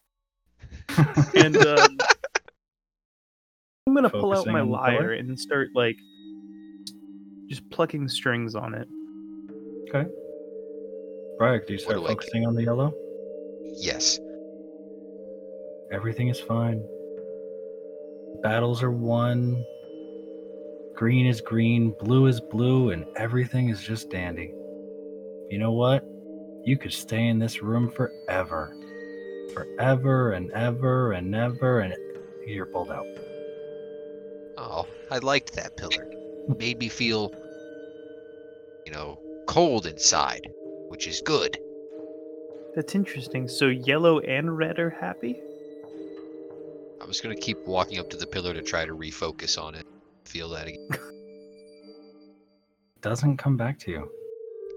[1.35, 1.99] and um,
[3.87, 5.97] I'm gonna pull out my lyre and start like
[7.49, 8.89] just plucking strings on it.
[11.39, 12.19] Brick, do you start do I get?
[12.19, 12.95] focusing on the yellow?
[13.77, 14.21] Yes.
[15.91, 16.87] Everything is fine.
[18.43, 19.65] Battles are won.
[20.95, 24.53] Green is green, blue is blue, and everything is just dandy.
[25.51, 26.05] You know what?
[26.65, 28.75] You could stay in this room forever.
[29.53, 31.95] forever and ever and ever, and
[32.47, 33.07] you're pulled out.
[34.57, 36.11] Oh, I liked that pillar.
[36.59, 37.33] Made me feel,
[38.87, 40.49] you know, cold inside,
[40.89, 41.59] which is good.
[42.75, 43.49] That's interesting.
[43.49, 45.41] So yellow and red are happy?
[47.01, 49.87] I was gonna keep walking up to the pillar to try to refocus on it.
[50.25, 50.89] Feel that again.
[53.01, 54.11] Doesn't come back to you.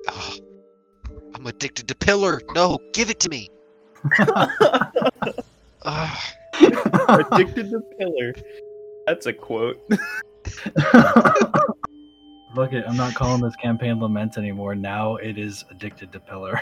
[0.09, 0.35] Oh,
[1.33, 2.41] I'm addicted to pillar.
[2.55, 3.49] No, give it to me.
[5.89, 6.33] Ah,
[7.31, 8.33] Addicted to pillar.
[9.05, 9.79] That's a quote.
[12.55, 14.75] Look it, I'm not calling this campaign lament anymore.
[14.75, 16.61] Now it is addicted to pillar.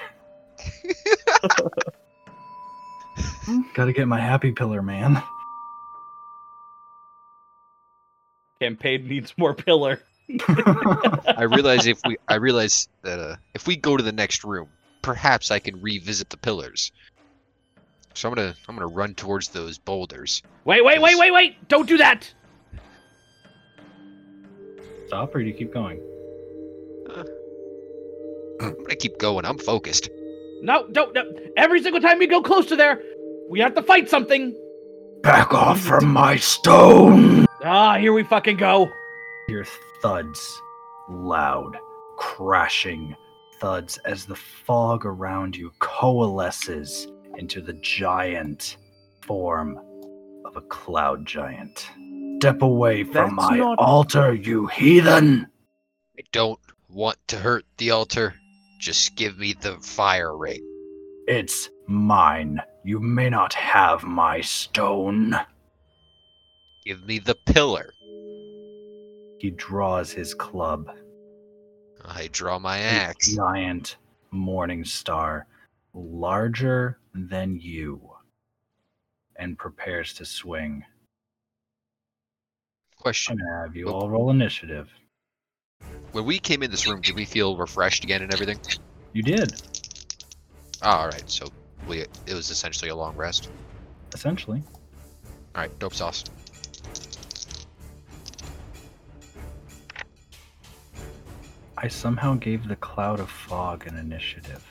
[3.74, 5.24] Gotta get my happy pillar, man.
[8.60, 10.02] Campaign needs more pillar.
[10.48, 14.69] I realize if we, I realize that uh, if we go to the next room,
[15.02, 16.91] perhaps I can revisit the pillars.
[18.14, 20.41] So I'm gonna, I'm gonna run towards those boulders.
[20.64, 21.68] Wait, wait, wait, wait, wait!
[21.68, 22.34] Don't do that!
[25.07, 26.02] Stop or do you keep going?
[28.61, 29.45] I'm gonna keep going.
[29.45, 30.10] I'm focused.
[30.61, 31.14] No, don't.
[31.14, 31.32] No.
[31.57, 33.02] Every single time we go close to there,
[33.49, 34.56] we have to fight something.
[35.26, 37.48] Back off from my stone!
[37.64, 38.92] Ah, here we fucking go.
[39.48, 39.66] Hear
[40.04, 40.62] thuds,
[41.10, 41.76] loud,
[42.18, 43.16] crashing
[43.60, 47.08] thuds as the fog around you coalesces
[47.40, 48.78] into the giant
[49.24, 49.80] form
[50.46, 51.90] of a cloud giant.
[52.38, 55.48] Step away from That's my not- altar, you heathen!
[56.20, 58.36] I don't want to hurt the altar.
[58.80, 60.62] Just give me the fire ring.
[61.28, 62.62] It's mine.
[62.86, 65.36] You may not have my stone.
[66.86, 67.91] Give me the pillar.
[69.40, 70.91] He draws his club.
[72.03, 73.36] I draw my a axe.
[73.36, 73.98] giant
[74.30, 75.48] morning star,
[75.95, 78.07] larger than you,
[79.38, 80.84] and prepares to swing.
[82.99, 84.91] Question: gonna have you all roll initiative.
[86.12, 88.60] When we came in this room, did we feel refreshed again and everything?
[89.14, 89.60] You did,
[90.84, 91.28] all right.
[91.28, 91.48] So
[91.88, 93.50] we, it was essentially a long rest.
[94.14, 94.64] essentially.
[95.56, 96.24] All right, dope sauce.
[101.78, 104.64] I somehow gave the cloud of fog an initiative.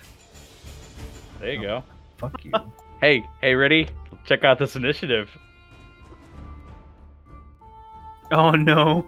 [1.40, 1.84] There you oh, go.
[2.16, 2.52] Fuck you.
[3.00, 3.88] Hey, hey, ready?
[4.24, 5.28] Check out this initiative.
[8.32, 9.04] Oh no.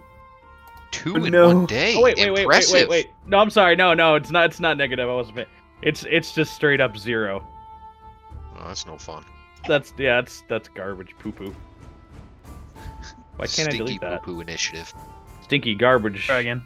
[0.91, 1.47] Two oh, in No.
[1.47, 1.95] one day.
[1.95, 3.07] Oh, wait, wait, wait, wait, wait, wait.
[3.25, 3.75] No, I'm sorry.
[3.75, 4.45] No, no, it's not.
[4.45, 5.09] It's not negative.
[5.09, 5.47] I wasn't.
[5.81, 7.47] It's it's just straight up zero.
[8.59, 9.23] Oh, that's no fun.
[9.67, 10.21] That's yeah.
[10.21, 11.15] That's that's garbage.
[11.19, 11.55] Poo poo.
[13.37, 14.21] Why can't I delete that?
[14.23, 14.93] Stinky poo-poo initiative.
[15.43, 16.25] Stinky garbage.
[16.25, 16.63] Try again.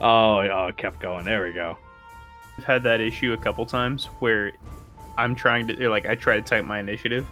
[0.00, 1.24] Oh, oh, it kept going.
[1.24, 1.76] There we go.
[2.58, 4.52] I've had that issue a couple times where
[5.16, 7.26] I'm trying to like I try to type my initiative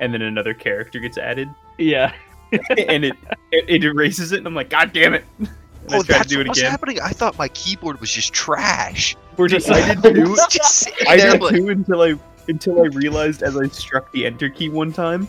[0.00, 1.48] and then another character gets added
[1.78, 2.12] Yeah.
[2.52, 3.16] and it,
[3.52, 5.24] it it erases it and I'm like, God damn it.
[5.88, 6.70] And I oh, try to do it what's again.
[6.70, 7.00] happening.
[7.00, 9.16] I thought my keyboard was just trash.
[9.36, 9.70] We're just.
[9.70, 12.14] I did just I there did like, too until I
[12.48, 15.28] until I realized as I struck the enter key one time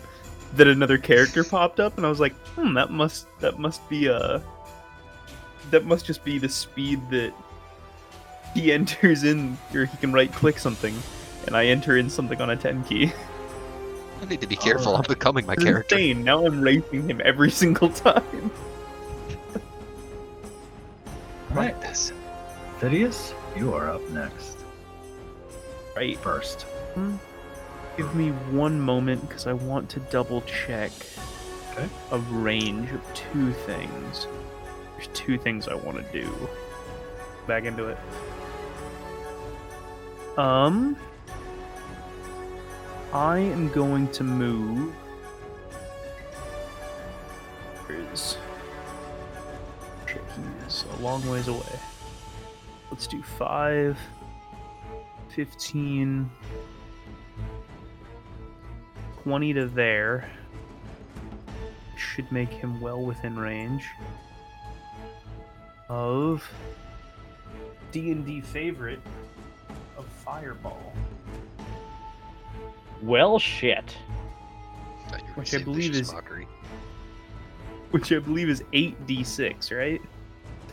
[0.56, 4.10] that another character popped up and I was like, hmm, that must that must be
[4.10, 4.40] uh
[5.72, 7.34] that must just be the speed that
[8.54, 10.96] he enters in or he can right click something
[11.46, 13.12] and I enter in something on a 10 key.
[14.22, 14.96] I need to be careful.
[14.98, 15.96] I'm becoming my character.
[15.96, 16.24] insane.
[16.24, 18.52] Now I'm racing him every single time.
[21.52, 21.80] Right.
[21.82, 22.14] This.
[22.80, 24.58] Phidias, you are up next.
[25.96, 26.18] Right.
[26.18, 26.66] First.
[27.98, 30.92] Give me one moment because I want to double check
[31.74, 31.88] Okay.
[32.12, 34.28] a range of two things.
[34.96, 36.30] There's two things I want to do.
[37.48, 37.98] Back into it.
[40.38, 40.96] Um,
[43.14, 44.94] I am going to move.
[47.88, 48.40] Where's shit?
[50.14, 51.80] He is a long ways away.
[52.92, 53.98] Let's do five,
[55.30, 56.30] fifteen.
[59.24, 60.28] 20 to there
[61.98, 63.86] should make him well within range
[65.90, 66.50] of
[67.92, 69.02] D&D favorite
[69.98, 70.94] of Fireball,
[73.04, 73.96] Well, shit.
[75.10, 76.48] Thought you were gonna Which I believe is- mockery.
[77.92, 80.02] Which I believe is 8d6, right?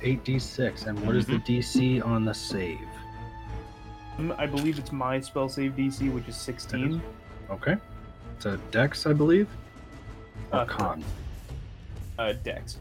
[0.02, 0.86] 8d6.
[0.86, 2.78] And what is the DC on the save?
[4.18, 7.01] Um, I believe it's my spell save DC, which is 16.
[7.51, 7.76] Okay.
[8.36, 9.48] It's a dex, I believe.
[10.52, 11.05] Or Uh, con.
[12.18, 12.78] Uh, Dex.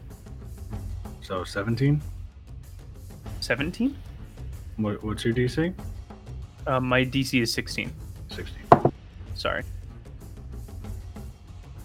[1.20, 2.00] So 17.
[3.40, 3.96] 17?
[4.76, 5.74] What, what's your DC?
[6.66, 7.92] Uh, my DC is 16.
[8.30, 8.62] 16.
[9.34, 9.62] Sorry.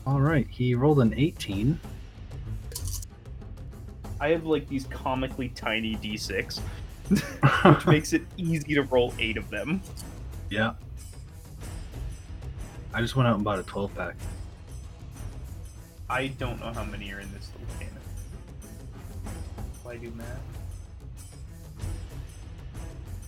[0.07, 1.79] All right, he rolled an 18.
[4.21, 6.59] I have like these comically tiny d6,
[7.75, 9.81] which makes it easy to roll eight of them.
[10.49, 10.73] yeah.
[12.93, 14.15] I just went out and bought a 12 pack.
[16.09, 17.97] I don't know how many are in this little cannon.
[19.73, 20.41] If I do math.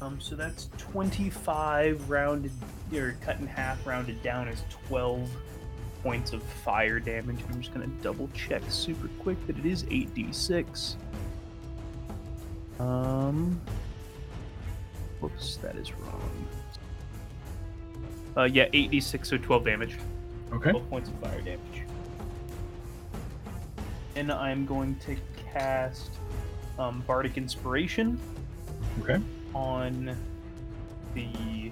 [0.02, 2.52] Um, so that's 25 rounded,
[2.94, 5.30] or cut in half, rounded down is 12
[6.04, 7.40] points of fire damage.
[7.50, 10.96] I'm just gonna double check super quick that it is 8d6.
[12.80, 13.60] Um,
[15.22, 16.48] whoops, that is wrong.
[18.36, 19.96] Uh, yeah, 8d6, so 12 damage.
[20.52, 20.72] Okay.
[20.72, 21.60] 12 points of fire damage.
[24.16, 25.16] And I'm going to
[25.52, 26.12] cast
[26.78, 28.20] um, Bardic Inspiration
[29.02, 29.20] Okay.
[29.56, 30.16] on
[31.16, 31.72] the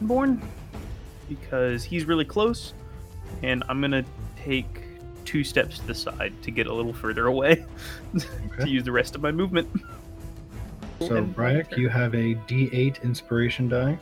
[0.00, 0.40] Born
[1.28, 2.74] because he's really close,
[3.42, 4.04] and I'm gonna
[4.36, 4.82] take
[5.24, 7.64] two steps to the side to get a little further away
[8.60, 9.68] to use the rest of my movement.
[11.00, 13.98] So, And- Bryak, you have a D8 inspiration die.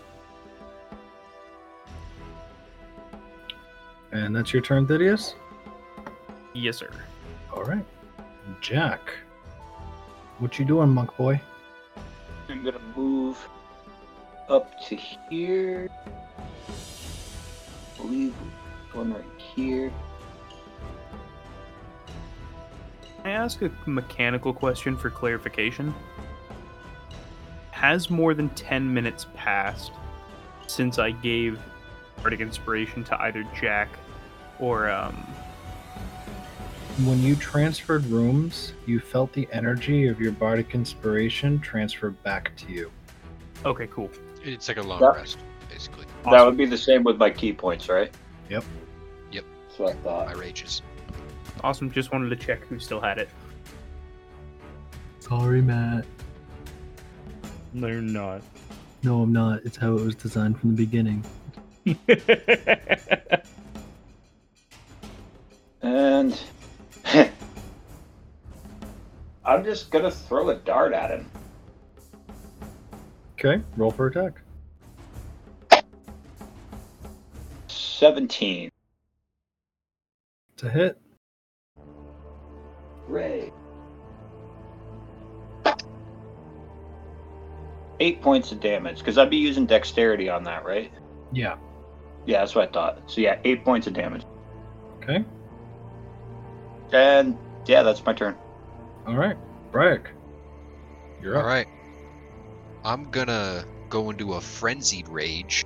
[4.13, 5.35] And that's your turn, Thaddeus?
[6.55, 6.91] Yes, sir.
[7.53, 7.85] All right.
[8.61, 9.01] Jack.
[10.39, 11.41] What you doing, monk boy?
[12.49, 13.37] I'm gonna move
[14.49, 15.89] up to here.
[17.99, 18.35] I believe
[18.93, 19.93] one right here.
[23.23, 25.95] Can I ask a mechanical question for clarification?
[27.73, 29.93] Has more than 10 minutes passed
[30.67, 31.59] since I gave
[32.23, 33.89] Bardic Inspiration to either Jack
[34.59, 35.15] or, um,
[37.05, 42.73] When you transferred rooms, you felt the energy of your bardic inspiration transfer back to
[42.73, 42.91] you.
[43.67, 44.11] okay, cool.
[44.43, 45.09] It's like a long Yeah.
[45.11, 46.07] rest, basically.
[46.31, 48.13] That would be the same with my ki points, right?
[48.49, 48.65] Yep.
[49.33, 49.45] Yep.
[49.69, 50.37] That's what I My thought.
[50.37, 50.83] rages.
[51.63, 51.91] Awesome.
[51.91, 53.29] Just wanted to check who still had it.
[55.21, 56.05] Sorry, Matt.
[57.75, 58.43] They're not.
[59.03, 59.65] No, I'm not.
[59.65, 61.25] It's how it was designed from the beginning.
[65.83, 66.39] And
[69.45, 71.31] I'm just gonna throw a dart at him.
[73.39, 74.41] Okay, roll for attack.
[77.77, 78.71] 17.
[80.55, 80.99] It's a hit.
[83.09, 83.53] Ray.
[88.01, 90.93] Eight points of damage, because I'd be using dexterity on that, right?
[91.33, 91.57] Yeah.
[92.27, 93.11] Yeah, that's what I thought.
[93.11, 94.23] So yeah, eight points of damage.
[95.03, 95.25] Okay.
[96.93, 98.37] And yeah, that's my turn.
[99.07, 99.37] All right.
[99.73, 100.07] Bryak.
[101.23, 101.47] You're All up.
[101.47, 101.67] right.
[102.85, 105.65] I'm gonna go into a frenzied rage.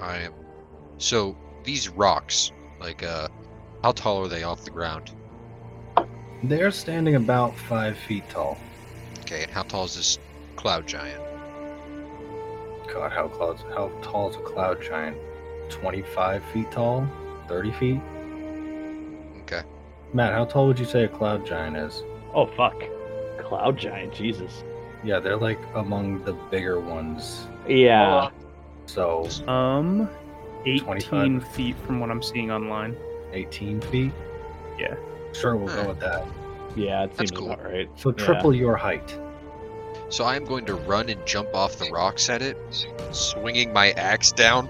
[0.00, 0.32] I am.
[0.98, 3.28] So these rocks, like, uh,
[3.82, 5.12] how tall are they off the ground?
[6.42, 8.58] They're standing about five feet tall.
[9.20, 10.18] Okay, and how tall is this
[10.56, 11.22] cloud giant?
[12.92, 13.62] God, how clouds?
[13.74, 15.16] How tall is a cloud giant?
[15.68, 17.06] Twenty-five feet tall?
[17.46, 18.00] Thirty feet?
[19.42, 19.62] Okay.
[20.12, 22.02] Matt, how tall would you say a cloud giant is?
[22.34, 22.82] oh fuck,
[23.42, 24.64] cloud giant, Jesus.
[25.02, 27.46] Yeah, they're like among the bigger ones.
[27.68, 28.30] Yeah,
[28.94, 30.08] So Um,
[30.66, 31.48] 18 25.
[31.48, 32.96] feet from what I'm seeing online.
[33.32, 34.12] 18 feet.
[34.78, 34.94] Yeah.
[35.32, 36.24] Sure, we'll go with that.
[36.74, 37.52] yeah, it That's seems cool.
[37.52, 37.88] about right.
[37.96, 38.24] So Yeah.
[38.24, 39.16] triple your height.
[40.08, 42.56] So I am going to run and jump off the rocks at it,
[43.12, 44.68] swinging my axe down.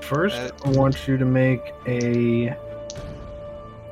[0.00, 2.54] First, Uh, I want you to make a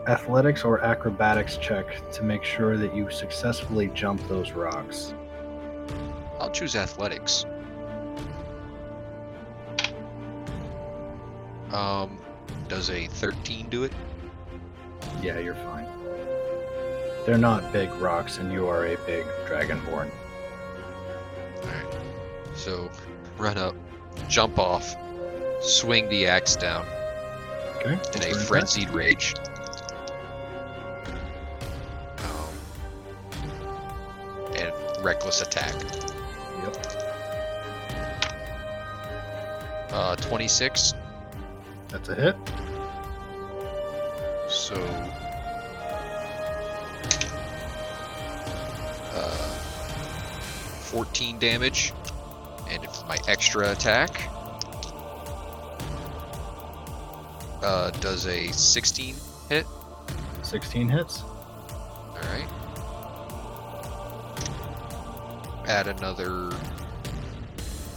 [0.08, 5.14] athletics or acrobatics check to make sure that you successfully jump those rocks.
[6.40, 7.46] I'll choose athletics.
[11.72, 12.18] Um,
[12.68, 13.92] does a 13 do it?
[15.22, 15.86] Yeah, you're fine.
[17.26, 20.10] They're not big rocks, and you are a big dragonborn.
[21.62, 21.94] Alright.
[22.54, 22.90] So,
[23.38, 23.74] run up,
[24.28, 24.96] jump off,
[25.60, 26.86] swing the axe down
[27.76, 27.92] Okay.
[27.92, 28.46] in a for an attack.
[28.46, 29.34] frenzied rage.
[32.18, 32.54] Um,
[34.56, 34.72] and
[35.04, 35.74] reckless attack.
[36.62, 36.96] Yep.
[39.92, 40.94] Uh, 26.
[41.90, 42.36] That's a hit.
[44.48, 44.76] So.
[49.12, 49.30] Uh,
[50.90, 51.92] 14 damage.
[52.68, 54.28] And if my extra attack.
[57.60, 59.16] Uh, does a 16
[59.48, 59.66] hit.
[60.42, 61.22] 16 hits.
[61.22, 62.48] Alright.
[65.66, 66.52] Add another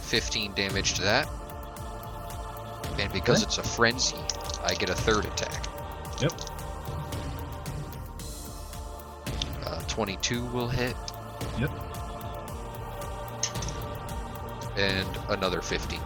[0.02, 1.28] 15 damage to that.
[2.98, 3.46] And because Okay.
[3.46, 4.16] it's a frenzy,
[4.64, 5.64] I get a third attack.
[6.20, 6.32] Yep.
[9.66, 10.96] Uh, 22 will hit.
[11.58, 11.70] Yep.
[14.76, 16.00] And another 15.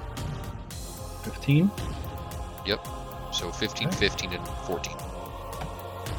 [1.23, 1.71] 15.
[2.67, 2.87] Yep.
[3.33, 3.97] So 15, Okay.
[3.97, 4.97] 15, and 14.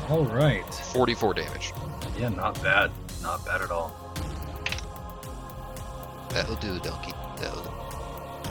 [0.10, 0.66] All right.
[0.74, 1.74] 44 damage.
[2.18, 2.92] Yeah, not bad.
[3.22, 3.92] Not bad at all.
[6.30, 7.14] That'll do, donkey.
[7.38, 7.72] That'll do.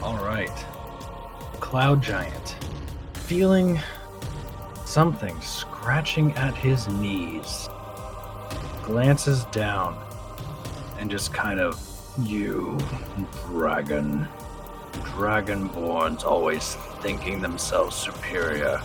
[0.02, 0.50] All right.
[1.60, 2.56] Cloud Giant.
[3.14, 3.78] Feeling
[4.84, 7.68] something scratching at his knees.
[8.82, 10.02] Glances down
[10.98, 11.78] and just kind of,
[12.18, 12.78] you
[13.46, 14.26] dragon.
[14.92, 18.78] Dragonborns always thinking themselves superior.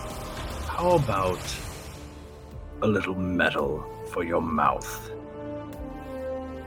[0.67, 1.39] How about
[2.81, 5.09] a little metal for your mouth?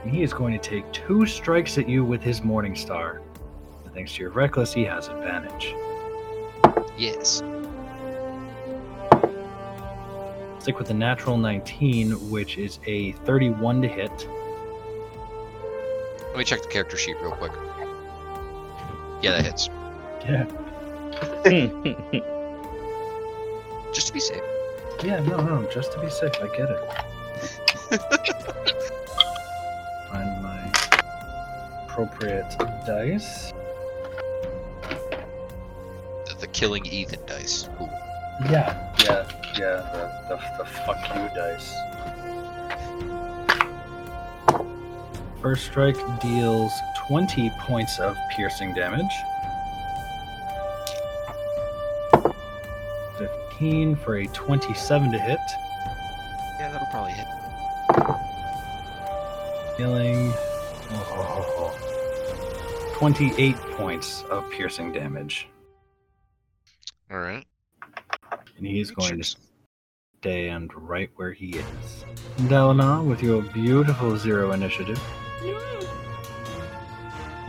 [0.05, 3.21] He is going to take two strikes at you with his Morning Star.
[3.93, 5.75] Thanks to your reckless, he has advantage.
[6.97, 7.43] Yes.
[10.59, 14.27] Stick with the natural 19, which is a 31 to hit.
[16.27, 17.53] Let me check the character sheet real quick.
[19.21, 19.69] Yeah, that hits.
[20.25, 20.45] Yeah.
[23.93, 24.43] Just to be safe.
[25.03, 26.79] Yeah, no, no, just to be safe, I get it.
[30.09, 30.71] Find my
[31.85, 32.55] appropriate
[32.85, 33.53] dice.
[36.37, 37.67] The, the killing Ethan dice.
[37.81, 37.89] Ooh.
[38.49, 39.27] Yeah, yeah,
[39.57, 39.81] yeah,
[40.27, 41.73] the, the, the fuck you dice.
[45.41, 46.71] First strike deals
[47.07, 49.11] 20 points of piercing damage.
[53.17, 55.39] 15 for a 27 to hit.
[56.59, 57.27] Yeah, that'll probably hit.
[59.77, 60.31] Healing.
[60.91, 61.73] oh,
[62.97, 65.47] 28 points of piercing damage.
[67.11, 67.45] Alright.
[68.57, 69.35] And he's going to
[70.19, 72.05] stand right where he is.
[72.41, 75.01] Dalinar, with your beautiful zero initiative.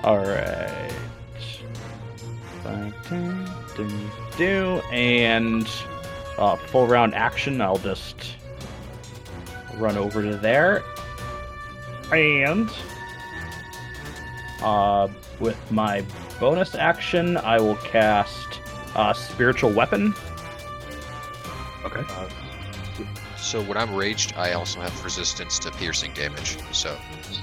[0.05, 0.93] All right.
[2.63, 3.89] Five, ten, do,
[4.37, 5.69] do, and
[6.39, 7.61] uh, full round action.
[7.61, 8.37] I'll just
[9.77, 10.83] run over to there,
[12.13, 12.71] and
[14.63, 15.09] uh,
[15.41, 16.05] with my
[16.39, 18.48] bonus action, I will cast
[18.99, 20.15] uh, spiritual weapon.
[21.85, 22.01] Okay.
[22.09, 22.29] Uh,
[23.39, 26.59] So when I'm raged, I also have resistance to piercing damage.
[26.73, 26.99] So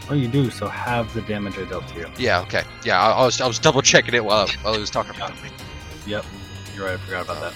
[0.09, 2.07] Oh, you do, so have the damage I dealt to you.
[2.17, 3.01] yeah, okay, yeah.
[3.01, 5.37] I, I was I was double checking it while while I was talking about it.
[6.05, 6.25] Yep.
[6.75, 7.53] You're right, I forgot about that.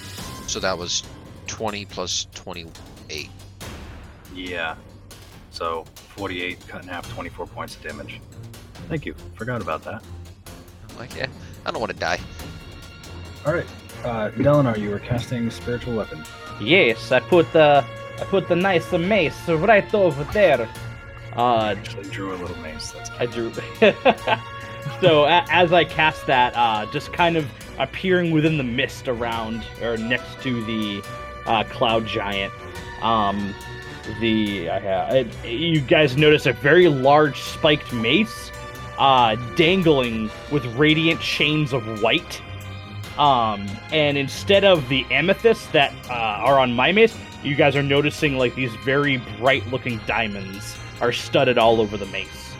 [0.48, 1.04] So that was
[1.46, 3.28] 20 plus 28.
[4.34, 4.74] Yeah.
[5.52, 5.84] So
[6.16, 8.20] 48 cut in half, 24 points of damage.
[8.88, 9.14] Thank you.
[9.36, 10.02] Forgot about that.
[10.88, 11.26] I'm like, yeah,
[11.66, 12.18] I don't want to die.
[13.46, 13.66] All right.
[14.04, 16.22] Uh, Dalinar, you were casting spiritual weapon.
[16.60, 17.84] yes, I put the
[18.18, 20.68] I put the nice mace right over there.
[21.36, 22.92] Uh, Actually, drew a little mace.
[22.92, 23.52] That's I drew.
[25.00, 27.46] so a- as I cast that, uh, just kind of
[27.78, 31.02] appearing within the mist around or next to the
[31.46, 32.52] uh, cloud giant.
[33.02, 33.54] Um,
[34.20, 38.50] the I ha- you guys notice a very large spiked mace,
[38.98, 42.42] uh, dangling with radiant chains of white.
[43.20, 47.14] Um, and instead of the amethysts that uh, are on my mace,
[47.44, 52.06] you guys are noticing like these very bright looking diamonds are studded all over the
[52.06, 52.54] mace.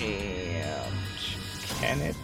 [0.00, 0.92] And
[1.78, 2.16] can it?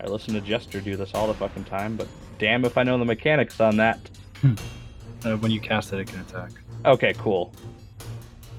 [0.00, 2.06] I listen to Jester do this all the fucking time, but
[2.38, 3.98] damn if I know the mechanics on that.
[4.44, 6.50] uh, when you cast it, it can attack.
[6.84, 7.52] Okay, cool.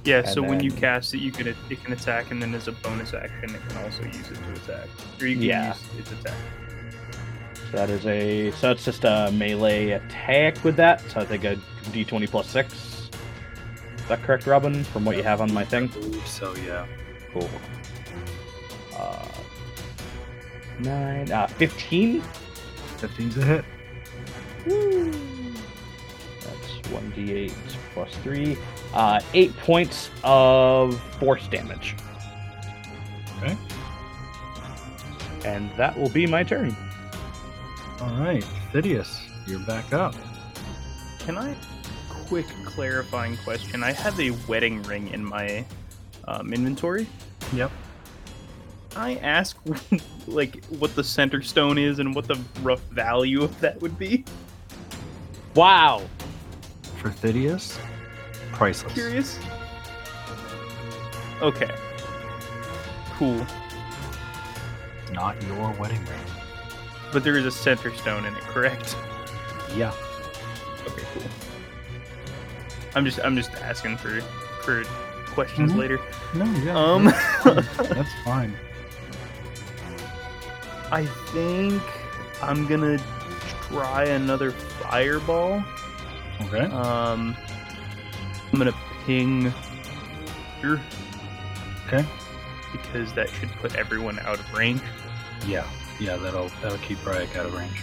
[0.03, 2.67] Yeah, And so when you cast it, you can it can attack, and then as
[2.67, 4.87] a bonus action, it can also use it to attack,
[5.21, 5.67] or you can Yeah.
[5.67, 6.33] use its attack.
[7.71, 11.01] So that is a so it's just a melee attack with that.
[11.11, 11.55] So I think a
[11.91, 12.73] D20 plus six.
[12.73, 13.09] Is
[14.07, 14.83] that correct, Robin?
[14.85, 15.87] From what you have on my I thing.
[15.87, 16.87] believe so, yeah.
[17.31, 17.47] Cool.
[18.97, 19.27] Uh,
[20.79, 21.31] nine.
[21.31, 22.23] Uh, fifteen.
[22.97, 23.65] 15's a hit.
[24.65, 25.11] Woo.
[26.41, 27.53] That's one D8
[27.93, 28.57] plus three.
[28.93, 31.95] Uh, eight points of force damage.
[33.37, 33.55] Okay.
[35.45, 36.75] And that will be my turn.
[38.01, 38.43] All right.
[38.71, 40.15] Phidias, you're back up.
[41.19, 41.55] Can I?
[42.27, 43.83] Quick clarifying question.
[43.83, 45.65] I have a wedding ring in my
[46.27, 47.07] um, inventory.
[47.53, 47.71] Yep.
[48.95, 49.57] I ask
[50.27, 54.23] like what the center stone is and what the rough value of that would be.
[55.55, 56.03] Wow.
[56.97, 57.77] For Phidias,
[58.53, 58.93] priceless.
[58.93, 59.39] Curious.
[61.41, 61.73] Okay.
[63.17, 63.45] Cool.
[65.11, 66.28] Not your wedding ring.
[67.11, 68.95] But there is a center stone in it, correct?
[69.75, 69.91] Yeah.
[70.87, 71.23] Okay, cool.
[72.95, 74.21] I'm just I'm just asking for
[74.63, 74.83] for
[75.33, 75.77] questions Mhm.
[75.77, 75.99] later.
[76.33, 76.77] No, yeah.
[76.77, 77.87] Um, that's fine.
[77.95, 78.57] That's fine.
[80.91, 81.83] I think
[82.41, 82.97] I'm gonna
[83.67, 85.63] try another fireball.
[86.41, 86.61] Okay.
[86.65, 87.35] Um,
[88.51, 88.73] I'm gonna
[89.05, 89.53] ping
[90.61, 90.81] here
[91.87, 92.03] Okay.
[92.71, 94.81] because that should put everyone out of range.
[95.45, 95.67] Yeah.
[95.99, 97.81] Yeah, that'll that'll keep Bryak out of range.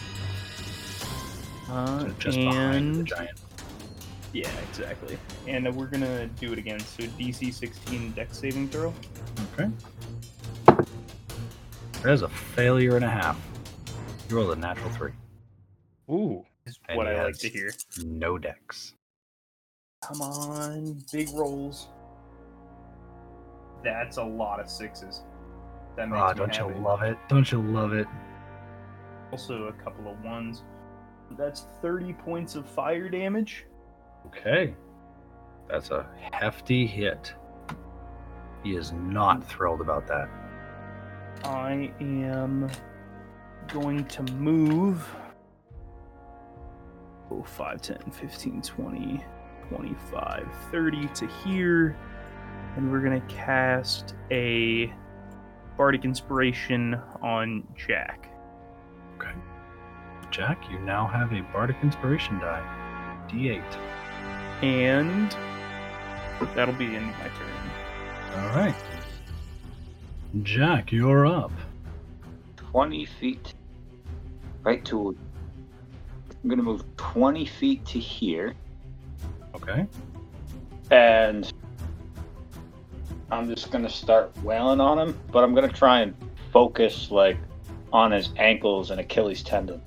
[1.69, 3.39] Uh, So just behind the and giant.
[4.33, 5.19] yeah, exactly.
[5.47, 6.81] And uh, we're gonna do it again.
[6.81, 8.95] So DC 16 Dex saving throw.
[9.59, 9.71] Okay.
[12.03, 13.39] There's a failure and a half.
[14.29, 15.13] You rolled a natural three.
[16.11, 17.73] Ooh, is And what I like to hear.
[18.05, 18.95] No dex.
[20.05, 21.89] Come on, big rolls.
[23.83, 25.23] That's a lot of sixes.
[25.97, 27.19] That makes Ah, don't you love it?
[27.29, 28.07] Don't you love it?
[29.33, 30.63] Also, a couple of ones.
[31.33, 33.67] That's 30 points of fire damage.
[34.27, 34.75] Okay.
[35.69, 37.35] That's a hefty hit.
[38.63, 40.29] He is not thrilled about that.
[41.45, 42.71] I am
[43.69, 45.07] going to move.
[47.31, 49.25] Oh, 5, 10, 15, 20,
[49.69, 51.97] 25, 30 to here.
[52.77, 54.93] And we're going to cast a
[55.77, 58.29] Bardic Inspiration on Jack.
[59.17, 59.33] Okay.
[60.31, 62.63] Jack, you now have a Bardic Inspiration die.
[63.29, 63.63] D8.
[64.63, 65.37] And
[66.55, 68.43] that'll be in my turn.
[68.43, 68.75] All right.
[70.43, 71.53] Jack, you're up.
[72.57, 73.55] 20 feet
[74.63, 75.17] right to.
[76.43, 78.55] I'm going to move 20 feet to here.
[79.55, 79.87] Okay.
[80.91, 81.51] And
[83.31, 86.15] I'm just going to start wailing on him, but I'm going to try and
[86.53, 87.39] focus, like,
[87.93, 89.81] on his ankles and Achilles tendon.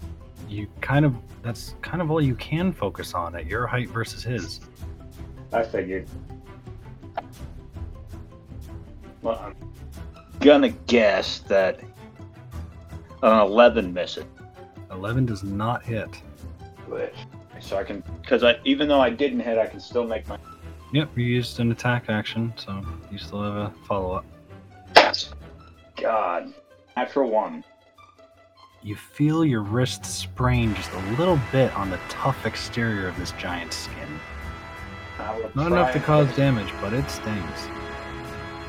[0.48, 4.24] You kind of that's kind of all you can focus on at your height versus
[4.24, 4.62] his.
[5.54, 6.08] I figured.
[9.22, 9.56] Well, I'm
[10.40, 11.80] gonna guess that
[13.24, 14.26] an 11 misses.
[14.92, 16.10] 11 does not hit.
[16.88, 17.14] Which,
[17.60, 20.38] so I can, because I even though I didn't hit, I can still make my.
[20.92, 24.26] Yep, you used an attack action, so you still have a follow up.
[25.96, 26.54] God.
[26.96, 27.64] Natural one.
[28.82, 33.32] You feel your wrist sprain just a little bit on the tough exterior of this
[33.34, 34.20] giant's skin.
[35.54, 37.68] Not enough to cause damage, but it stings.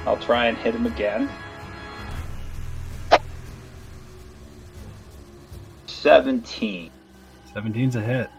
[0.05, 1.31] I'll try and hit him again.
[5.87, 6.91] 17.
[7.55, 8.31] 17's a hit.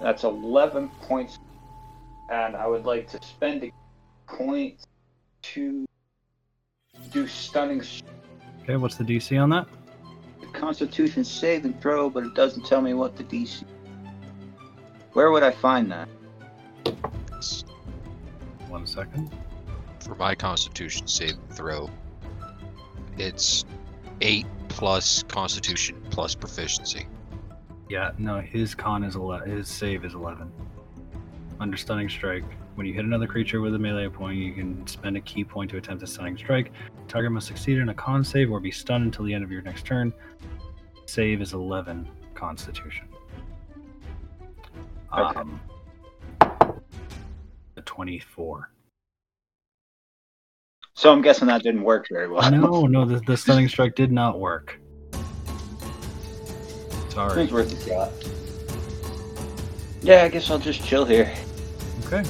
[0.00, 1.38] That's 11 points.
[2.32, 3.70] And I would like to spend a
[4.26, 4.86] point
[5.42, 5.84] to
[7.10, 7.82] do stunning
[8.62, 9.66] Okay, what's the DC on that?
[10.40, 13.64] The constitution saving throw, but it doesn't tell me what the DC.
[15.12, 16.08] Where would I find that?
[18.68, 19.30] One second.
[20.00, 21.90] For my Constitution save and throw,
[23.18, 23.66] it's
[24.22, 27.06] eight plus Constitution plus proficiency.
[27.90, 29.50] Yeah, no, his con is 11.
[29.50, 30.50] His save is 11.
[31.60, 35.16] Under stunning strike, when you hit another creature with a melee point, you can spend
[35.16, 36.72] a ki point to attempt a stunning strike.
[37.08, 39.62] Target must succeed in a con save or be stunned until the end of your
[39.62, 40.12] next turn.
[41.06, 43.06] Save is 11 Constitution.
[45.16, 45.40] Okay.
[45.40, 45.60] Um,
[47.76, 48.70] a 24.
[50.94, 52.50] So I'm guessing that didn't work very well.
[52.50, 54.80] No, no, the, the stunning strike did not work.
[57.10, 57.42] Sorry.
[57.42, 58.41] It's worth a shot.
[60.02, 61.32] Yeah, I guess I'll just chill here.
[62.06, 62.28] Okay.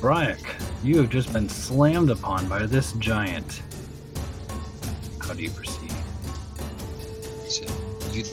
[0.00, 0.38] Bryak,
[0.82, 3.62] you have just been slammed upon by this giant.
[5.20, 5.92] How do you proceed?
[7.48, 7.64] So
[8.12, 8.24] you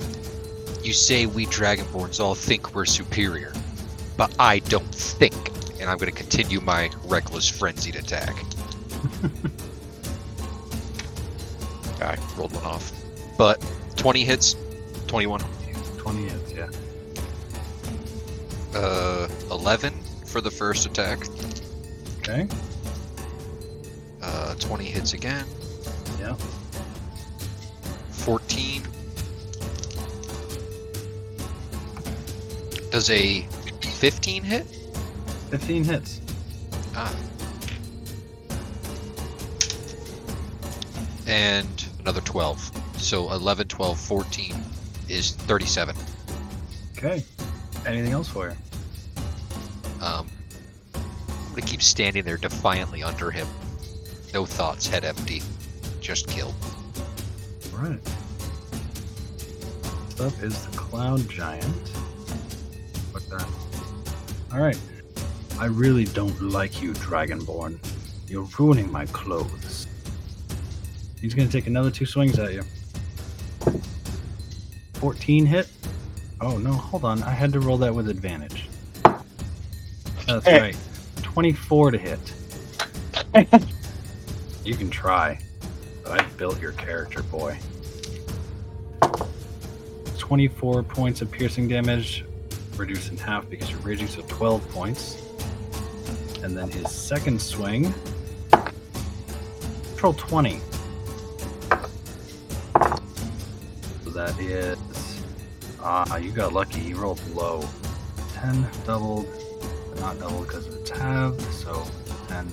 [0.83, 3.53] you say we Dragonborns all think we're superior,
[4.15, 5.33] but I don't think,
[5.79, 8.35] and I'm going to continue my reckless frenzied attack.
[12.01, 12.91] I rolled one off,
[13.37, 13.65] but
[13.97, 14.55] 20 hits,
[15.07, 15.41] 21,
[15.97, 16.69] 20 hits, yeah.
[18.77, 19.93] Uh, 11
[20.25, 21.19] for the first attack,
[22.19, 22.47] Okay.
[24.21, 25.45] uh, 20 hits again,
[26.19, 26.35] Yeah.
[28.11, 28.83] 14.
[32.91, 33.41] Does a
[33.81, 34.65] 15 hit?
[35.51, 36.21] 15 hits.
[36.95, 37.13] Ah.
[41.27, 42.71] And another 12.
[42.97, 44.55] So 11, 12, 14
[45.09, 45.95] is 37.
[46.97, 47.23] Okay.
[47.85, 48.55] Anything else for you?
[50.01, 50.27] Um,
[50.93, 53.47] I'm gonna keep standing there defiantly under him.
[54.33, 55.41] No thoughts, head empty.
[56.01, 56.53] Just kill.
[57.73, 57.99] right.
[60.19, 61.89] Next up is the Cloud Giant.
[63.11, 63.47] What the?
[64.53, 64.79] All right.
[65.59, 67.77] I really don't like you, Dragonborn.
[68.27, 69.87] You're ruining my clothes.
[71.21, 72.63] He's gonna take another two swings at you.
[74.93, 75.67] 14 hit.
[76.41, 77.23] Oh no, hold on.
[77.23, 78.67] I had to roll that with advantage.
[80.27, 80.75] That's right.
[81.23, 82.19] 24 to hit.
[84.65, 85.39] you can try,
[86.03, 87.57] but I built your character, boy.
[90.17, 92.25] 24 points of piercing damage,
[92.75, 95.23] reduced in half because you're raging, so 12 points.
[96.43, 97.93] And then his second swing.
[99.91, 100.59] Control 20.
[104.03, 104.77] So that is.
[105.81, 106.81] Ah, you got lucky.
[106.81, 107.67] You rolled low.
[108.33, 109.25] 10 doubled,
[109.99, 111.41] not doubled because it's halved.
[111.53, 111.85] So
[112.27, 112.51] 10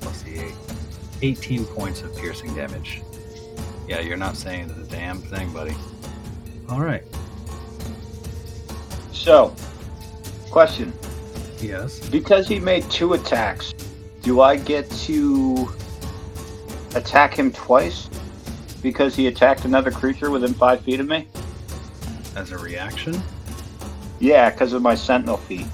[0.00, 0.54] plus the 8.
[1.22, 3.02] 18 points of piercing damage.
[3.86, 5.74] Yeah, you're not saying the damn thing, buddy.
[6.68, 7.04] Alright.
[9.12, 9.54] So,
[10.50, 10.92] question.
[11.60, 12.00] Yes.
[12.08, 13.72] Because he made two attacks,
[14.22, 15.72] do I get to
[16.94, 18.08] attack him twice?
[18.82, 21.28] Because he attacked another creature within five feat of me?
[22.34, 23.22] As a reaction?
[24.18, 25.66] Yeah, because of my sentinel feet.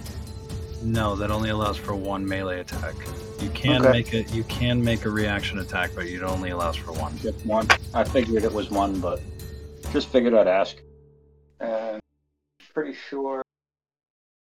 [0.82, 2.94] No, that only allows for one melee attack.
[3.40, 3.90] You can Okay.
[3.92, 4.32] make it.
[4.32, 7.16] You can make a reaction attack, but it only allows for one.
[7.18, 7.66] Just one.
[7.94, 9.20] I figured it was one, but
[9.92, 10.76] just figured I'd ask.
[11.60, 11.98] Uh,
[12.72, 13.42] pretty sure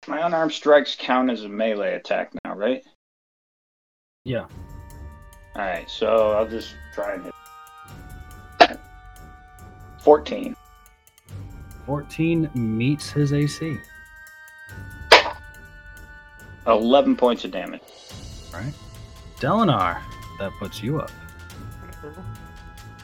[0.07, 2.83] my unarmed strikes count as a melee attack now, right?
[4.25, 4.47] Yeah.
[5.57, 8.79] All right, so I'll just try and hit.
[10.01, 10.57] Fourteen.
[11.87, 13.77] 14 meets his AC.
[16.67, 17.83] Eleven points of damage.
[18.53, 18.73] Right.
[19.39, 20.01] Dalinar,
[20.39, 21.11] that puts you up.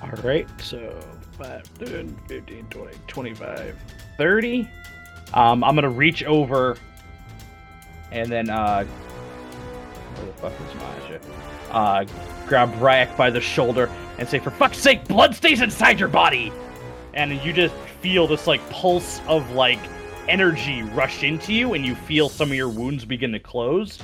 [0.02, 0.98] All right, so
[1.38, 3.76] 5, 10, 15, 20, 25,
[4.16, 4.68] 30.
[5.34, 6.78] Um, I'm going to reach over
[8.12, 11.22] and then, uh, where the fuck is my shit?
[11.70, 12.04] Uh,
[12.46, 16.52] grab Ryak by the shoulder and say, for fuck's sake, blood stays inside your body!
[17.14, 19.78] And you just feel this, like, pulse of, like,
[20.30, 23.98] energy rush into you, and you feel some of your wounds begin to close.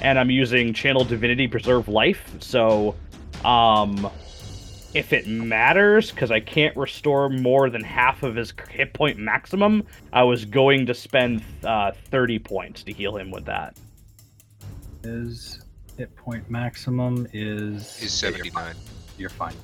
[0.00, 2.96] And I'm using Channel Divinity Preserve Life, so,
[3.44, 4.10] um,
[4.94, 9.84] if it matters, because I can't restore more than half of his hit point maximum,
[10.12, 13.76] I was going to spend uh, 30 points to heal him with that.
[15.04, 15.62] His
[15.96, 18.02] hit point maximum is.
[18.02, 18.52] Is Yeah, you're 79.
[18.52, 18.82] fine.
[19.18, 19.54] You're fine.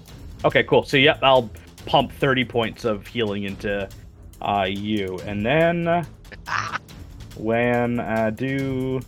[0.45, 0.85] Okay, cool.
[0.85, 1.51] So, yep, I'll
[1.87, 3.89] pump 30 points of healing into
[4.47, 5.19] uh, you.
[5.27, 6.07] And then
[7.37, 9.01] when I do.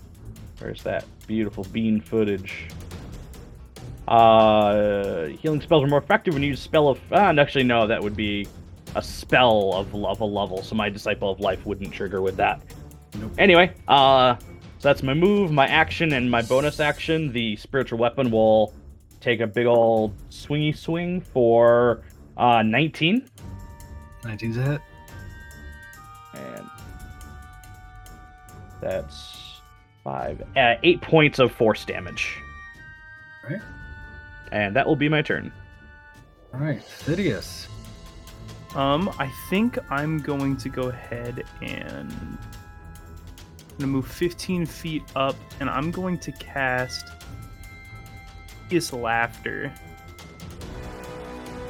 [0.59, 2.69] Where's that beautiful bean footage?
[4.09, 6.99] Uh, healing spells are more effective when you use spell of.
[7.13, 8.47] Ah, actually, no, that would be
[8.97, 12.61] a spell of, of a level, so my Disciple of Life wouldn't trigger with that.
[13.19, 13.33] Nope.
[13.39, 17.31] Anyway, uh, so that's my move, my action, and my bonus action.
[17.33, 18.75] The spiritual weapon will
[19.21, 22.03] take a big old swingy swing for
[22.37, 23.29] uh 19,
[24.23, 24.81] 19's a hit.
[26.39, 26.67] And
[28.81, 29.61] that's
[30.05, 32.37] five, uh, eight points of force damage.
[33.49, 33.61] Right.
[34.53, 35.53] And that will be my turn.
[36.55, 36.81] All right.
[36.81, 37.67] Thidius.
[38.75, 42.39] Um, I think I'm going to go ahead and I'm
[43.79, 47.07] gonna move 15 feet up, and I'm going to cast
[48.65, 49.73] Hideous Laughter.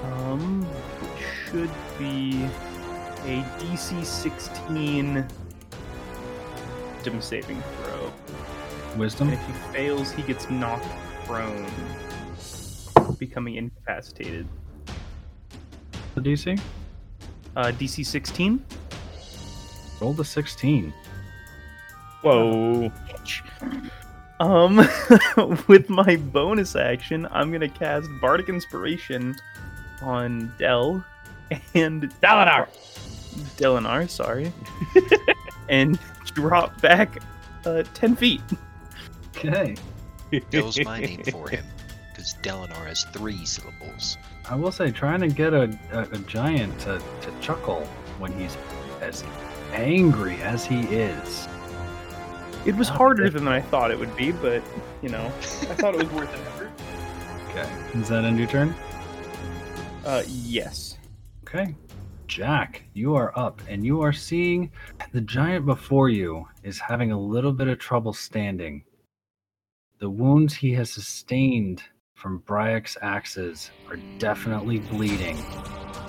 [0.05, 0.67] Um,
[1.51, 2.49] should be
[3.25, 5.27] a DC 16
[7.09, 8.13] wisdom saving throw.
[8.93, 9.31] And Wisdom.
[9.31, 10.87] if he fails, he gets knocked
[11.25, 11.67] prone,
[13.19, 14.47] becoming incapacitated.
[16.15, 16.61] The DC.
[17.57, 18.65] Uh, DC 16.
[20.01, 20.93] Roll the 16.
[22.23, 22.93] Whoa.
[24.41, 24.77] Um,
[25.67, 29.37] with my bonus action, I'm gonna cast Bardic Inspiration
[30.03, 31.05] on Dell
[31.75, 32.69] and Dalinar!
[33.57, 34.53] Dalinar, sorry,
[35.69, 35.99] and
[36.35, 37.23] drop back
[37.65, 38.41] uh, 10 feet.
[39.37, 39.77] Okay.
[40.51, 41.65] Dell's my name for him,
[42.11, 44.19] because Dalinar has three syllables.
[44.49, 47.85] I will say, trying to get a, a, a giant to, to chuckle
[48.19, 48.57] when he's
[49.01, 49.25] as
[49.73, 51.49] angry as he is.
[52.67, 54.63] It was harder than I thought it would be, but
[55.03, 56.71] you know, I thought it was worth an effort.
[57.49, 57.99] Okay.
[57.99, 58.75] Is that end your turn?
[60.05, 60.99] Uh, yes.
[61.45, 61.75] Okay.
[62.29, 64.71] Jack, you are up and you are seeing
[65.13, 68.85] the giant before you is having a little bit of trouble standing.
[69.99, 71.83] The wounds he has sustained
[72.15, 75.39] from Bryak's axes are definitely bleeding.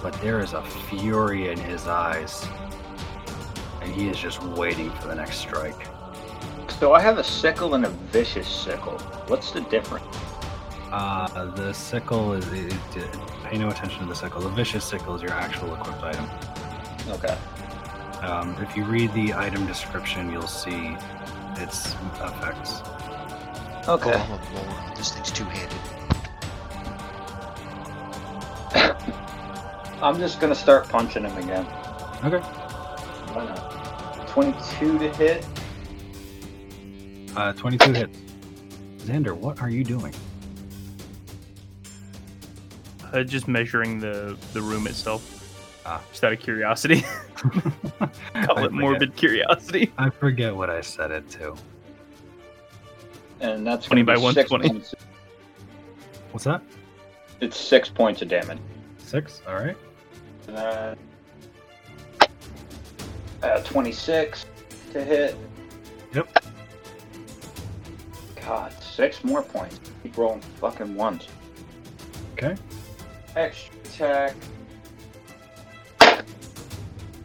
[0.03, 2.45] but there is a fury in his eyes.
[3.81, 5.87] And he is just waiting for the next strike.
[6.79, 8.97] So I have a sickle and a vicious sickle.
[9.27, 10.15] What's the difference?
[10.91, 12.47] Uh, the sickle is.
[12.51, 14.41] It, it, pay no attention to the sickle.
[14.41, 16.27] The vicious sickle is your actual equipped item.
[17.09, 17.37] Okay.
[18.21, 20.97] Um, if you read the item description, you'll see
[21.57, 22.81] its effects.
[23.87, 24.13] Okay.
[24.15, 25.77] Oh, Lord, this thing's two-handed.
[30.01, 31.65] I'm just gonna start punching him again.
[32.23, 32.39] Okay.
[33.33, 34.27] Why not?
[34.29, 35.45] 22 to hit.
[37.35, 38.17] Uh, 22 hits.
[38.97, 40.13] Xander, what are you doing?
[43.11, 45.35] Uh, just measuring the the room itself.
[45.85, 46.01] Ah.
[46.11, 47.03] Just out of curiosity.
[48.43, 49.91] Call it morbid curiosity.
[49.97, 51.55] I forget what I said it to.
[53.41, 54.69] And that's 20 by be 120.
[54.69, 54.93] points.
[56.31, 56.61] What's that?
[57.41, 58.59] It's six points of damage.
[58.97, 59.41] Six?
[59.47, 59.77] Alright.
[60.47, 60.97] And then,
[63.41, 64.45] uh, 26
[64.91, 65.35] to hit.
[66.13, 66.43] Yep.
[68.45, 69.79] God, six more points.
[70.03, 71.27] Keep rolling fucking ones.
[72.33, 72.55] Okay.
[73.35, 74.35] Extra attack.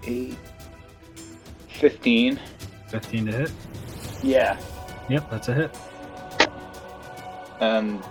[0.07, 0.37] 8.
[1.69, 2.41] 15.
[2.89, 3.53] 15 to hit.
[4.23, 4.59] Yeah.
[5.09, 5.79] Yep, that's a hit.
[7.61, 8.03] And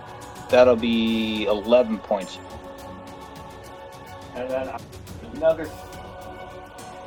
[0.50, 2.38] that'll be 11 points.
[4.34, 4.70] And then
[5.34, 5.70] another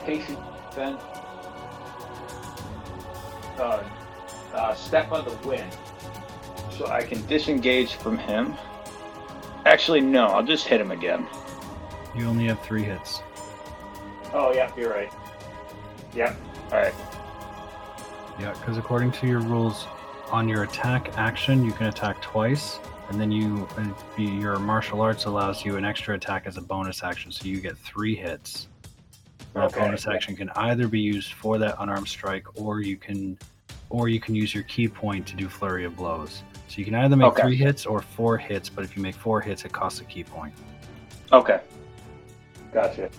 [0.06, 0.40] patient
[0.76, 0.98] then
[3.60, 3.84] uh,
[4.54, 5.76] uh, step on the wind.
[6.78, 8.56] So I can disengage from him.
[9.68, 11.28] Actually, no, I'll just hit him again.
[12.16, 13.22] You only have three hits.
[14.32, 15.12] Oh, yeah, you're right.
[16.16, 16.38] Yep.
[16.72, 16.94] Alright.
[18.40, 19.86] Yeah, because according to your rules,
[20.32, 22.80] on your attack action, you can attack twice,
[23.10, 23.68] and then you
[24.18, 27.78] your martial arts allows you an extra attack as a bonus action, so you get
[27.78, 28.70] three hits.
[29.54, 33.38] That Okay, bonus action can either be used for that unarmed strike, or you can,
[33.90, 36.44] or you can use your ki point to do flurry of blows.
[36.68, 37.42] So you can either make Okay.
[37.44, 40.24] three hits or four hits, but if you make four hits, it costs a ki
[40.24, 40.54] point.
[41.32, 41.62] Okay.
[42.74, 43.10] Gotcha.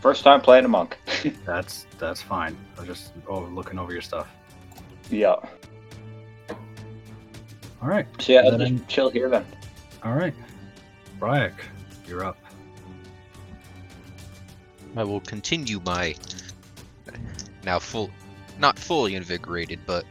[0.00, 0.98] First time playing a monk.
[1.44, 2.56] That's that's fine.
[2.76, 4.28] I was just oh, looking over your stuff.
[5.10, 5.34] yeah.
[7.82, 9.44] All right, So yeah, I'll Then- just chill here then.
[10.02, 10.34] all right.
[11.20, 11.52] Bryak,
[12.08, 12.36] you're up.
[14.96, 16.14] I will continue my
[17.64, 18.10] now full,
[18.58, 20.04] not fully invigorated, but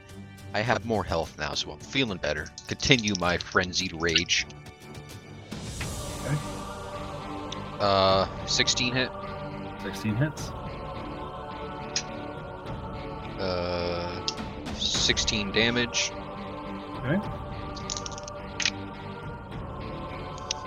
[0.56, 2.48] I have more health now, so I'm feeling better.
[2.70, 4.48] Continue my frenzied rage.
[6.24, 6.38] Okay.
[7.82, 9.10] Uh, 16 hit.
[9.84, 10.48] 16 hits.
[13.38, 14.26] Uh,
[14.78, 16.14] 16 damage.
[17.00, 17.20] Okay.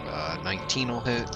[0.07, 1.31] Uh, 19 will hit.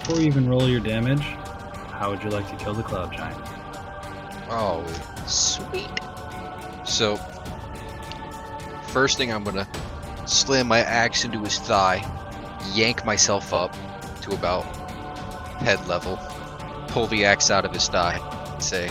[0.00, 3.40] Before you even roll your damage, how would you like to kill the cloud giant?
[4.50, 4.84] Oh,
[5.28, 5.88] sweet.
[6.86, 7.16] So,
[8.88, 9.68] first thing I'm gonna
[10.26, 12.02] slam my axe into his thigh,
[12.74, 13.74] yank myself up
[14.22, 14.64] to about
[15.60, 16.18] head level,
[16.88, 18.18] pull the axe out of his thigh,
[18.52, 18.90] and say,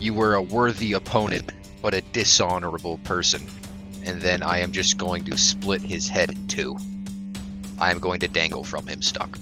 [0.00, 1.52] You were a worthy opponent,
[1.82, 3.46] but a dishonorable person.
[4.04, 6.76] And then I am just going to split his head in two.
[7.78, 9.38] I am going to dangle from him stuck.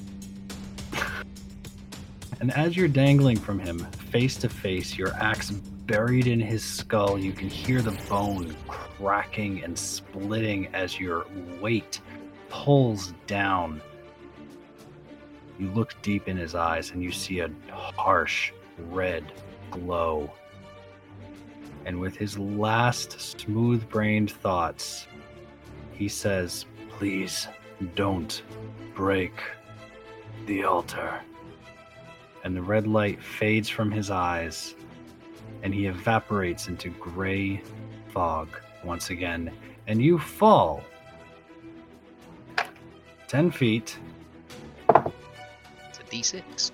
[2.41, 3.79] And as you're dangling from him,
[4.11, 5.53] face to face, your axe
[5.93, 11.27] buried in his skull, you can hear the bone cracking and splitting as your
[11.61, 12.01] weight
[12.49, 13.79] pulls down.
[15.59, 18.53] You look deep in his eyes and you see a harsh
[18.89, 19.33] red
[19.71, 20.33] glow.
[21.85, 25.07] And with his last smooth brained thoughts,
[25.93, 27.49] he says, Please
[27.95, 28.43] don't
[28.95, 29.35] break
[30.47, 31.21] the altar
[32.45, 34.75] and the red light fades from his eyes,
[35.63, 37.63] and he evaporates into gray
[38.13, 38.49] fog
[38.85, 39.51] once again,
[39.87, 40.83] and you fall
[43.29, 43.97] 10 feet,
[44.89, 46.71] It's a d6.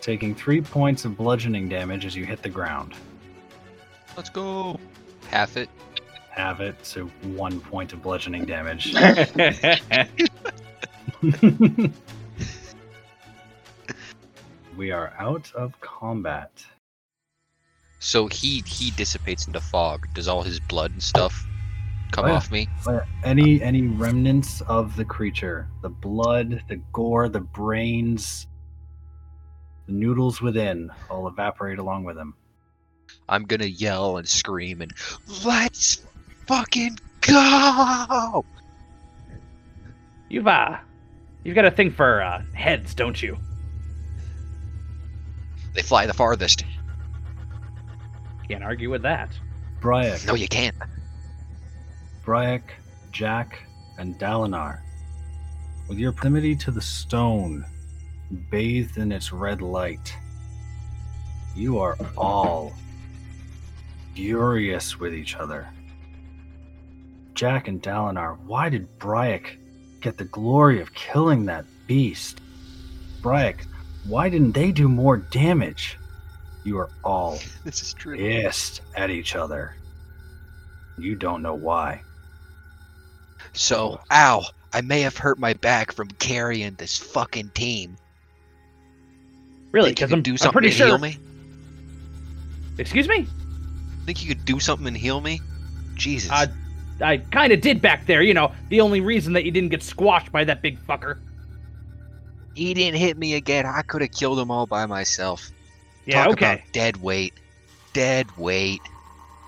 [0.00, 2.94] taking three points of bludgeoning damage as you hit the ground.
[4.16, 4.80] Let's go.
[5.28, 5.68] Half it.
[6.30, 8.94] Have it, so one point of bludgeoning damage.
[14.76, 16.50] we are out of combat.
[18.00, 20.08] So he he dissipates into fog.
[20.14, 21.46] Does all his blood and stuff
[22.12, 22.34] come Oh, yeah.
[22.34, 22.66] off me?
[22.84, 28.46] But any any remnants of the creature, the blood, the gore, the brains,
[29.86, 32.34] the noodles within, all evaporate along with him.
[33.28, 34.92] I'm gonna yell and scream and
[35.44, 36.02] let's
[36.46, 38.44] fucking go.
[40.30, 40.78] You've uh,
[41.44, 43.36] You've got a thing for uh, heads, don't you?
[45.74, 46.64] They fly the farthest.
[48.50, 49.30] Can't argue with that.
[49.80, 50.74] Bryak, No, you can't.
[52.26, 52.62] Bryak,
[53.12, 53.60] Jack,
[53.96, 54.80] and Dalinar.
[55.88, 57.64] With your proximity to the stone,
[58.50, 60.12] bathed in its red light,
[61.54, 62.72] you are all
[64.16, 65.68] furious with each other.
[67.34, 69.58] Jack and Dalinar, why did Bryak
[70.00, 72.40] get the glory of killing that beast?
[73.22, 73.64] Bryak,
[74.08, 75.99] why didn't they do more damage?
[76.64, 78.16] You are all This is true.
[78.16, 79.74] pissed at each other.
[80.98, 82.02] You don't know why.
[83.52, 87.96] So, ow, I may have hurt my back from carrying this fucking team.
[89.72, 89.94] Really?
[89.94, 90.86] Think you Because I'm, do I'm something pretty to sure.
[90.88, 91.18] heal me?
[92.78, 93.26] Excuse me?
[94.06, 95.40] Think you could do something and heal me?
[95.94, 96.30] Jesus.
[96.30, 96.46] Uh,
[97.02, 98.22] I kind of did back there.
[98.22, 101.16] You know, the only reason that you didn't get squashed by that big fucker.
[102.54, 103.64] he didn't hit me again.
[103.66, 105.50] I could have killed them all by myself.
[106.10, 106.24] Yeah.
[106.24, 106.54] Talk okay.
[106.54, 107.34] about dead weight.
[107.92, 108.82] Dead weight.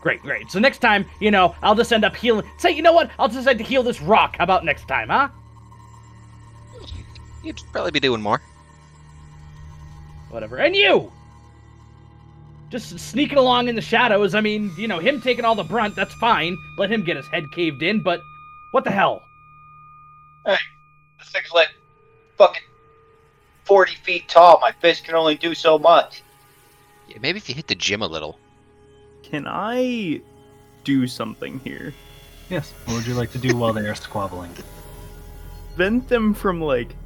[0.00, 0.22] Great.
[0.22, 0.50] Great.
[0.50, 2.48] So next time, you know, I'll just end up healing.
[2.58, 3.10] Say, you know what?
[3.18, 4.36] I'll decide to heal this rock.
[4.36, 5.28] How about next time, huh?
[7.42, 8.40] You'd probably be doing more.
[10.30, 10.58] Whatever.
[10.58, 11.12] And you!
[12.70, 14.34] Just sneaking along in the shadows.
[14.36, 16.56] I mean, you know, him taking all the brunt, that's fine.
[16.78, 18.22] Let him get his head caved in, but
[18.70, 19.22] what the hell?
[20.46, 20.58] This
[21.32, 21.68] thing's like
[22.38, 22.62] fucking
[23.64, 24.58] 40 feet tall.
[24.60, 26.22] My fist can only do so much.
[27.12, 28.38] Yeah, maybe if you hit the gym a little.
[29.22, 30.22] Can I
[30.82, 31.92] do something here?
[32.48, 32.72] Yes.
[32.86, 34.50] What would you like to do while they are squabbling?
[35.74, 36.96] Prevent them from like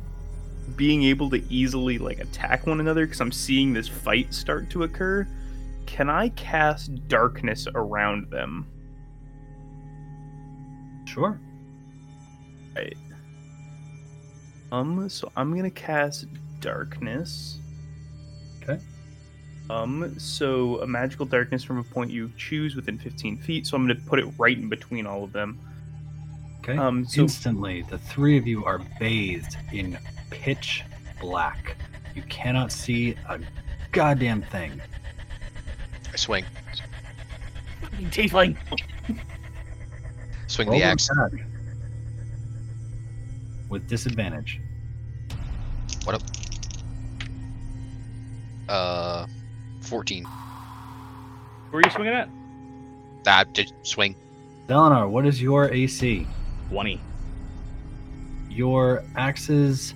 [0.76, 4.84] being able to easily like attack one another because I'm seeing this fight start to
[4.84, 5.26] occur.
[5.86, 8.66] Can I cast darkness around them?
[11.04, 11.40] Sure.
[12.76, 12.96] Right.
[14.70, 16.26] Um, so I'm gonna cast
[16.60, 17.58] darkness.
[19.68, 19.74] Okay.
[19.74, 23.66] Um, so a magical darkness from a point you choose within 15 feet.
[23.66, 25.58] So I'm gonna put it right in between all of them.
[26.60, 26.76] Okay.
[26.76, 29.98] Um, so Instantly, the three of you are bathed in
[30.30, 30.82] pitch
[31.20, 31.76] black.
[32.14, 33.38] You cannot see a
[33.92, 34.80] goddamn thing.
[36.12, 36.44] I swing.
[38.10, 38.56] Tiefling!
[40.48, 41.08] Swing Roll the axe.
[41.10, 41.46] attack.
[43.68, 44.60] With disadvantage.
[46.04, 46.22] What up?
[48.68, 49.26] Uh,
[49.86, 50.24] 14.
[51.70, 52.28] Who are you swinging at?
[53.26, 54.14] Ah, did swing.
[54.68, 56.26] Dalinar, what is your AC?
[56.70, 57.00] 20.
[58.50, 59.94] Your axes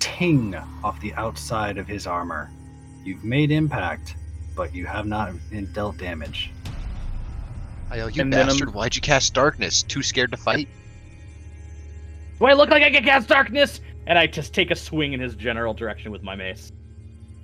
[0.00, 2.50] ting off the outside of his armor.
[3.04, 4.16] You've made impact,
[4.56, 5.32] but you have not
[5.72, 6.50] dealt damage.
[7.90, 9.82] I yell, you And then I'm- bastard, why'd you cast darkness?
[9.82, 10.68] Too scared to fight?
[12.38, 13.80] Do I look like I can cast darkness?
[14.06, 16.72] And I just take a swing in his general direction with my mace.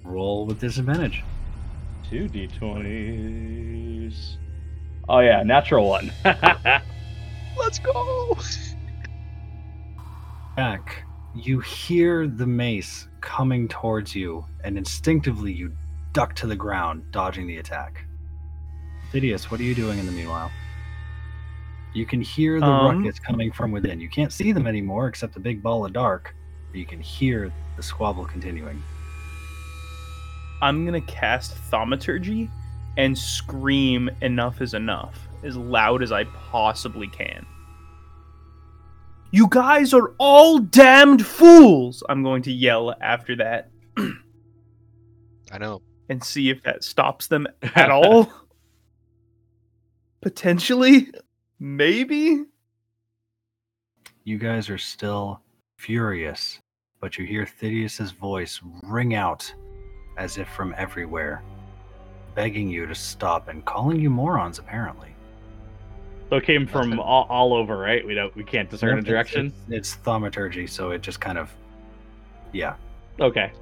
[0.05, 1.23] Roll with disadvantage.
[2.11, 4.37] Two d20s.
[5.09, 6.13] Oh, yeah, natural one.
[7.57, 8.37] Let's go!
[10.57, 11.05] Jack,
[11.37, 15.73] you hear the mace coming towards you, and instinctively you
[16.13, 18.05] duck to the ground, dodging the attack.
[19.13, 20.51] Thidius, what are you doing in the meanwhile?
[21.95, 24.01] You can hear the Um, ruckus coming from within.
[24.01, 26.35] You can't see them anymore except the big ball of dark,
[26.73, 28.83] but you can hear the squabble continuing.
[30.63, 32.51] I'm gonna cast thaumaturgy
[32.97, 37.47] and scream enough is enough as loud as I possibly can.
[39.33, 42.03] You guys are all damned fools!
[42.09, 43.71] I'm going to yell after that
[45.53, 45.83] I know.
[46.09, 48.31] and see if that stops them at all.
[50.21, 51.09] Potentially,
[51.59, 52.45] maybe.
[54.25, 55.41] You guys are still
[55.79, 56.59] furious,
[57.01, 59.53] but you hear Thidius's voice ring out
[60.17, 61.43] as if from everywhere,
[62.35, 65.15] begging you to stop and calling you morons, apparently.
[66.29, 68.07] so it came from all, all over, right?
[68.07, 69.47] We don't, we can't discern a Yep, it's- direction.
[69.47, 71.51] It's, it's thaumaturgy, so it just kind of,
[72.53, 72.75] yeah.
[73.21, 73.53] Okay.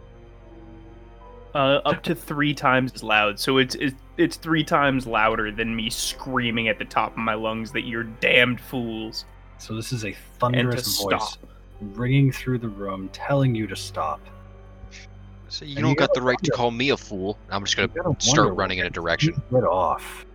[1.55, 3.41] Uh, up to three times as loud.
[3.41, 7.35] So it's, it's it's three times louder than me screaming at the top of my
[7.35, 9.25] lungs that you're damned fools.
[9.59, 11.51] So this is a thunderous voice stop.
[11.81, 14.20] ringing through the room, telling you to stop.
[15.49, 17.39] So you And don't you got the right to call me a fool.
[17.51, 19.35] I'm just gonna start running in a direction.
[19.51, 20.27] you Get off.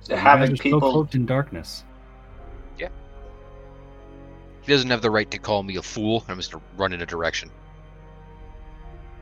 [0.00, 1.84] So having guys people cloaked in darkness.
[2.78, 2.88] Yeah.
[4.62, 6.24] He doesn't have the right to call me a fool.
[6.28, 7.50] I'm just gonna run in a direction.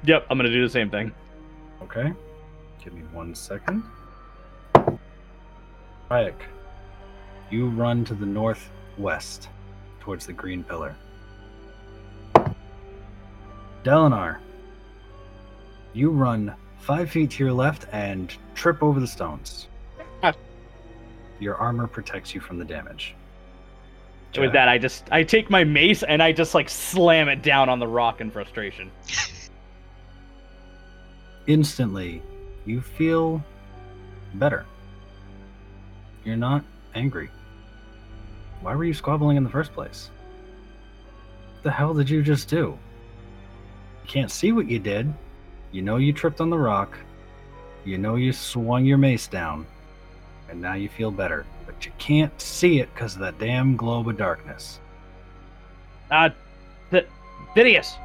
[0.04, 1.12] Yep, I'm gonna do the same thing.
[1.82, 2.12] Okay.
[2.82, 3.84] Give me one second.
[6.10, 6.34] Hayek,
[7.50, 9.48] you run to the northwest
[10.00, 10.96] towards the green pillar.
[13.84, 14.38] Dalinar,
[15.92, 19.68] you run five feet to your left and trip over the stones.
[20.22, 20.32] Ah.
[21.40, 23.14] Your armor protects you from the damage.
[24.34, 27.42] With Jack, that, I just I take my mace and I just like slam it
[27.42, 28.90] down on the rock in frustration.
[31.46, 32.22] instantly,
[32.64, 33.42] you feel
[34.34, 34.64] better.
[36.24, 36.64] You're not
[36.94, 37.30] angry.
[38.60, 40.10] Why were you squabbling in the first place?
[41.54, 42.78] What the hell did you just do?
[44.04, 45.12] You can't see what you did.
[45.70, 46.96] You know you tripped on the rock.
[47.84, 49.66] You know you swung your mace down.
[50.48, 51.46] And now you feel better.
[51.66, 54.80] But you can't see it because of that damn globe of darkness.
[56.10, 56.28] Uh,
[56.90, 57.06] Th-
[57.56, 57.96] Phidias,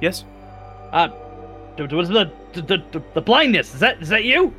[0.00, 0.24] Yes?
[0.92, 1.08] uh,
[1.76, 3.74] d- d- what's the, the the the blindness?
[3.74, 4.54] Is that is that you?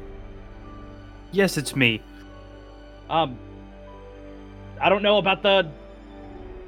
[1.32, 2.00] Yes, it's me.
[3.10, 3.40] Um,
[4.80, 5.68] I don't know about the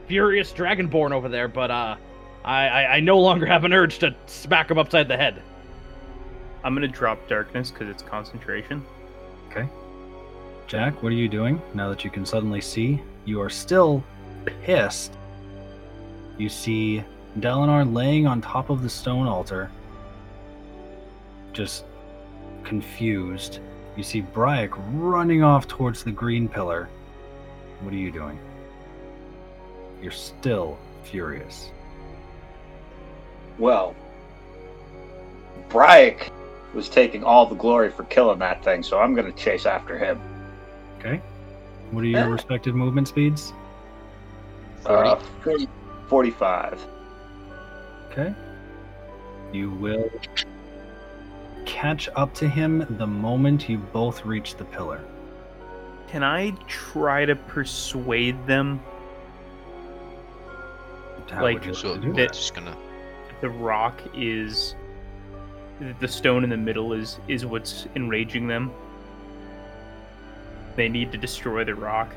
[0.07, 1.95] furious dragonborn over there, but uh,
[2.44, 5.41] I, I I no longer have an urge to smack him upside the head.
[6.64, 8.86] I'm gonna drop darkness because it's concentration.
[9.49, 9.68] Okay.
[10.68, 13.02] Jack, what are you doing now that you can suddenly see?
[13.26, 14.03] You are still
[14.64, 15.14] pissed.
[16.38, 17.03] You see
[17.40, 19.70] Dalinar laying on top of the stone altar,
[21.52, 21.86] just
[22.64, 23.60] confused.
[23.95, 26.90] You see Bryac running off towards the green pillar.
[27.82, 28.40] What are you doing?
[30.02, 31.70] You're still furious.
[33.58, 33.96] Well,
[35.70, 36.30] Bryek
[36.74, 39.98] was taking all the glory for killing that thing, so I'm going to chase after
[39.98, 40.20] him.
[41.00, 41.22] Okay?
[41.92, 42.32] What are your Ah.
[42.32, 43.54] respective movement speeds?
[44.86, 45.68] Uh, 40,
[46.08, 46.86] 45.
[48.12, 48.34] Okay.
[49.52, 50.10] You will
[51.66, 55.02] catch up to him the moment you both reach the pillar.
[56.08, 58.80] Can I try to persuade them
[61.32, 62.34] How Like, would you So to do that?
[62.34, 62.76] just gonna.
[63.44, 64.76] That the rock is
[65.99, 68.72] the stone in the middle is is what's enraging them?
[70.76, 72.15] They need to destroy the rock.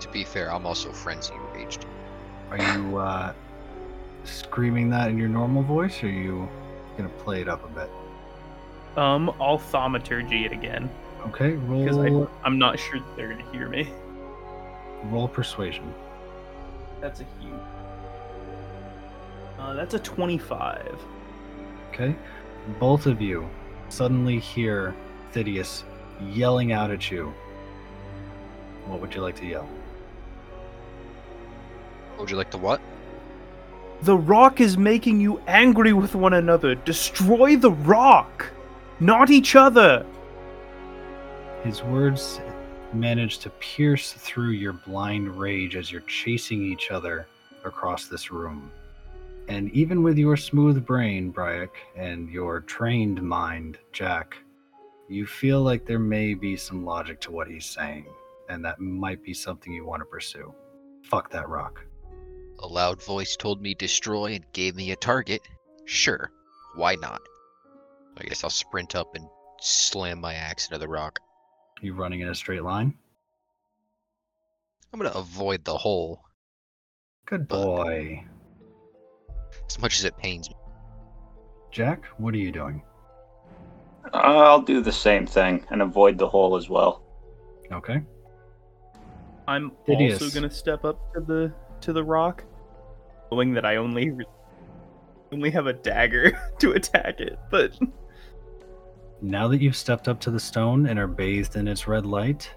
[0.00, 1.86] To be fair, I'm also frenzy enraged.
[2.50, 3.32] Are you uh,
[4.24, 6.48] screaming that in your normal voice, or are you
[6.96, 7.90] gonna play it up a bit?
[8.96, 10.90] Um, I'll thaumaturgy it again
[11.26, 11.84] Okay, roll.
[11.84, 13.88] because roll I'm not sure they're gonna hear me.
[15.04, 15.92] roll persuasion.
[17.00, 17.52] That's a huge.
[19.58, 20.98] Uh, that's a 25.
[21.90, 22.14] Okay,
[22.78, 23.48] both of you
[23.88, 24.94] suddenly hear
[25.32, 25.82] Thidius
[26.20, 27.34] yelling out at you.
[28.86, 29.68] What would you like to yell?
[32.12, 32.80] What Would you like to what?
[34.02, 36.76] The rock is making you angry with one another.
[36.76, 38.46] Destroy the rock,
[39.00, 40.06] not each other.
[41.64, 42.40] His words
[42.92, 47.26] manage to pierce through your blind rage as you're chasing each other
[47.64, 48.70] across this room.
[49.48, 54.36] And even with your smooth brain, Bryac, and your trained mind, Jack,
[55.08, 58.06] you feel like there may be some logic to what he's saying,
[58.50, 60.54] and that might be something you want to pursue.
[61.02, 61.82] Fuck that rock.
[62.58, 65.40] A loud voice told me destroy and gave me a target.
[65.86, 66.30] Sure,
[66.76, 67.22] why not?
[68.18, 69.24] I guess I'll sprint up and
[69.60, 71.20] slam my axe into the rock.
[71.80, 72.92] You running in a straight line?
[74.92, 76.22] I'm gonna avoid the hole
[77.26, 78.24] Good But- boy.
[79.68, 80.56] As much as it pains me.
[81.70, 82.82] Jack, what are you doing?
[84.12, 87.02] Uh, I'll do the same thing and avoid the hole as well.
[87.70, 88.00] Okay.
[89.46, 90.22] I'm Hideous.
[90.22, 92.44] also gonna step up to the to the rock,
[93.30, 94.12] knowing that I only
[95.32, 97.38] only have a dagger to attack it.
[97.50, 97.78] But
[99.20, 102.50] Now that you've stepped up to the stone and are bathed in its red light,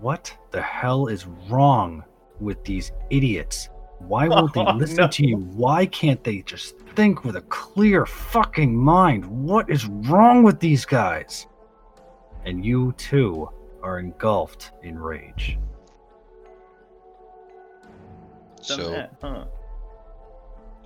[0.00, 2.02] what the hell is wrong
[2.40, 3.68] with these idiots?
[3.98, 5.08] Why won't they Oh, listen no.
[5.08, 5.36] to you?
[5.36, 9.24] Why can't they just think with a clear fucking mind?
[9.26, 11.46] What is wrong with these guys?
[12.44, 13.48] And you too
[13.82, 15.58] are engulfed in rage.
[18.56, 19.44] done So, that, huh?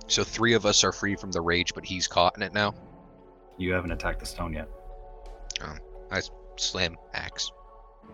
[0.07, 2.73] so three of us are free from the rage, but he's caught in it now.
[3.57, 4.67] You haven't attacked the stone yet.
[5.63, 5.75] Oh,
[6.11, 6.21] I
[6.57, 7.51] slam axe.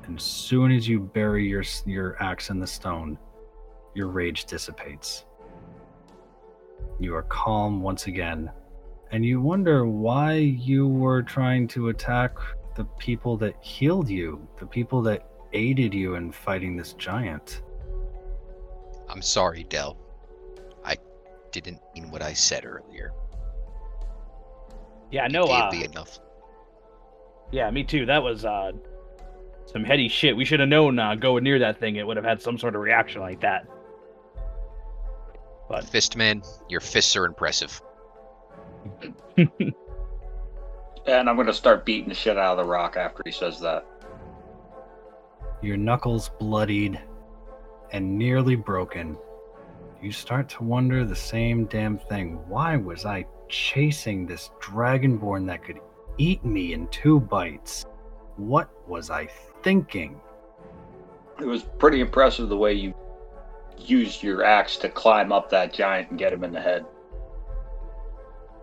[0.05, 3.17] And as soon as you bury your your axe in the stone,
[3.97, 5.25] your rage dissipates.
[6.99, 8.51] You are calm once again,
[9.11, 12.37] and you wonder why you were trying to attack
[12.75, 17.63] the people that healed you, the people that aided you in fighting this giant.
[19.09, 19.97] I'm sorry, Dell.
[20.85, 20.97] I
[21.51, 23.13] didn't mean what I said earlier.
[25.11, 26.19] Yeah, no, gave uh, me enough.
[27.51, 28.05] yeah, me too.
[28.05, 28.73] That was uh,
[29.65, 30.35] some heady shit.
[30.35, 32.75] We should have known uh, going near that thing, it would have had some sort
[32.75, 33.65] of reaction like that.
[35.69, 37.81] But Fistman, your fists are impressive.
[41.07, 43.85] And I'm gonna start beating the shit out of the rock after he says that.
[45.61, 47.01] Your knuckles bloodied
[47.93, 49.17] and nearly broken.
[50.01, 52.39] You start to wonder the same damn thing.
[52.49, 55.79] Why was I chasing this dragonborn that could
[56.17, 57.85] eat me in two bites?
[58.35, 59.27] What was I
[59.63, 60.19] thinking?
[61.39, 62.93] It was pretty impressive the way you
[63.77, 66.85] used your axe to climb up that giant and get him in the head.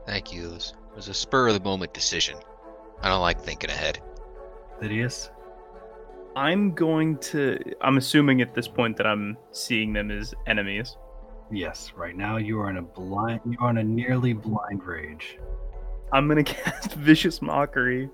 [0.07, 0.49] Thank you.
[0.49, 2.37] It was, it was a spur of the moment decision.
[3.03, 4.01] I don't like thinking ahead.
[4.81, 5.31] Lydius?
[6.37, 7.59] I'm going to.
[7.81, 10.97] I'm assuming at this point that I'm seeing them as enemies.
[11.51, 15.39] Yes, right now you are in a blind you are in a nearly blind rage.
[16.13, 18.11] I'm gonna cast vicious mockery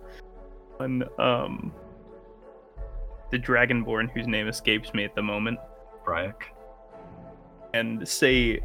[0.78, 1.72] on um
[3.30, 5.58] the dragonborn whose name escapes me at the moment,
[6.04, 6.42] Bryak.
[7.74, 8.60] And say,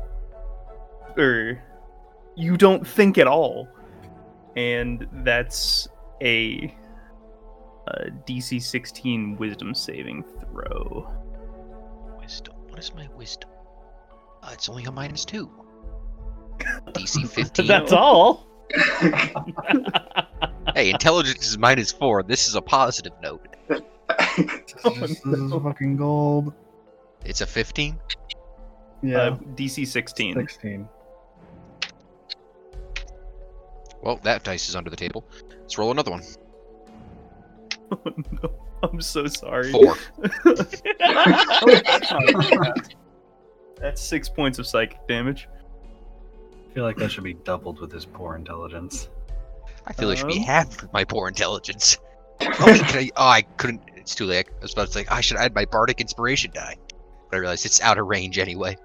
[1.18, 1.61] or
[2.36, 3.68] you don't think at all,
[4.56, 5.88] and that's
[6.22, 6.73] a,
[7.88, 11.11] a DC 16 Wisdom saving throw.
[12.19, 12.56] Wisdom.
[12.69, 13.49] What is my wisdom?
[14.44, 15.49] Uh, it's only a minus two.
[16.94, 17.68] DC 15.
[17.68, 18.48] that's all.
[20.76, 22.22] Hey, intelligence is minus four.
[22.22, 23.48] This is a positive note.
[23.69, 23.82] This
[24.38, 26.53] is, this is fucking gold.
[27.23, 27.98] It's a 15.
[29.14, 30.34] Uh, DC 16.
[30.36, 30.88] 16.
[34.02, 35.26] Well, that dice is under the table.
[35.61, 36.23] Let's roll another one.
[37.91, 37.99] Oh,
[38.41, 38.52] no.
[38.81, 39.71] I'm so sorry.
[39.71, 39.96] Four.
[43.80, 45.47] That's six points of psychic damage.
[46.71, 49.10] I feel like that should be doubled with his poor intelligence.
[49.86, 51.99] I feel it should be Um, half of my poor intelligence.
[52.41, 53.81] Oh, wait, can I, oh, I couldn't.
[53.96, 54.47] It's too late.
[54.49, 56.76] I was about to say I should add my bardic inspiration die,
[57.30, 58.76] but I realized it's out of range anyway.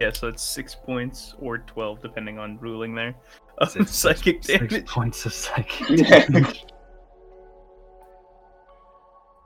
[0.00, 3.14] Yeah, so it's six points or 12, depending on ruling there.
[3.58, 4.86] Of Six- psychic Six damage.
[4.86, 6.66] points of psychic damage.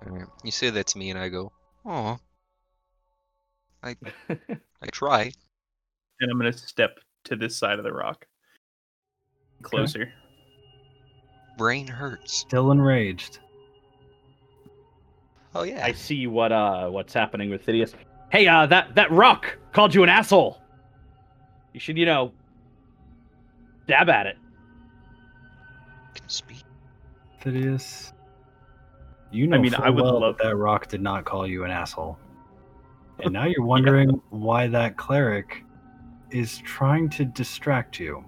[0.05, 1.53] Alright, You say that to me, and I go,
[1.85, 2.19] "Oh,
[3.85, 3.95] I,
[4.29, 5.31] I try."
[6.21, 8.27] And I'm going to step to this side of the rock.
[9.63, 10.13] Closer.
[11.57, 12.33] Brain hurts.
[12.35, 13.39] Still enraged.
[15.55, 15.85] Oh yeah.
[15.85, 17.93] I see what uh what's happening with Phidias.
[18.31, 20.61] Hey, uh, that that rock called you an asshole.
[21.73, 22.33] You should, you know,
[23.87, 24.37] dab at it.
[26.15, 26.65] can speak.
[27.43, 28.13] Phidias.
[29.33, 31.65] You know I mean, I would well love- that, that rock did not call you
[31.65, 32.19] an asshole.
[33.21, 35.65] And now you're wondering why that cleric
[36.31, 38.25] is trying to distract you.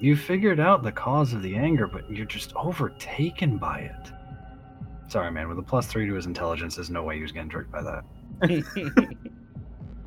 [0.00, 4.12] You figured out the cause of the anger, but you're just overtaken by it.
[5.08, 5.48] Sorry, man.
[5.48, 7.82] With a plus three to his intelligence, there's no way he was getting tricked by
[7.82, 8.04] that.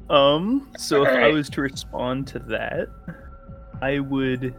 [0.10, 2.90] Um, so if I was to respond to that,
[3.82, 4.53] I would.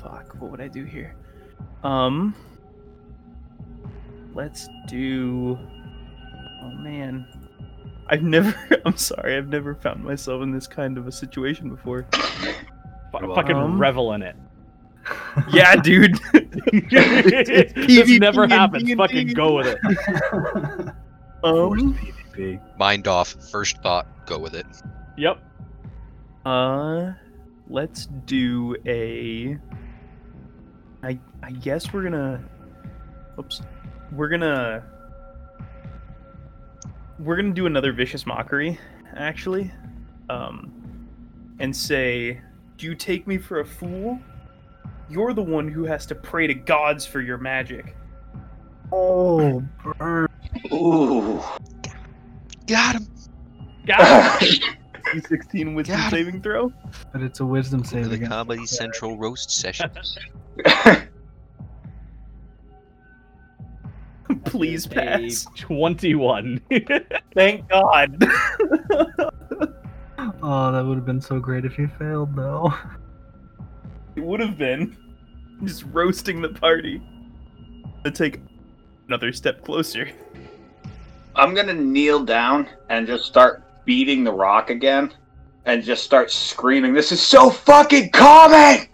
[0.00, 1.16] Fuck, what would I do here?
[1.82, 2.34] Um,
[4.32, 5.58] let's do.
[6.62, 7.26] Oh man,
[8.08, 8.54] I've never.
[8.86, 12.06] I'm sorry, I've never found myself in this kind of a situation before.
[12.12, 14.36] Fu- fucking Um, revel in it.
[15.52, 16.14] Yeah, dude.
[16.32, 18.90] this PvP never happens.
[18.94, 20.94] Fucking go with it.
[21.42, 21.98] Um,
[22.34, 22.78] PvP.
[22.78, 23.34] Mind off.
[23.50, 24.26] First thought.
[24.26, 24.66] Go with it.
[25.16, 25.42] Yep.
[26.44, 27.12] Uh,
[27.68, 29.56] let's do a.
[31.02, 32.42] I I guess we're gonna.
[33.38, 33.62] Oops,
[34.12, 34.84] we're gonna.
[37.18, 38.78] We're gonna do another vicious mockery,
[39.16, 39.70] actually,
[40.28, 41.08] um,
[41.60, 42.40] and say,
[42.76, 44.18] "Do you take me for a fool?
[45.08, 47.96] You're the one who has to pray to gods for your magic."
[48.92, 49.62] Oh,
[49.98, 50.28] burn.
[50.72, 51.42] Ooh.
[52.66, 53.06] Got him.
[53.86, 54.60] Got him.
[55.14, 56.10] D16 wisdom Got him.
[56.10, 56.72] saving throw.
[57.12, 59.90] But it's a wisdom For save the against Comedy Central roast session.
[64.44, 65.46] Please pass.
[65.56, 66.60] Twenty-one.
[67.34, 68.16] Thank God.
[70.42, 72.72] Oh, that would have been so great if you failed, though.
[74.16, 74.96] It would have been
[75.64, 77.02] just roasting the party.
[78.04, 78.40] To take
[79.08, 80.10] another step closer.
[81.36, 85.12] I'm gonna kneel down and just start beating the rock again,
[85.64, 88.86] and just start screaming, "This is so fucking common!"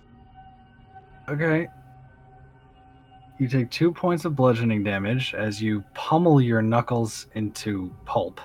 [1.29, 1.69] Okay.
[3.39, 8.41] You take two points of bludgeoning damage as you pummel your knuckles into pulp.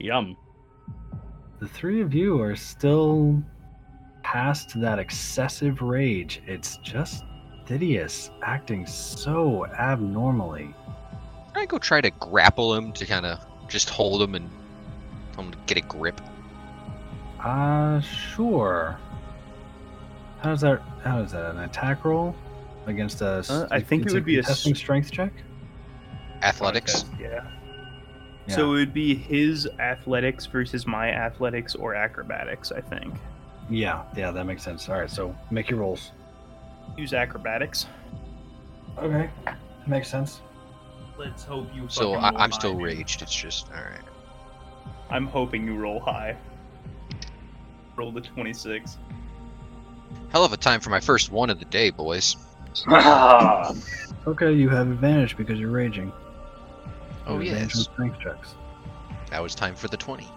[0.00, 0.36] Yum.
[1.60, 3.40] The three of you are still
[4.24, 6.42] past that excessive rage.
[6.46, 7.24] It's just
[7.66, 10.74] Thidius acting so abnormally.
[11.62, 14.50] I go try to grapple him to kind of just hold him and
[15.32, 16.20] Tell him to get a grip.
[17.40, 18.98] Uh, sure.
[20.42, 20.82] How's that?
[21.02, 21.52] How is that?
[21.52, 22.34] An attack roll
[22.86, 23.36] against a?
[23.38, 25.32] s- Uh, I think it would be a testing strength check.
[26.42, 27.06] Athletics.
[27.18, 27.44] Yeah.
[28.46, 28.54] Yeah.
[28.56, 33.14] So it would be his athletics versus my athletics or acrobatics, I think.
[33.70, 34.88] Yeah, yeah, that makes sense.
[34.88, 36.10] All right, so make your rolls.
[36.98, 37.86] Use acrobatics.
[38.98, 39.30] Okay,
[39.86, 40.42] makes sense.
[41.22, 41.86] Let's hope you.
[41.88, 42.82] So I- I'm still dude.
[42.82, 43.22] raged.
[43.22, 44.02] It's just all right.
[45.08, 46.36] I'm hoping you roll high.
[47.96, 48.98] Roll the 26.
[50.30, 52.36] Hell of a time for my first one of the day, boys.
[54.24, 56.12] Okay, you have advantage because you're raging.
[57.26, 57.84] Oh You have advantage yes.
[57.92, 58.54] strength checks.
[59.32, 60.28] Now it's time for the twenty.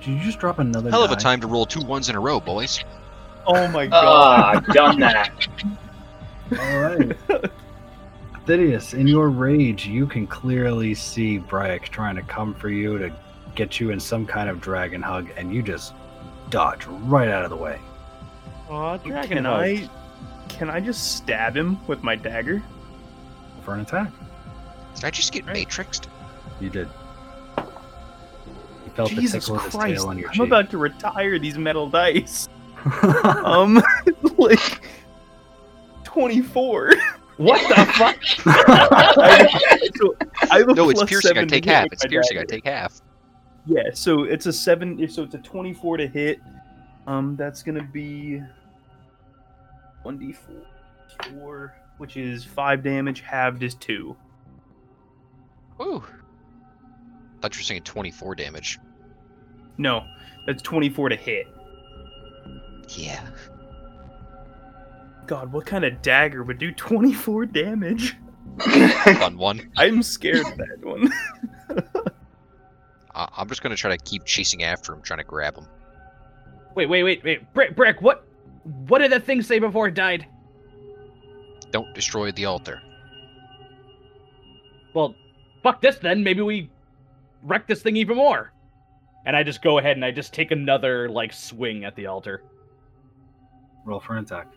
[0.00, 0.90] Did you just drop another?
[0.90, 2.84] Hell of a time to roll two ones in a row, boys.
[3.48, 4.64] Oh my god.
[4.68, 5.30] ah, done that.
[6.52, 7.16] All right.
[8.46, 13.12] Thidius, in your rage, you can clearly see Bryek trying to come for you to
[13.54, 15.92] get you in some kind of dragon hug, and you just
[16.48, 17.78] dodge right out of the way.
[18.70, 19.60] Aw, dragon can hug.
[19.60, 19.90] I
[20.48, 22.62] can I just stab him with my dagger?
[23.64, 24.10] For an attack.
[24.94, 25.66] Did I just get Right.
[25.68, 26.06] matrixed?
[26.58, 26.88] You did.
[27.58, 29.94] You felt Jesus the tickle of his Christ.
[29.96, 30.46] tail on your I'm cheek.
[30.46, 32.48] about to retire these metal dice.
[33.44, 33.82] Um
[34.38, 34.80] like
[36.08, 36.94] 24.
[37.36, 38.16] What the fuck?
[38.46, 40.16] I, so
[40.50, 41.36] I have a No, it's piercing.
[41.36, 41.86] I take half.
[41.92, 42.38] It's my piercing.
[42.38, 43.00] I take half.
[43.66, 45.06] Yeah, so it's a seven.
[45.08, 46.40] So it's a twenty-four to hit.
[47.06, 48.42] Um, that's gonna be
[50.02, 50.62] one d four,
[51.30, 53.20] four, which is five damage.
[53.20, 54.16] Halved is two.
[55.76, 56.02] Woo.
[57.40, 58.80] Thought you were saying 24 damage.
[59.76, 60.04] No,
[60.46, 61.46] that's twenty-four to hit.
[62.88, 63.24] Yeah.
[65.28, 68.16] God, what kind of dagger would do twenty-four damage?
[69.04, 69.70] Fun one.
[69.76, 71.12] I'm scared of that one.
[73.14, 75.66] I- I'm just gonna try to keep chasing after him, trying to grab him.
[76.74, 77.52] Wait, wait, wait, wait.
[77.54, 78.24] Brick, Brick, what?
[78.88, 80.26] What did that thing say before it died?
[81.70, 82.80] Don't destroy the altar.
[84.94, 85.14] Well,
[85.62, 86.24] fuck this then.
[86.24, 86.70] Maybe we
[87.42, 88.52] wreck this thing even more.
[89.26, 92.42] And I just go ahead and I just take another like swing at the altar.
[93.84, 94.48] Roll for an attack.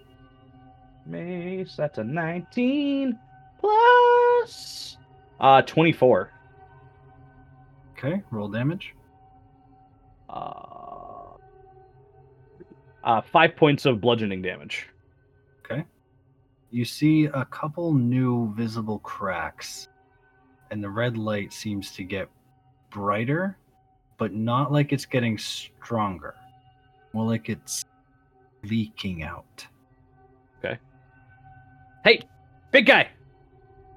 [1.06, 3.18] Mace, that's a 19
[3.60, 4.98] plus
[5.40, 6.32] uh 24.
[7.98, 8.96] Okay, roll damage.
[10.30, 11.34] Uh,
[13.04, 14.88] uh 5 points of bludgeoning damage.
[15.66, 15.84] Okay.
[16.70, 19.88] You see a couple new visible cracks,
[20.70, 22.30] and the red light seems to get
[22.92, 23.58] brighter,
[24.18, 26.36] but not like it's getting stronger.
[27.14, 27.86] More like it's
[28.64, 29.68] leaking out.
[32.04, 32.22] Hey,
[32.72, 33.10] big guy.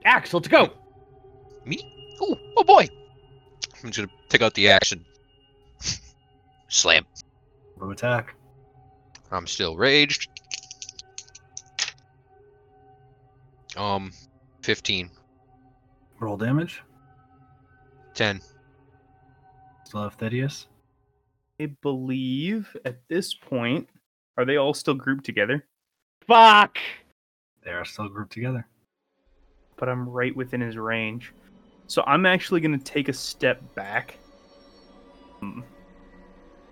[0.04, 0.70] Axe, let's go.
[1.64, 2.16] Me?
[2.20, 2.86] Oh, oh boy!
[3.82, 5.04] I'm just gonna take out the action.
[6.68, 7.04] Slam.
[7.78, 8.34] Go attack.
[9.30, 10.28] I'm still raged.
[13.76, 14.12] Um,
[14.62, 15.10] 15,
[16.20, 16.82] Roll damage.
[18.14, 18.40] 10.
[19.84, 20.68] Still have Thaddeus.
[21.60, 23.88] I believe at this point,
[24.38, 25.66] are they all still grouped together?
[26.26, 26.78] Fuck.
[27.64, 28.66] They are still grouped together.
[29.76, 31.32] But I'm right within his range,
[31.86, 34.18] so I'm actually gonna take a step back.
[35.40, 35.60] Hmm.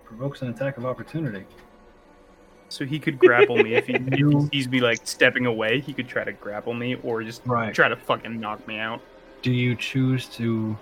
[0.05, 1.45] Provokes an attack of opportunity.
[2.69, 5.79] So he could grapple me if he, if You- he sees me like stepping away.
[5.79, 7.73] He could try to grapple me or just Right.
[7.73, 9.01] try to fucking knock me out.
[9.41, 10.77] Do you choose to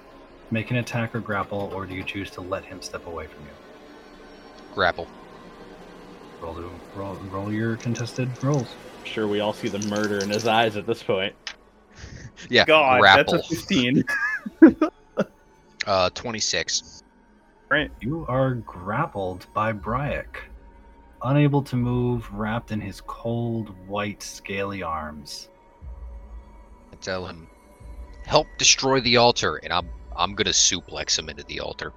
[0.51, 3.41] make an attack or grapple, or do you choose to let him step away from
[3.45, 3.51] you?
[4.75, 5.07] Grapple.
[6.41, 8.75] Roll, to, roll, roll your contested rolls.
[9.01, 11.33] I'm sure we all see the murder in his eyes at this point.
[12.49, 13.33] Yeah, God, grapple.
[13.33, 14.03] that's a 15.
[15.87, 17.01] Uh, 26.
[17.69, 17.89] right.
[18.01, 20.27] You are grappled by Bryek,
[21.23, 25.49] unable to move, wrapped in his cold, white, scaly arms.
[26.93, 27.47] I tell him,
[28.27, 31.93] help destroy the altar, and I'm I'm gonna suplex him into the altar.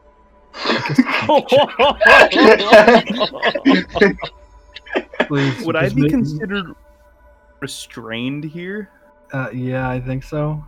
[5.26, 6.74] Please, Would I be make- considered
[7.68, 8.90] restrained here?
[9.32, 10.62] Uh, yeah, I think so.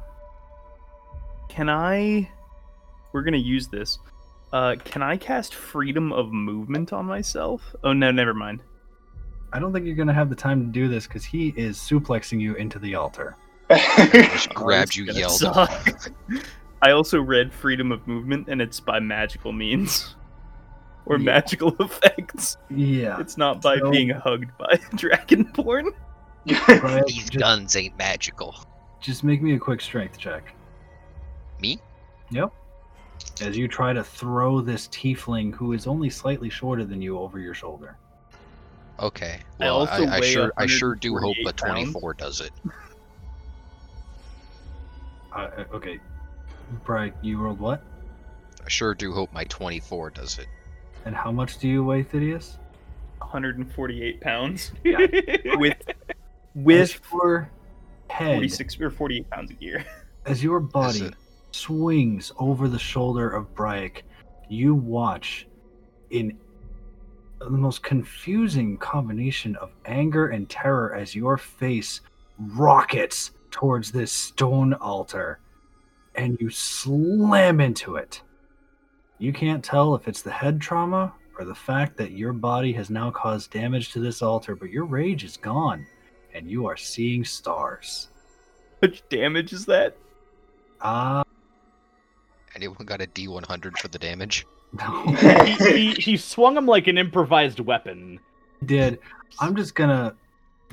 [1.50, 2.30] Can I?
[3.12, 3.98] We're gonna use this.
[4.50, 7.74] Uh, can I cast freedom of movement on myself?
[7.84, 8.62] Oh no, never mind.
[9.52, 12.40] I don't think you're gonna have the time to do this because he is suplexing
[12.40, 13.36] you into the altar.
[13.70, 15.42] Just grabbed this you, yelled.
[16.82, 20.16] I also read freedom of movement, and it's by magical means
[21.06, 21.24] or Yeah.
[21.24, 22.56] magical effects.
[22.70, 23.20] Yeah.
[23.20, 25.90] It's not by So- being hugged by a dragonborn.
[26.80, 28.54] Bryek, These just, guns ain't magical.
[29.00, 30.54] just make me a quick strength check.
[31.60, 31.80] Me?
[32.30, 32.52] Yep.
[33.40, 37.38] As you try to throw this tiefling who is only slightly shorter than you over
[37.38, 37.96] your shoulder.
[39.00, 39.38] Okay.
[39.60, 41.92] I Well, also I, I, weigh sure I sure do hope a 148 pounds.
[41.92, 42.52] 24 does it.
[45.34, 45.98] Uh, uh, okay.
[46.84, 47.82] Bright, you rolled what?
[48.64, 50.46] I sure do hope my 24 does it.
[51.04, 52.56] And how much do you weigh, Thidius?
[53.18, 54.98] 148 pounds Yeah.
[55.56, 55.94] with As
[56.56, 57.50] with your
[58.08, 59.84] head, 46 or 48 pounds a gear.
[60.26, 61.14] as your body it.
[61.52, 64.02] swings over the shoulder of Bryek,
[64.48, 65.46] you watch
[66.10, 66.36] in
[67.38, 72.00] the most confusing combination of anger and terror as your face
[72.38, 75.38] rockets towards this stone altar
[76.14, 78.22] and you slam into it.
[79.18, 82.88] You can't tell if it's the head trauma or the fact that your body has
[82.88, 85.86] now caused damage to this altar, but your rage is gone
[86.36, 88.08] and you are seeing stars.
[88.82, 89.96] How much damage is that?
[90.80, 91.24] Ah,
[92.54, 94.46] Anyone got a D100 for the damage?
[94.78, 95.04] no.
[95.44, 98.20] he, he, he swung him like an improvised weapon.
[98.60, 98.98] He did.
[99.40, 100.14] I'm just gonna,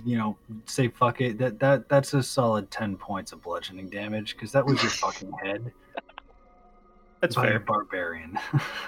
[0.05, 1.37] you know, say fuck it.
[1.37, 5.31] That that that's a solid ten points of bludgeoning damage because that was your fucking
[5.43, 5.71] head
[7.21, 7.59] That's by a fair.
[7.59, 8.37] barbarian.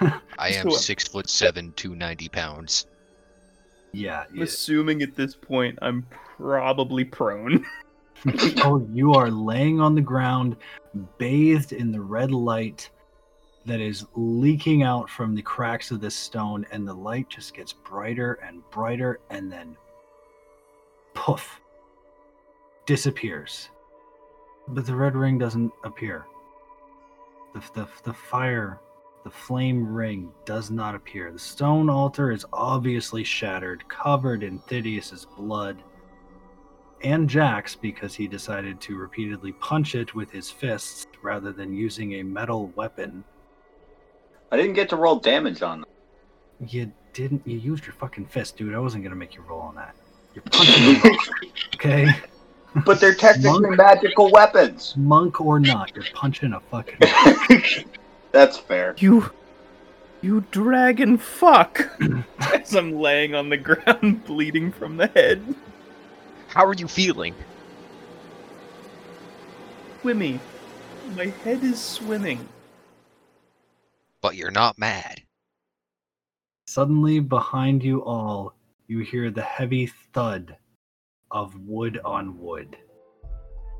[0.38, 2.86] I am So- six foot seven, 290 pounds.
[3.92, 4.24] Yeah.
[4.28, 4.44] I'm yeah.
[4.44, 6.06] assuming at this point I'm
[6.36, 7.64] probably prone.
[8.64, 10.56] oh, you are laying on the ground,
[11.18, 12.90] bathed in the red light
[13.66, 17.72] that is leaking out from the cracks of this stone, and the light just gets
[17.72, 19.76] brighter and brighter, and then
[21.14, 21.60] poof,
[22.86, 23.68] disappears.
[24.68, 26.26] But the red ring doesn't appear.
[27.54, 28.80] The, the, the fire,
[29.26, 31.32] the flame ring does not appear.
[31.32, 35.82] The stone altar is obviously shattered, covered in Thidius's blood
[37.02, 42.14] and Jack's because he decided to repeatedly punch it with his fists rather than using
[42.14, 43.24] a metal weapon.
[44.52, 45.90] I didn't get to roll damage on them.
[46.64, 47.44] You didn't.
[47.44, 48.76] You used your fucking fist, dude.
[48.76, 49.96] I wasn't gonna make you roll on that.
[50.36, 51.18] You're punching me,
[51.74, 52.06] okay?
[52.84, 53.76] but they're technically Monk?
[53.76, 54.94] magical weapons.
[54.96, 56.98] Monk or not, you're punching a fucking.
[58.32, 58.94] That's fair.
[58.98, 59.30] You.
[60.22, 61.88] You dragon fuck!
[62.38, 65.54] As I'm laying on the ground bleeding from the head.
[66.48, 67.34] How are you feeling?
[70.00, 70.40] Swimmy.
[71.16, 72.48] My head is swimming.
[74.20, 75.22] But you're not mad.
[76.66, 78.54] Suddenly, behind you all,
[78.88, 80.56] you hear the heavy thud
[81.30, 82.76] of wood on wood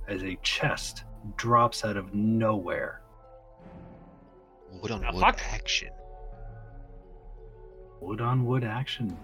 [0.08, 1.04] as a chest
[1.36, 3.00] drops out of nowhere.
[4.82, 5.40] Wood on wood fuck.
[5.52, 5.90] action.
[8.00, 9.16] Wood on wood action.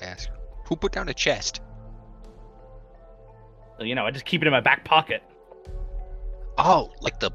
[0.00, 0.28] I ask,
[0.66, 1.60] who put down a chest?
[3.80, 5.22] You know, I just keep it in my back pocket.
[6.58, 7.30] Oh, like the,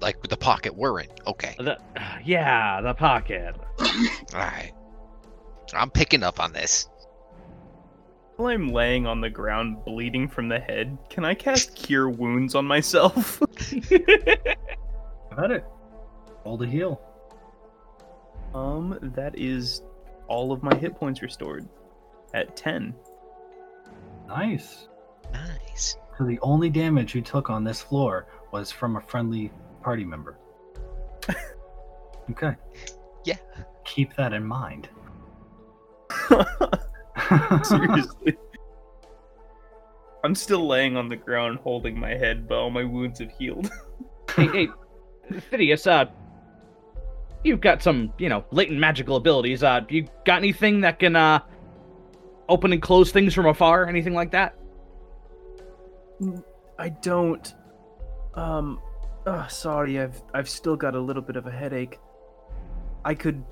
[0.00, 1.08] like the pocket we're in.
[1.26, 1.78] Okay, The,
[2.24, 3.54] yeah, the pocket.
[3.80, 4.72] all right.
[5.74, 6.88] I'm picking up on this.
[8.36, 12.54] While I'm laying on the ground bleeding from the head, can I cast Cure Wounds
[12.54, 13.40] on myself?
[15.34, 15.64] Got it.
[16.46, 17.00] Roll to heal.
[18.54, 19.82] um, that is
[20.28, 21.68] all of my hit points restored
[22.34, 22.94] at 10.
[24.28, 24.86] Nice.
[25.32, 25.96] Nice.
[26.16, 29.50] So the only damage you took on this floor was from a friendly
[29.82, 30.38] party member.
[32.30, 32.54] okay.
[33.24, 33.38] Yeah.
[33.84, 34.88] Keep that in mind.
[37.64, 38.36] Seriously.
[40.22, 43.68] I'm still laying on the ground holding my head, but all my wounds have healed.
[44.36, 44.68] hey, hey,
[45.50, 46.06] Phidias, uh,
[47.46, 49.62] you've got some, you know, latent magical abilities.
[49.62, 51.38] Uh, you got anything that can, uh,
[52.48, 53.86] open and close things from afar?
[53.88, 54.56] Anything like that?
[56.78, 57.54] I don't.
[58.34, 58.80] Um.
[59.26, 59.98] Oh, sorry.
[60.00, 61.98] I've I've still got a little bit of a headache.
[63.04, 63.42] I could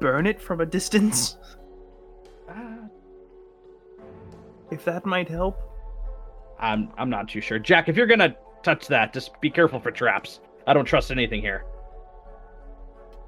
[0.00, 1.36] burn it from a distance,
[2.48, 2.88] Uh,
[4.70, 5.60] if that might help.
[6.58, 7.58] I'm, I'm not too sure.
[7.58, 10.40] Jack, if you're gonna touch that, just be careful for traps.
[10.66, 11.64] I don't trust anything here.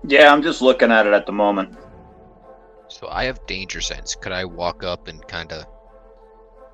[0.08, 1.76] Yeah, I'm just looking at it at the moment.
[2.88, 4.14] So I have danger sense.
[4.14, 5.66] Could I walk up and kind of,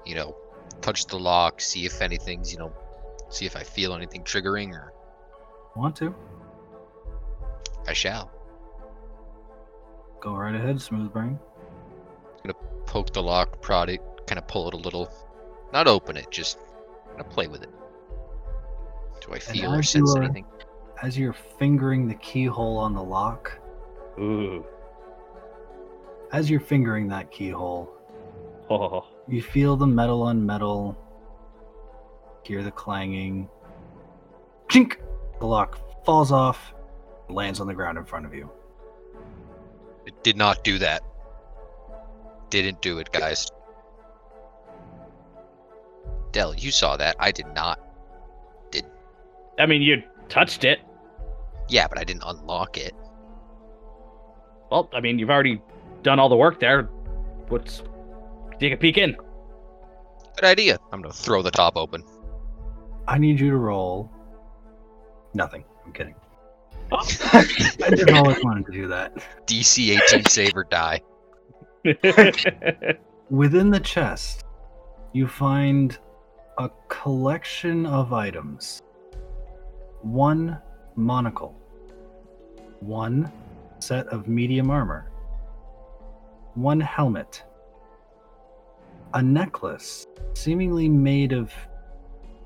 [0.05, 0.36] you know,
[0.83, 2.73] touch the lock, see if anything's, you know,
[3.31, 4.93] see if I feel anything triggering, or
[5.75, 6.15] Want to?
[7.86, 8.31] I shall
[10.20, 11.39] Go right ahead, smooth brain.
[12.44, 12.55] Gonna
[12.86, 15.12] poke the lock, prod it, kind of pull it a little,
[15.73, 16.59] not open it, just
[17.09, 17.70] kind of play with it.
[19.20, 20.44] Do I feel or as you sense anything?
[21.03, 23.59] As you're fingering the keyhole on the lock,
[24.19, 24.65] Ooh.
[26.33, 27.91] as you're fingering that keyhole,
[28.71, 29.05] Oh.
[29.27, 30.97] you feel the metal on metal,
[32.45, 33.49] hear the clanging,
[34.69, 34.97] chink
[35.41, 36.73] The lock falls off,
[37.29, 38.49] lands on the ground in front of you.
[40.07, 41.03] It did not do that.
[42.49, 43.51] Didn't do it, guys.
[46.31, 47.17] Dell, you saw that.
[47.19, 47.81] I did not.
[48.71, 48.87] Did
[49.59, 50.79] I mean, you touched it.
[51.73, 52.94] Yeah, but I didn't unlock it.
[54.70, 55.62] Well, I mean, you've already
[56.02, 56.83] done all the work there.
[57.49, 57.83] What's
[58.60, 59.17] take a peek in?
[60.36, 60.78] Good idea.
[60.92, 62.05] I'm gonna throw the top open.
[63.09, 64.12] I need you to roll.
[65.33, 65.65] Nothing.
[65.86, 66.15] I'm kidding.
[66.92, 69.15] I just always wanted to do that.
[69.47, 71.01] DC 18 save or die.
[73.31, 74.44] Within the chest,
[75.15, 75.99] you find
[76.59, 78.83] a collection of items.
[80.02, 80.59] One
[80.97, 81.61] monocle.
[82.83, 83.31] One
[83.78, 85.09] set of medium armor.
[86.55, 87.44] One helmet.
[89.15, 91.52] A necklace, seemingly made of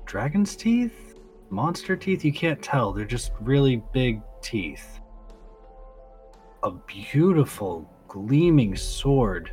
[0.05, 1.15] dragon's teeth?
[1.49, 2.23] Monster teeth?
[2.23, 2.93] You can't tell.
[2.93, 4.99] They're just really big teeth.
[6.61, 9.51] A beautiful, gleaming sword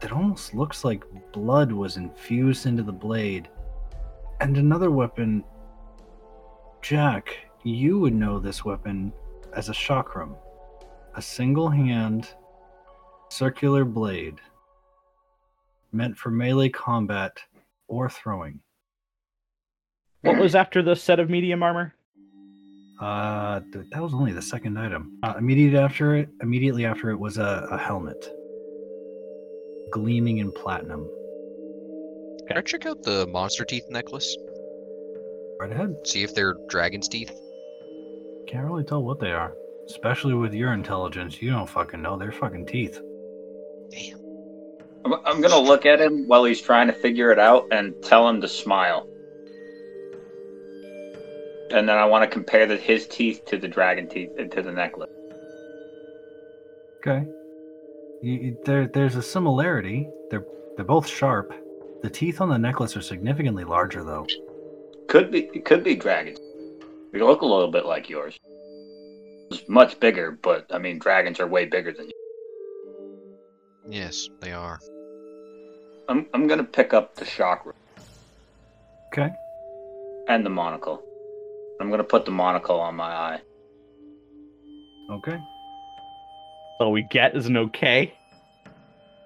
[0.00, 3.48] that almost looks like blood was infused into the blade.
[4.40, 5.44] And another weapon.
[6.80, 9.12] Jack, you would know this weapon
[9.54, 10.36] as a chakram.
[11.14, 12.28] A single hand,
[13.28, 14.40] circular blade
[15.92, 17.38] meant for melee combat
[17.88, 18.60] or throwing.
[20.22, 21.94] what was after the set of medium armor?
[23.00, 25.18] Uh, th- that was only the second item.
[25.22, 28.30] Uh, immediately after it, immediately after it was a, a helmet,
[29.90, 31.08] gleaming in platinum.
[32.46, 34.36] Can I check out the monster teeth necklace?
[35.60, 35.96] Right ahead.
[36.04, 37.32] See if they're dragon's teeth?
[38.46, 39.54] Can't really tell what they are,
[39.86, 41.40] especially with your intelligence.
[41.40, 42.16] You don't fucking know.
[42.18, 43.00] They're fucking teeth.
[43.90, 44.18] Damn.
[45.04, 48.28] I'm, I'm gonna look at him while he's trying to figure it out and tell
[48.28, 49.08] him to smile.
[51.70, 54.62] And then I want to compare the, his teeth to the dragon teeth uh, to
[54.62, 55.10] the necklace.
[56.98, 57.26] Okay.
[58.22, 60.08] You, you- there, there's a similarity.
[60.30, 60.44] They're
[60.76, 61.52] they're both sharp.
[62.02, 64.26] The teeth on the necklace are significantly larger, though.
[65.08, 66.38] Could be, it could be dragons.
[67.12, 68.38] They look a little bit like yours.
[69.50, 72.12] It's much bigger, but I mean, dragons are way bigger than you.
[73.90, 74.78] Yes, they are.
[76.08, 77.74] I'm, I'm gonna pick up the chakra
[79.12, 79.30] Okay.
[80.28, 81.02] and the monocle.
[81.80, 83.40] I'm gonna put the monocle on my eye.
[85.10, 85.38] Okay.
[86.80, 88.14] All we get is an okay.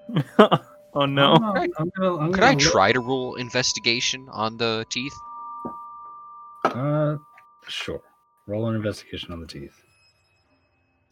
[0.38, 1.34] oh no.
[1.34, 2.16] I'm, not- I'm gonna.
[2.16, 5.14] I'm Could gonna I try to roll investigation on the teeth?
[6.64, 7.16] Uh,
[7.68, 8.02] sure.
[8.46, 9.82] Roll an investigation on the teeth.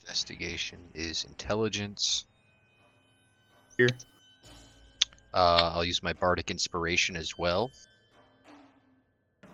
[0.03, 2.27] Investigation is intelligence.
[3.77, 3.89] Here.
[5.33, 7.71] Uh, I'll use my bardic inspiration as well.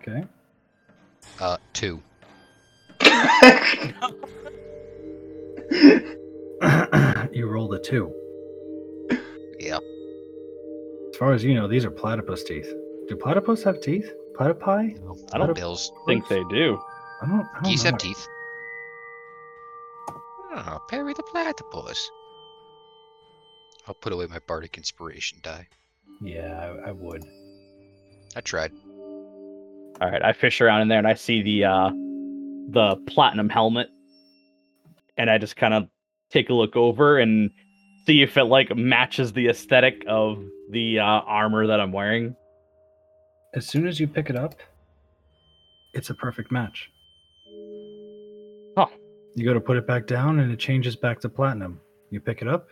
[0.03, 0.25] Okay.
[1.41, 2.03] Uh, two.
[7.33, 8.13] you rolled a two.
[9.59, 9.79] Yeah.
[11.11, 12.71] As far as you know, these are platypus teeth.
[13.09, 14.13] Do platypus have teeth?
[14.41, 15.35] Platypi?
[15.35, 15.93] I don't Bills.
[16.07, 16.81] think they do.
[17.21, 17.41] I don't.
[17.41, 17.91] I don't Geese know.
[17.91, 18.27] have teeth.
[20.53, 22.11] Oh, Perry the platypus.
[23.87, 25.69] I'll put away my bardic inspiration die.
[26.23, 27.23] Yeah, I, I would.
[28.35, 28.73] I tried.
[30.01, 31.91] All right, I fish around in there and I see the uh
[32.71, 33.89] the platinum helmet,
[35.19, 35.89] and I just kind of
[36.31, 37.51] take a look over and
[38.07, 42.35] see if it like matches the aesthetic of the uh, armor that I'm wearing.
[43.55, 44.55] As soon as you pick it up,
[45.93, 46.91] it's a perfect match.
[48.77, 48.87] Huh.
[49.35, 51.81] You go to put it back down and it changes back to platinum.
[52.11, 52.69] You pick it up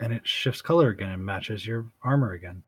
[0.00, 2.62] and it shifts color again and matches your armor again.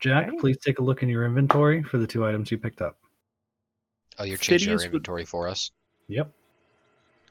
[0.00, 0.36] Jack, Okay.
[0.38, 2.96] please take a look in your inventory for the two items you picked up.
[4.18, 5.70] Oh, you're changing our Phidias would- inventory for us.
[6.08, 6.32] Yep.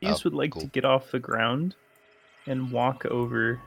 [0.01, 0.61] These Oh, would like cool.
[0.61, 1.75] to get off the ground
[2.47, 3.59] and walk over.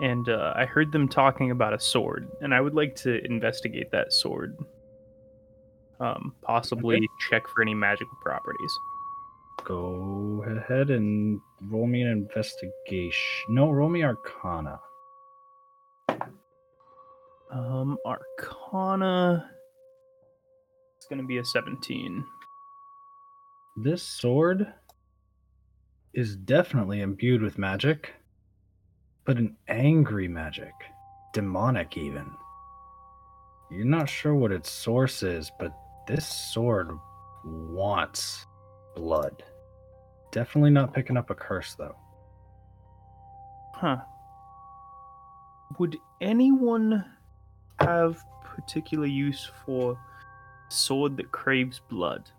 [0.00, 3.90] And uh, I heard them talking about a sword, and I would like to investigate
[3.90, 4.56] that sword.
[6.00, 8.72] Um, possibly check for any magical properties.
[9.64, 11.38] Go ahead and
[11.68, 13.14] roll me an investigation.
[13.50, 14.80] No, roll me Arcana.
[17.52, 19.50] Um, Arcana.
[20.96, 22.24] It's gonna be a 17.
[23.76, 24.72] This sword
[26.14, 28.14] is definitely imbued with magic,
[29.24, 30.72] but an angry magic,
[31.32, 32.30] demonic even.
[33.70, 35.72] You're not sure what its source is, but
[36.06, 36.90] this sword
[37.44, 38.46] wants
[38.96, 39.42] blood.
[40.32, 41.96] Definitely not picking up a curse though.
[43.74, 43.98] Huh.
[45.78, 47.04] Would anyone
[47.80, 52.30] have particular use for a sword that craves blood?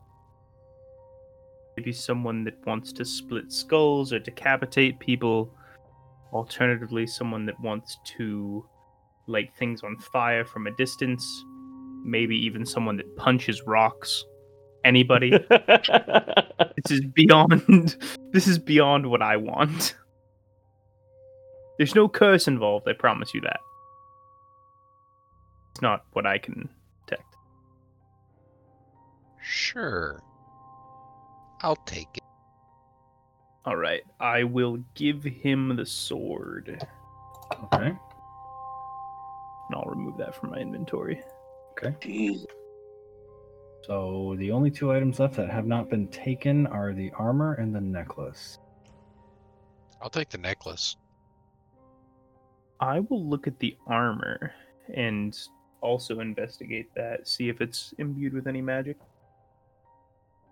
[1.82, 5.54] maybe someone that wants to split skulls or decapitate people.
[6.32, 8.66] Alternatively, someone that wants to
[9.28, 11.46] light things on fire from a distance.
[12.04, 14.24] Maybe even someone that punches rocks.
[14.84, 15.32] Anybody.
[15.50, 17.98] this is beyond.
[18.32, 19.98] This is beyond what I want.
[21.78, 22.88] There's no curse involved.
[22.88, 23.60] I promise you that.
[25.72, 26.70] It's not what I can
[27.06, 27.36] detect.
[29.42, 30.22] Sure.
[31.62, 32.24] I'll take it.
[33.66, 36.86] All right, I will give him the sword.
[37.66, 37.88] Okay.
[37.88, 37.98] And
[39.74, 41.22] I'll remove that from my inventory.
[41.78, 42.46] Jeez.
[43.84, 47.74] So the only two items left that have not been taken are the armor and
[47.74, 48.60] the necklace.
[50.02, 50.98] I'll take the necklace.
[52.80, 54.54] I will look at the armor
[54.96, 55.38] and
[55.82, 58.98] also investigate that, see if it's imbued with any magic.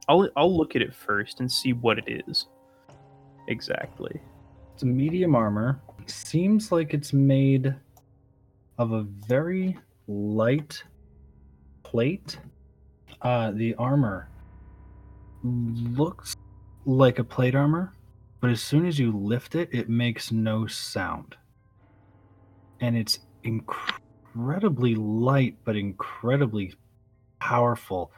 [0.07, 2.47] I'll I'll look at it first and see what it is.
[3.49, 4.21] Exactly.
[4.75, 5.81] It's medium armor.
[6.05, 7.75] Seems like it's made
[8.77, 10.81] of a very light
[11.83, 12.39] plate.
[13.21, 14.29] Uh, the armor
[15.43, 16.35] looks
[16.85, 17.93] like a plate armor,
[18.39, 21.35] but as soon as you lift it, it makes no sound.
[22.81, 26.73] And it's incredibly light, but incredibly
[27.39, 28.11] powerful.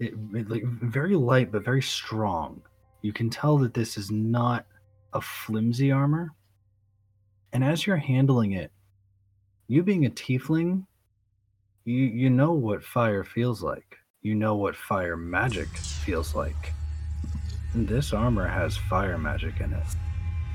[0.00, 2.60] It, it like very light, but very strong.
[3.02, 4.64] You can tell that this is not
[5.12, 6.30] a flimsy armor.
[7.52, 8.70] And as you're handling it,
[9.66, 10.86] you being a tiefling,
[11.84, 13.96] you you know what fire feels like.
[14.22, 16.72] You know what fire magic feels like.
[17.74, 19.86] And this armor has fire magic in it.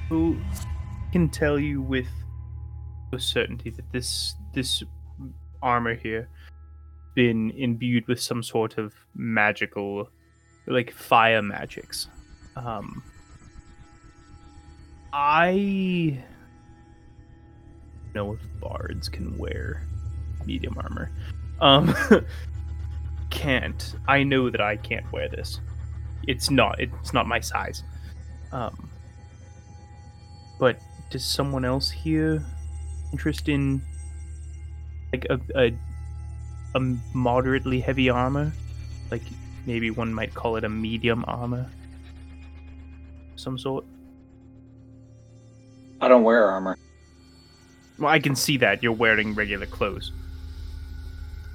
[0.08, 0.40] Who
[1.12, 2.08] can tell you with
[3.18, 4.84] certainty that this this
[5.62, 6.30] armor here
[7.16, 10.10] been imbued with some sort of magical
[10.68, 12.08] like fire magics
[12.66, 13.04] um
[15.14, 16.18] i
[18.18, 19.84] know if bards can wear.
[20.46, 21.12] Medium armor.
[21.62, 21.96] Um
[23.30, 23.96] can't.
[24.08, 25.60] I know that i can't wear this.
[26.28, 27.84] It's not it's not my size.
[28.52, 28.90] Um
[30.60, 30.80] but
[31.12, 32.44] does someone else here
[33.12, 33.82] interest in
[35.14, 35.72] like a, a
[36.76, 36.80] a
[37.14, 38.52] moderately heavy armor?
[39.12, 39.22] Like
[39.66, 41.70] maybe one might call it a medium armor
[43.38, 43.86] some sort
[46.02, 46.78] I don't wear armor.
[47.98, 50.12] well i can see that you're wearing regular clothes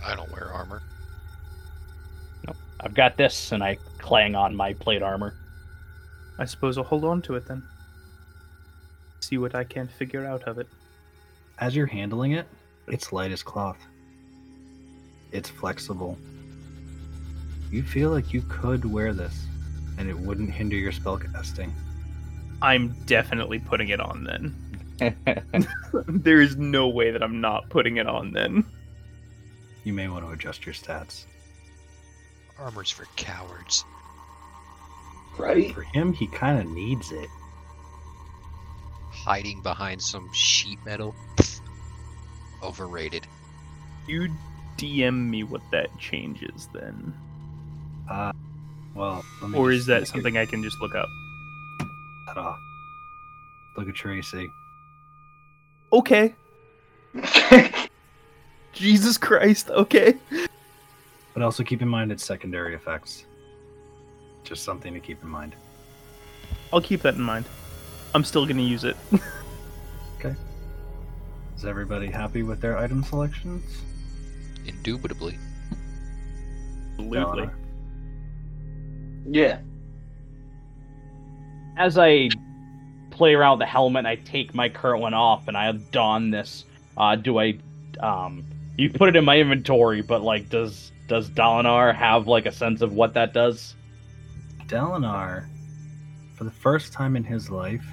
[0.05, 0.83] I don't wear armor.
[2.45, 2.57] Nope.
[2.81, 5.35] I've got this, and I clang on my plate armor.
[6.39, 7.63] i suppose i'll hold on to it then
[9.21, 10.67] see what i can figure out of it
[11.59, 12.47] As you're handling it,
[12.89, 13.79] it's light as cloth.
[15.31, 16.19] It's flexible.
[17.71, 19.47] You feel like you could wear this
[19.99, 21.71] and it wouldn't hinder your spellcasting.
[22.63, 24.55] i'm definitely putting it on then
[26.09, 28.65] there is no way that i'm not putting it on then
[29.85, 31.25] You may want to adjust your stats.
[32.59, 33.85] Armor's for cowards.
[35.37, 35.75] Right?
[35.75, 37.29] For him, he kind of needs it.
[39.11, 41.17] Hiding behind some sheet metal.
[42.63, 43.27] Overrated.
[44.07, 44.29] you
[44.79, 47.13] dm me what that changes then
[48.09, 48.33] Uh,
[48.95, 51.09] well, let me or is that make something i can just look up
[52.27, 52.59] That off.
[53.77, 54.53] Look at Tracy.
[55.93, 56.35] okay
[58.73, 60.15] jesus christ okay
[61.35, 63.25] But also keep in mind its secondary effects.
[64.45, 65.55] Just something to keep in mind.
[66.73, 67.47] I'll keep that in mind.
[68.15, 68.97] I'm still gonna use it.
[70.19, 70.35] okay.
[71.57, 73.63] Is everybody happy with their item selections?
[74.67, 75.39] Indubitably.
[76.99, 77.47] Absolutely.
[77.47, 77.55] Donna?
[79.29, 79.59] Yeah.
[81.77, 82.29] As I
[83.11, 86.65] play around with the helmet, I take my current one off, and I don this.
[86.97, 87.59] Uh, do I?
[88.01, 88.45] Um,
[88.77, 92.83] you put it in my inventory, but like, does does Dalinar have like a sense
[92.83, 93.75] of what that does?
[94.67, 95.47] Dalinar,
[96.37, 97.85] for the first time in his life,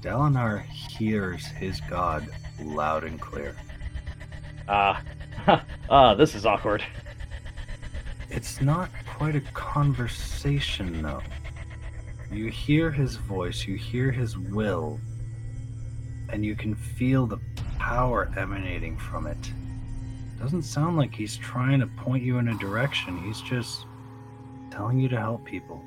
[0.00, 2.28] Dalinar hears his god
[2.60, 3.56] loud and clear.
[4.68, 5.00] Uh,
[5.90, 6.84] uh, this is awkward.
[8.30, 8.90] It's not
[9.22, 11.22] quite a conversation, though.
[12.32, 14.98] You hear his voice, you hear his will,
[16.30, 17.38] and you can feel the
[17.78, 19.38] power emanating from it.
[20.40, 23.86] Doesn't sound like he's trying to point you in a direction, he's just
[24.72, 25.80] telling you to help people.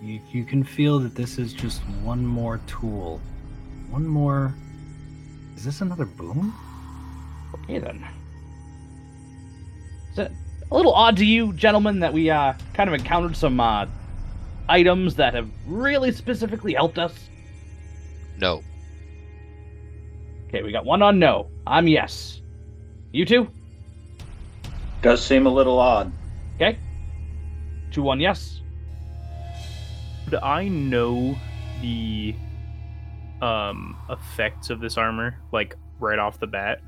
[0.00, 3.20] You, you can feel that this is just one more tool.
[3.90, 4.54] One more.
[5.56, 6.54] Is this another boom?
[7.52, 8.06] Okay then.
[10.12, 10.32] Is it,
[10.70, 13.86] a little odd to you, gentlemen, that we uh, kind of encountered some uh,
[14.68, 17.28] items that have really specifically helped us?
[18.38, 18.62] No.
[20.48, 21.48] Okay, we got one on no.
[21.66, 22.40] I'm yes.
[23.12, 23.48] You two?
[25.02, 26.12] Does seem a little odd.
[26.56, 26.78] Okay.
[27.90, 28.60] Two on yes.
[30.24, 31.36] Would I know
[31.80, 32.34] the
[33.42, 36.80] um effects of this armor like right off the bat?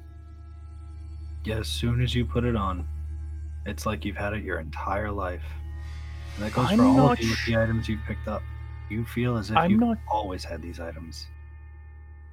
[1.45, 2.89] Yeah, as soon as you put it on,
[3.67, 5.43] it's like you've had it your entire life.
[6.37, 8.43] And that goes I'm for all of you with sh- the items you've picked up.
[8.91, 11.27] You feel as if I'm you've not- always had these items.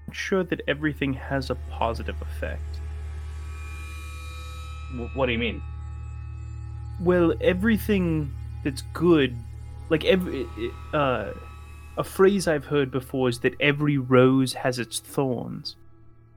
[0.07, 2.79] I'm sure that everything has a positive effect.
[4.91, 5.61] W- what do you mean?
[6.99, 8.31] Well, everything
[8.63, 9.35] that's good,
[9.89, 10.45] like every
[10.93, 11.31] uh,
[11.97, 15.75] a phrase I've heard before is that every rose has its thorns.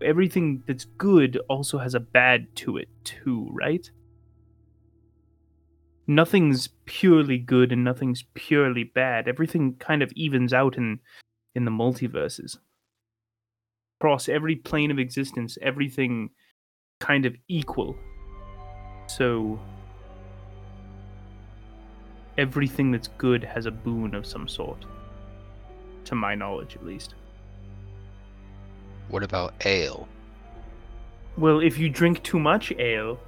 [0.00, 3.90] Everything that's good also has a bad to it too, right?
[6.06, 9.28] Nothing's purely good and nothing's purely bad.
[9.28, 11.00] Everything kind of evens out in
[11.54, 12.58] in the multiverses.
[13.98, 16.30] Across every plane of existence, everything
[17.00, 17.96] kind of equal.
[19.06, 19.58] So
[22.38, 24.84] everything that's good has a boon of some sort.
[26.04, 27.14] To my knowledge, at least.
[29.08, 30.08] What about ale?
[31.36, 33.18] Well, if you drink too much ale,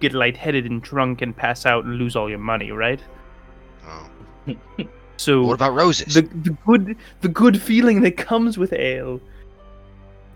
[0.00, 3.00] get lightheaded and drunk and pass out and lose all your money, right?
[3.86, 4.08] Oh.
[5.16, 6.14] So What about roses?
[6.14, 9.20] the the good the good feeling that comes with ale.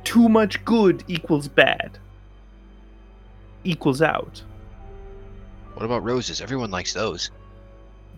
[0.04, 1.98] Too much good equals bad.
[3.64, 4.42] Equals out.
[5.72, 6.40] What about roses?
[6.42, 7.30] Everyone likes those.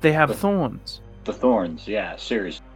[0.00, 1.00] They have thorns.
[1.24, 2.66] The thorns, yeah, seriously.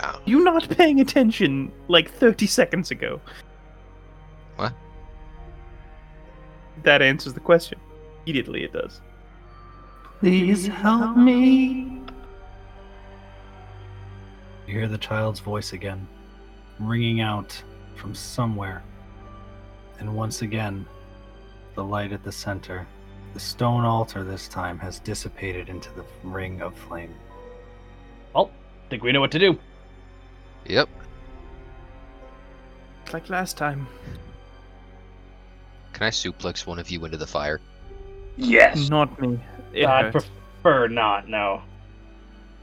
[0.00, 0.20] Oh.
[0.26, 3.20] You not paying attention like 30 seconds ago.
[6.84, 7.78] That answers the question.
[8.24, 9.00] Immediately it does.
[10.20, 12.00] Please help me.
[14.66, 16.06] You hear the child's voice again,
[16.78, 17.62] ringing out
[17.96, 18.82] from somewhere.
[19.98, 20.86] And once again,
[21.74, 22.86] the light at the center,
[23.34, 27.14] the stone altar this time, has dissipated into the ring of flame.
[28.34, 28.50] Well,
[28.88, 29.58] think we know what to do.
[30.66, 30.88] Yep.
[33.12, 33.86] Like last time.
[35.94, 37.60] Can I suplex one of you into the fire?
[38.36, 38.90] Yes.
[38.90, 39.38] Not me.
[39.72, 40.26] It I'd hurts.
[40.62, 41.62] prefer not, no.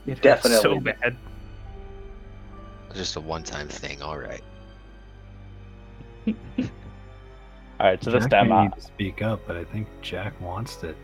[0.05, 1.15] It hurts so bad.
[2.93, 4.01] Just a one-time thing.
[4.01, 4.41] All right.
[7.79, 10.83] Alright, so this Jack time, may need to speak up, but I think Jack wants
[10.83, 10.95] it.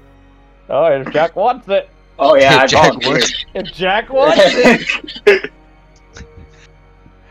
[0.70, 1.90] oh, if Jack wants it.
[2.20, 3.14] Oh yeah, I Jack volunteered.
[3.14, 5.52] wants- If Jack wants it.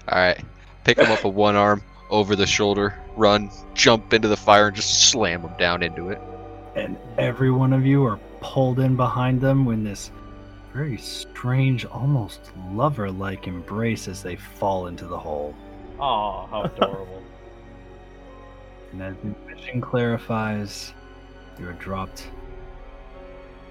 [0.08, 0.42] All right.
[0.84, 4.76] Pick him up with one arm over the shoulder, run, jump into the fire, and
[4.76, 6.20] just slam them down into it.
[6.74, 10.10] And every one of you are pulled in behind them when this
[10.76, 15.54] very strange, almost lover like embrace as they fall into the hole.
[15.98, 17.22] Oh, how adorable.
[18.92, 20.92] And as the vision clarifies,
[21.58, 22.28] you are dropped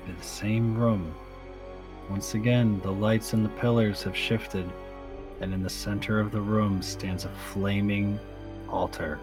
[0.08, 1.14] into the same room.
[2.10, 4.68] Once again, the lights and the pillars have shifted,
[5.42, 8.20] and in the center of the room stands a flaming
[8.68, 9.20] altar.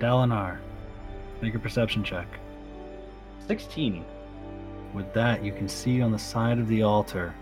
[0.00, 0.58] Dalinar,
[1.40, 2.26] make a perception check.
[3.46, 4.04] 16.
[4.92, 7.34] With that, you can see on the side of the altar,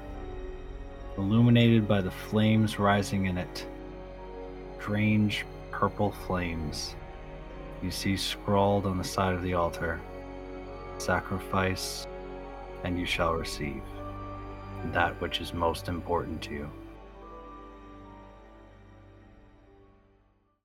[1.17, 3.67] illuminated by the flames rising in it,
[4.79, 6.95] strange purple flames.
[7.83, 10.01] You see scrawled on the side of the altar,
[10.99, 12.07] sacrifice,
[12.85, 13.83] and you shall receive
[14.93, 16.71] that which is most important to you.